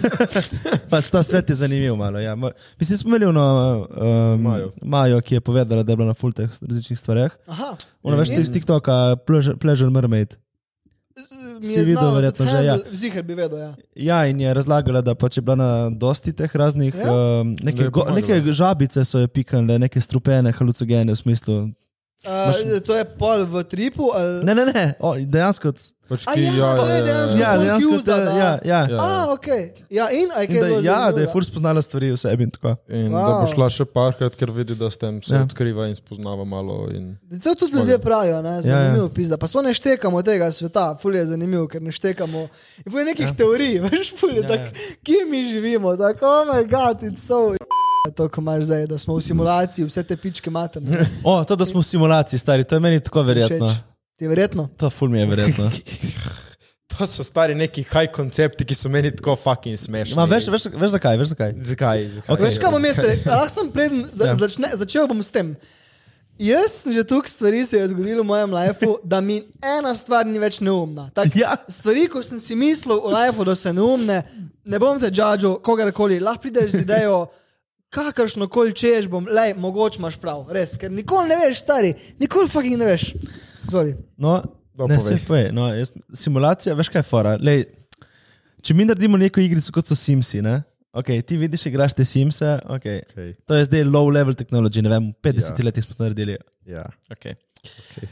[0.92, 2.20] pač ta svet je zanimiv malo.
[2.20, 2.36] Ja.
[2.78, 3.46] Mislim, smo imeli ono
[3.90, 4.72] um, Majo.
[4.82, 7.34] Majo, ki je povedala, da je bila na full teh različnih stvareh.
[7.46, 10.36] Aha, Ona veš, ti iz TikToka, Pleasure, pleasure Mermaid.
[11.60, 12.78] mi Si je videl znala verjetno že, ja.
[12.92, 13.74] Zihar bi vedel, ja.
[13.94, 17.12] Ja, in je razlagala, da pač je bila na dosti teh raznih, Ja?
[17.12, 21.58] um, neke, je go, neke žabice so jo pikale, neke strupene, halucinogene v smislu.
[22.20, 24.44] Uh, to je pol v tripu, ali...
[24.44, 25.72] Ne, ne, ne, o, dejansko.
[26.10, 27.90] Pač ki, ja, to je dejansko- Ja, folk dejansko.
[27.94, 28.80] usa, Te, da- ja, ja.
[28.80, 28.80] Ja.
[28.90, 28.98] ja.
[28.98, 29.46] A, ok.
[29.90, 32.74] Ja, in, In da, ja, da je fur spoznala stvari vse in tako.
[32.88, 33.26] In wow.
[33.28, 35.38] da bo šla še parkrat, ker vidi, da s tem se Ja.
[35.38, 35.44] ja.
[35.44, 36.88] odkriva in spoznava malo.
[36.90, 37.14] In...
[37.38, 38.58] To tudi ljudje pravijo, ne?
[38.58, 38.62] ja.
[38.62, 39.36] zanimivo ja, pizda.
[39.36, 42.48] Pa smo ne štekamo tega sveta, ful je zanimivo, ker ne štekamo.
[42.82, 43.34] In ful je nekih ja.
[43.34, 47.22] teorij, veš, ful je Ja, ja, tako, kje mi živimo, tako, oh moj god, it's
[47.22, 47.54] so.
[48.16, 50.82] To, ko imaš zdaj, da smo v simulaciji, vse te pičke matem.
[51.22, 53.68] O, to, da smo v simulaciji, stari, to je meni tako verjetno.
[54.20, 54.68] Ti je verjetno?
[54.76, 55.64] To ful mi je verjetno.
[56.90, 60.16] To so stari neki high koncepti, ki so meni tako fucking smešni.
[60.18, 61.16] Ma, veš, veš, veš zakaj?
[61.16, 61.52] Veš zakaj?
[61.64, 62.02] Zakaj?
[62.10, 62.34] Zakaj?
[62.34, 62.44] Okej.
[62.44, 63.30] Veš, kaj bom jaz rekel?
[63.32, 64.34] Lahko sem preden za, Ja.
[64.36, 65.54] začne, začel bom s tem.
[66.36, 70.26] Jaz sem že toliko stvari se je zgodilo v mojem lifeu, da mi ena stvar
[70.28, 71.08] ni več neumna.
[71.14, 71.56] Tak, Ja.
[71.70, 74.20] Stvari, ko sem si mislil v lifeu, da so neumne,
[74.66, 77.30] ne bom te džadžal, kogarkoli, lahko prideš z idejo,
[77.88, 82.50] kakršno koli češ bom, le, mogoče imaš prav, res, ker nikoli ne veš, stari, nikoli
[82.50, 83.14] fucking ne veš.
[83.68, 83.96] Zvoli.
[84.16, 84.42] No,
[84.80, 85.50] No, ne, se povej.
[85.52, 87.34] No, jaz, simulacija, veš kaj je fora.
[87.36, 87.66] Lej,
[88.64, 90.62] če mi naredimo neko igrico, kot so Simsi, ne?
[90.96, 93.02] Okay, ti vidiš, igraš te Simse, okay.
[93.04, 93.34] Okay.
[93.46, 95.64] to je zdaj low level tehnology, ne vem, v 50 Ja.
[95.68, 96.38] letih smo to naredili.
[96.66, 96.86] Ja.
[97.12, 97.36] Okay.
[97.60, 98.08] Okay.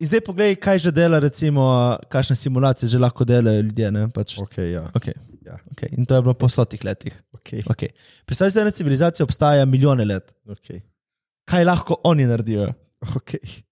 [0.00, 1.62] In zdaj poglej, kaj že dela, recimo,
[2.10, 3.90] kakšne simulacije že lahko delajo ljudje.
[3.94, 4.08] Ne?
[4.14, 4.90] Pač, Okay, ja.
[4.94, 5.14] okay.
[5.46, 5.56] Ja.
[5.72, 5.94] Okay.
[5.96, 7.14] In to je bilo po stotih letih.
[7.38, 7.62] Okay.
[7.66, 7.94] Okay.
[8.26, 10.34] Predstavljaj si, da ena civilizacija obstaja milijone let.
[10.46, 10.82] Okay.
[11.46, 12.68] Kaj lahko oni naredijo?
[13.14, 13.62] Okay.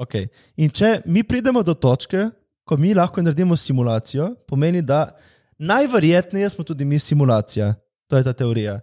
[0.00, 0.28] Okay.
[0.56, 2.30] In če mi pridemo do točke,
[2.64, 5.10] ko mi lahko naredimo simulacijo, pomeni, da
[5.58, 7.74] najverjetneje smo tudi mi simulacija.
[8.08, 8.78] To je ta teorija.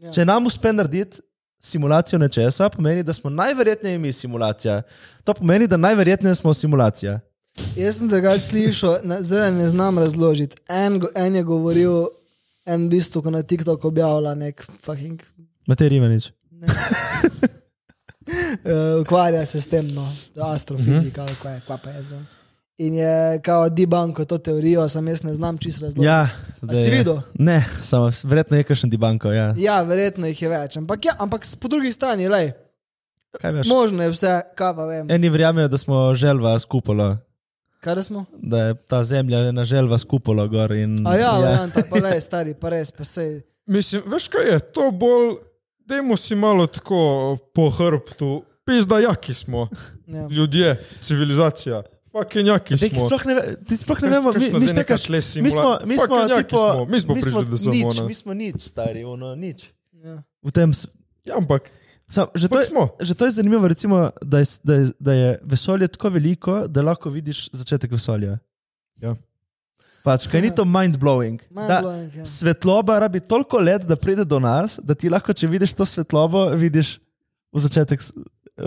[0.00, 0.10] Ja.
[0.10, 1.20] Če nam uspe narediti
[1.62, 4.80] simulacijo nečesa, pomeni, da smo najverjetneje mi simulacija.
[5.24, 7.20] To pomeni, da najverjetneje smo simulacija.
[7.76, 10.56] Jaz sem tega slišal, ne- zdaj ne znam razložiti.
[10.68, 12.06] En, en je govoril,
[12.64, 15.22] en v bistvu, ko na TikToku objavlja nek fucking.
[15.66, 16.32] Matej Rivenič.
[18.26, 20.06] Uh, ukvarja se s tem, no,
[20.52, 22.26] astrofizika, ali kaj, kaj pa je zvon.
[22.78, 26.06] In je kao debanko to teorijo, sam jaz ne znam čisto razložiti.
[26.06, 26.28] Ja,
[26.84, 27.20] si videl?
[27.34, 29.32] Ne, samo verjetno je kakšen dibanko.
[29.32, 29.54] Ja.
[29.58, 32.52] Ja, verjetno jih je več, ampak, ja, ampak po drugi strani, lej,
[33.68, 35.10] možno je vse, kaj pa vem.
[35.10, 37.16] Eni verjamejo, da smo želva skupolo,
[37.82, 38.24] Kaj da smo?
[38.38, 40.72] da je ta zemlja ena želva skupolo gor.
[40.72, 41.68] In, A ja, ja.
[41.90, 43.40] pa le, stari, pa res, pa sej.
[43.66, 45.36] Mislim, veš kaj je, to bolj,
[45.86, 46.98] dajmo si malo tako
[47.54, 49.68] po hrbtu, pizda jaki smo,
[50.06, 50.28] Ja.
[50.28, 51.82] ljudje, civilizacija,
[52.12, 53.08] fucking jaki Dej, ki smo.
[53.08, 54.68] sploh ne, ve- ti sploh ne vemo, mi, mi,
[54.98, 58.62] šle mi smo, mi smo, tipo, smo, mi smo prišli do nič, mi smo nič,
[58.62, 59.72] stari, ono, nič.
[59.94, 60.22] Ja.
[60.42, 60.72] V tem,
[61.24, 61.70] Ja, ampak,
[62.10, 62.88] sam, že, to je, smo.
[63.00, 66.82] že to je zanimivo, recimo, da, je, da, je, da je vesolje tako veliko, da
[66.82, 68.38] lahko vidiš začetek vesolja.
[68.96, 69.14] Ja.
[70.02, 71.38] Pač, kaj ni to mind-blowing?
[71.46, 72.24] Da, Mind-blowing, ja.
[72.26, 76.48] svetloba rabi toliko let, da pride do nas, da ti lahko, če vidiš to svetlobo,
[76.52, 76.96] vidiš
[77.48, 78.10] v začetek s-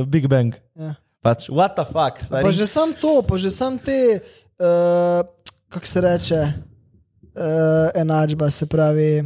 [0.06, 0.56] Big Bang.
[0.74, 0.95] Ja.
[1.22, 2.22] Pač, what the fuck?
[2.24, 4.22] Pa že sam to, pa že sam te,
[4.57, 5.22] uh,
[5.68, 6.40] kako se reče,
[7.34, 7.44] uh,
[7.94, 9.24] enačba, se pravi,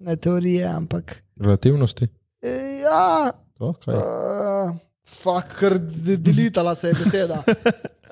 [0.00, 1.20] ne teorije, ampak.
[1.36, 2.08] Relativnosti.
[2.40, 3.94] eh, Ja, To, kaj?
[3.94, 4.74] uh,
[5.14, 7.42] fuk, ker de- delitala se je beseda.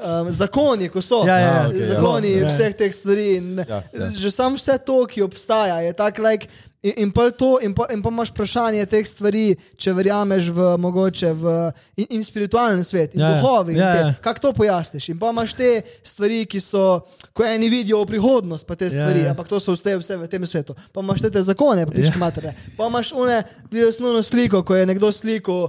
[0.01, 1.27] Um, zakoni, ko so.
[1.27, 1.87] Ja, ja, ja, okej, ja.
[1.89, 2.49] zakoni Ja.
[2.49, 3.37] vseh teh stvari.
[3.37, 4.09] In, Ja, ja.
[4.11, 6.49] Že sam vse to, ki obstaja, je tako, like,
[6.83, 9.43] in, in, pa to, in, pa, in pa imaš vprašanje teh stvari,
[9.77, 11.53] če verjameš v mogoče v
[11.99, 13.35] in, in spiritualni svet, in Ja, ja.
[13.37, 13.77] duhovi.
[13.77, 14.15] Ja, ja.
[14.17, 15.11] Kako to pojasniš?
[15.11, 15.69] In pa imaš te
[16.03, 17.05] stvari, ki so,
[17.37, 19.31] ko eni vidijo prihodnost, pa te stvari, ja.
[19.31, 20.73] ampak to so vse, vse v tem svetu.
[20.97, 22.25] Pa imaš te, te zakone, pa pičke Ja.
[22.25, 22.57] matere.
[22.73, 25.69] Pa imaš une, vidiš osnovno sliko, ko je nekdo sliko.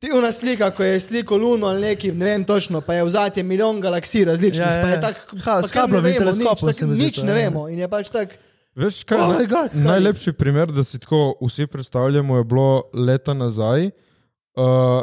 [0.00, 3.42] Ti una slika, ko je sliko Luno ali neki, ne vem točno, pa je vzati
[3.42, 4.60] milijon galaksij različnih.
[4.60, 5.00] Ja, ja, pa je ja.
[5.00, 7.36] tak, Ha, s kablovim vemo, nič, teleskopom tak, nič to, ne ja.
[7.38, 7.68] vemo.
[7.68, 8.38] In je pač tak,
[8.74, 9.84] Veš, kaj je Oh naj- my God, stari.
[9.84, 13.90] najlepši primer, da si tako vsi predstavljamo, je bilo leta nazaj.
[14.56, 15.02] Uh,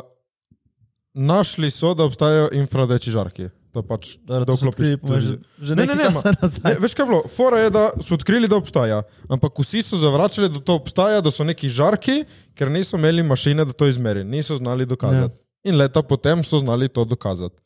[1.14, 3.50] našli so, da obstajajo infradeči žarki.
[3.78, 4.88] To pač, da vklopiš
[5.22, 7.20] že, že Ne, ne, ne, Ne, veš kaj je bilo?
[7.30, 11.30] Fora je, da so odkrili, da obstaja, ampak vsi so zavračali, da to obstaja, da
[11.30, 12.24] so neki žarki,
[12.58, 15.38] ker niso imeli mašine, da to izmeri, niso znali dokazati.
[15.38, 15.70] Ja.
[15.70, 17.62] In leta potem so znali to dokazati.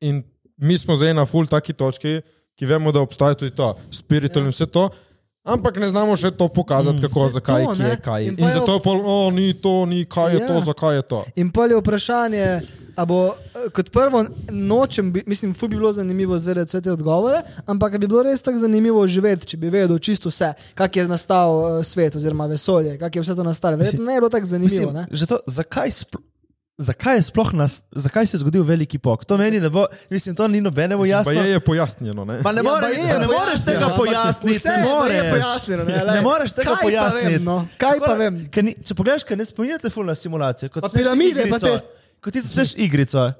[0.00, 0.22] In
[0.56, 2.22] mi smo zdaj na full taki točki,
[2.56, 4.48] ki vemo, da obstaja tudi to, spiritual ja.
[4.48, 4.88] in vse to.
[5.42, 8.24] Ampak ne znamo še to pokazati, mm, kako, zakaj, to, kje kaj.
[8.30, 10.48] In In, zato je pol, o, ni to, ni kaj je Ja.
[10.48, 11.24] to, zakaj je to.
[11.36, 12.46] In pa je vprašanje,
[12.96, 16.92] a bo eh, kot prvo nočem, bi, mislim, ful bi bilo zanimivo zvedeti vse te
[16.92, 21.08] odgovore, ampak bi bilo res tako zanimivo živeti, če bi vedel čisto vse, kak je
[21.08, 23.76] nastal uh, svet oziroma vesolje, kak je vse to nastalo.
[23.76, 24.92] Verjetno ne bi bilo tako zanimivo.
[25.10, 26.18] Mislim, to, zakaj, spl
[26.78, 29.24] zakaj, je sploh nas, zakaj se je zgodil veliki pok?
[29.24, 31.32] To meni ne bo, mislim, to ni nobenemu Mislim, jasno.
[31.32, 32.24] Pa je, je pojasnjeno.
[32.24, 32.42] Ne?
[32.42, 34.68] Pa ne, Ja, more, baje je pa ne moreš tega ampak pojasniti.
[34.68, 35.30] Ne je moreš.
[35.30, 37.26] pojasnjeno, ne, ne moreš tega Kaj pa pojasniti.
[37.26, 37.68] vem, no?
[37.78, 38.48] Kaj pa vem?
[38.50, 40.70] ker Ni, če pogledaš, kaj ne spominjate ful na simulacijo.
[40.72, 41.86] Kot Pa piramide, pa test.
[42.22, 43.32] Ko ti začneš igrico,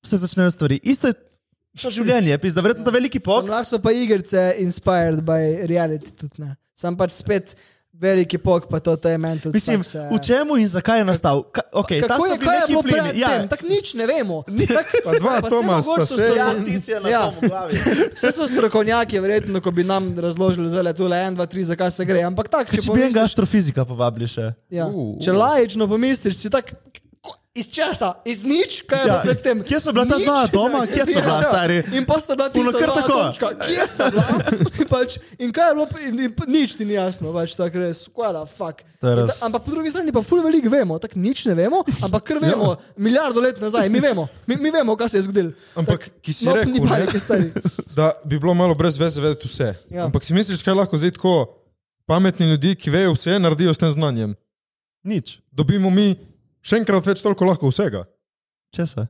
[0.00, 0.80] se začnejo stvari.
[0.84, 1.14] Isto je
[1.74, 3.42] to življenje, pisa, da verjetno ta veliki pok.
[3.42, 6.52] Sam lahko so pa igrice inspired by reality tudi ne.
[6.72, 7.54] Sam pač spet
[7.92, 9.52] veliki pok, pa to, to je meni tudi.
[9.52, 11.42] Mislim, se- v čemu in zakaj je nastal?
[11.44, 13.48] Ka, okay, Kako je, kaj je bilo pred Ja, tem?
[13.48, 14.38] Tako nič ne vemo.
[14.68, 17.08] Tak, Pa dva pa saj Toma mogoče sta so še- strokovnjaki- ja, ti si na
[17.08, 17.22] Ja.
[17.28, 17.72] tom glavi.
[18.16, 21.62] Vse so strokovnjaki, verjetno, ko bi nam razložili, da je tu le en, dva, tri,
[21.64, 22.22] zakaj se gre.
[22.22, 24.50] Ampak tako, Če bi enega pomisliš- astrofizika povabili še.
[24.70, 24.86] ja.
[24.86, 26.74] Uh, če lajično pomisliš, si tak.
[27.52, 29.58] Iz česa, iz nič, kaj je Ja, bilo predtem.
[29.60, 30.24] kje so bila ta Nič.
[30.24, 30.86] dva atoma?
[30.86, 31.84] Kje so bila, stari?
[31.92, 33.18] In pa sta bila ti Puno kar tako.
[33.60, 34.24] Kje sta bila?
[34.74, 38.08] In pač, in kaj je bilo, in, in, nič ti ni jasno, pač tako res,
[38.08, 38.80] kaj da, fuck.
[38.98, 39.28] Res.
[39.30, 42.40] ta- Ampak po drugi strani pa ful veliko vemo, tako nič ne vemo, ampak kar
[42.40, 45.52] vemo, milijardo let nazaj, mi vemo, mi, mi vemo, kaj se je zgodilo.
[45.76, 47.52] Ampak, ki si No, rekel, stari.
[47.92, 49.76] da bi bilo malo brez veze vedeti vse.
[49.86, 49.92] Ja.
[49.92, 50.02] Ja.
[50.02, 51.52] Ampak si misliš, kaj lahko zdaj tako
[52.08, 54.32] pametni ljudje, ki vejo vse, naredijo s tem znanjem?
[55.04, 55.36] Nič.
[55.52, 56.16] Dobimo mi
[56.62, 58.04] še enkrat več toliko lahko vsega.
[58.72, 59.06] Česa?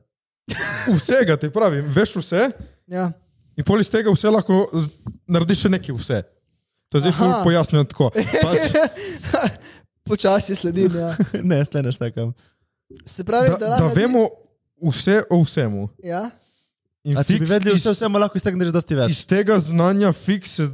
[0.89, 2.49] Vsega ti pravim, veš vse
[2.87, 3.11] Ja.
[3.55, 4.65] in pol iz tega vse lahko
[5.27, 6.17] narediš še nekaj vse.
[6.89, 7.41] To je zdaj Aha.
[7.43, 8.11] pojasnjeno tako.
[8.11, 8.75] Pač,
[10.03, 11.15] Počasi sledim, ja.
[11.43, 12.33] ne, sleneš takam.
[13.05, 14.23] Se pravi, da, da, da lahko- vemo
[14.83, 15.87] vse o vsemu.
[16.03, 16.27] Ja.
[17.03, 19.09] In A če bi vedeli iz, vse, vse lahko iztegneš dosti več.
[19.11, 20.67] iz tega znanja fiks se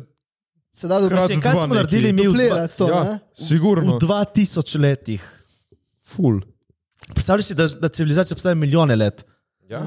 [0.71, 3.13] Se da dobro Mislim, kaj smo naredili mi v, dva, to, ja, ne?
[3.33, 3.95] sigurno.
[3.95, 5.23] v 2000 letih?
[6.05, 6.41] Ful.
[7.13, 9.25] Predstavljaj si, da, da civilizacija obstaja milijone let.
[9.69, 9.81] Ja.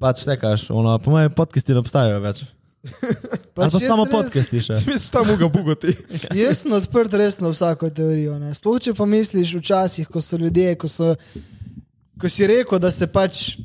[0.00, 2.42] Pač tekaš, ono, po mojem podcasti ne obstajajo več.
[2.80, 4.78] Ali pa Pač samo podcasti še.
[4.80, 5.92] Si misliš, da mu ga bugati?
[6.40, 8.38] Jaz sem odprt res na vsako teorijo.
[8.40, 8.54] ne.
[8.56, 11.12] Sploh če pomisliš včasih, ko so ljudje, ko, so,
[12.20, 13.58] ko si rekel, da se pač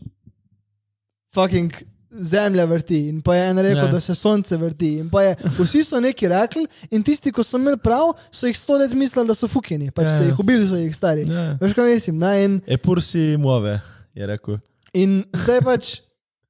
[1.35, 1.71] fucking
[2.17, 3.87] zemlja vrti in pa je en rekel, Ja.
[3.87, 4.91] da se sonce vrti.
[5.15, 8.93] Je, vsi so neki rekli in tisti, ko so imeli prav, so jih sto let
[8.93, 9.91] mislili, da so fukini.
[9.91, 10.17] Pač Ja.
[10.17, 11.27] so jih ubili, so jih stari.
[11.27, 11.57] Ja.
[11.61, 12.17] Veš kaj mislim?
[12.17, 12.43] Ne?
[12.43, 13.79] In, E pursi muove,
[14.13, 14.57] je rekel.
[14.93, 15.99] in zdaj pač,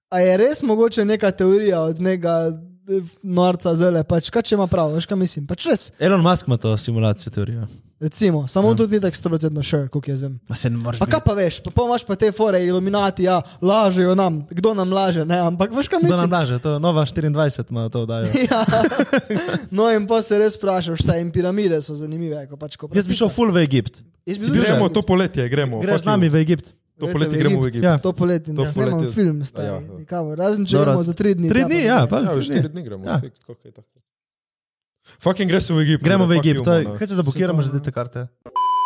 [0.10, 2.52] a je res mogoče neka teorija od nekega
[3.24, 5.48] norca zele, pač kaj če ima prav, veš kaj mislim?
[5.50, 5.90] Pač res.
[6.00, 7.68] Elon Musk ima to simulacijo teorijo.
[8.00, 10.34] Recimo, samo on tudi ni tako 100% sure, kot jaz vem.
[10.52, 11.00] Ma se ne moreš.
[11.00, 14.74] Pa kaj pa veš, pa, pa imaš pa te fore, iluminati, ja, lažejo nam, kdo
[14.76, 16.34] nam laže, ne, ampak veš kaj Kdo nam mislim.
[16.36, 18.28] laže, to je nova 24, ima to dajo.
[18.52, 18.62] Ja.
[19.72, 22.44] No, in pa se res vprašaš, vse in piramide so zanimive.
[22.52, 24.04] Ko pač, ko Jaz bi šel full v Egipt.
[24.28, 25.80] Gremo to poletje, gremo.
[25.80, 26.76] Greš fuck z nami v Egipt.
[26.96, 27.84] To poletje v gremo v Egipt.
[27.84, 27.96] Ja.
[27.98, 29.68] To poletje, To to snemam poletje- film, Ja, stari.
[29.68, 29.78] ja.
[30.00, 30.38] Nikamor.
[30.38, 31.48] Razen če gremo za tri dni.
[31.48, 32.08] Tri dni, ja, ne.
[32.08, 32.82] pa Ja, štiri dni.
[32.82, 33.04] gremo.
[33.04, 33.20] Ja.
[33.20, 33.92] fiks, koliko je tako.
[35.20, 36.02] Fucking gre se v Egipt.
[36.02, 38.26] Gremo v Egipt, kaj če zablokiramo že te karte?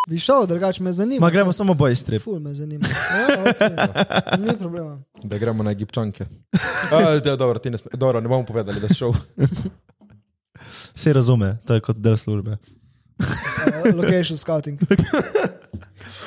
[0.03, 1.21] Bi šel, drugače me zanima.
[1.21, 2.17] Ma gremo samo boy strip.
[2.19, 2.81] Ful me zanima.
[2.81, 4.39] Ja, okay.
[4.39, 4.97] Ni problema.
[5.21, 6.25] Da gremo na Egipčanke.
[6.91, 9.13] A, da, dobro, ti ne, dobro, ne bomo povedali, da si šel.
[10.95, 12.57] Se razume, to je kot del službe.
[13.19, 14.79] Uh, location scouting.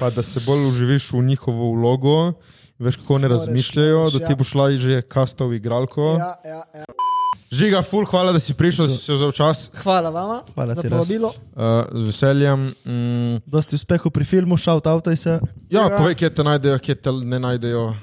[0.02, 2.32] Pa da se bolj uživiš v njihovo vlogo,
[2.78, 4.36] veš kako ne razmišljajo, da ti ja.
[4.36, 6.16] bo šla že kastov igralko.
[6.18, 6.84] Ja, ja, ja.
[7.52, 9.70] Žiga, ful, hvala, da si prišel, da si se vzel čas.
[9.82, 10.98] Hvala vama Hvala za ti, res.
[10.98, 11.28] povabilo.
[11.28, 12.74] Uh, z veseljem.
[12.84, 15.38] Mm, Dosti uspehov pri filmu, shout out se.
[15.70, 15.98] ja, Ja.
[15.98, 17.94] povej, kje te najdejo, kje te ne najdejo.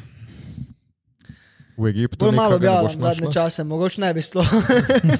[1.78, 2.26] V Egiptu.
[2.26, 4.48] Bolj malo ga ne objavljam boš zadnje čase, mogoče ne bi sploh.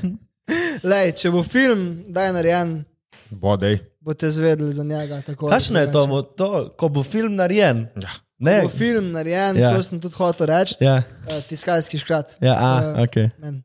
[0.92, 2.86] Lej, če bo film, da je narejen,
[3.32, 3.80] Bodej.
[4.00, 5.22] boste zvedeli za njega.
[5.22, 7.88] Kakšno je to, to, ko bo film narejen?
[7.96, 8.10] Ja.
[8.38, 9.62] Ne, Ko bo film narejen, Ja.
[9.62, 9.76] ja.
[9.76, 10.76] to sem tudi hotel reči.
[10.80, 12.38] Ja, Uh, tiskalski škrat.
[12.40, 13.16] ja, a, Eh, ok.
[13.38, 13.62] men.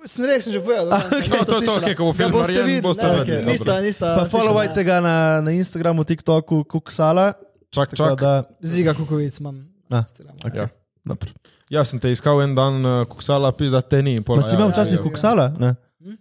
[0.00, 0.88] Sem rekel, sem že povedal.
[0.88, 1.24] Ah, ne, ok.
[1.26, 1.76] niste To, to, to, slišala.
[1.78, 3.28] ok, ko bo Ga film boste narejen, boste ne, zvedeli, ok.
[3.28, 3.52] dobro.
[3.52, 4.06] Nista, nista.
[4.14, 7.26] Pa followajte ga na, na Instagramu, TikToku, Kuksala.
[7.68, 8.16] Čak, čak.
[8.16, 9.68] da, Ziga kukovic imam.
[9.88, 10.38] a, Instagramu.
[10.40, 10.56] okay.
[10.56, 10.68] Ja.
[11.04, 11.28] dobro.
[11.68, 14.18] Ja, sem te iskal en dan, uh, kuksala, pizda te ni.
[14.18, 15.02] Pa si ja, imel ja, včasih ja.
[15.02, 15.52] Kuksala?
[15.54, 15.74] Ne.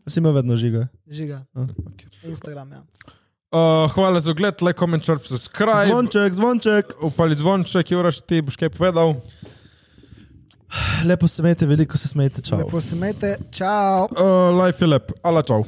[0.07, 0.87] Si imel vedno žiga.
[1.07, 1.45] Žiga.
[1.55, 2.07] A, okay.
[2.23, 2.81] Instagram, ja.
[3.49, 5.87] Uh, hvala za ogled, like, comment, share, subscribe.
[5.87, 6.85] Zvonček, zvonček.
[7.01, 9.15] Upali zvonček, Juraš, ti boš kaj povedal.
[11.05, 12.59] Lepo se smejte, veliko se smejte, čau.
[12.59, 14.05] Lepo se imejte, čau.
[14.11, 15.63] Uh, life je lep, ala čau.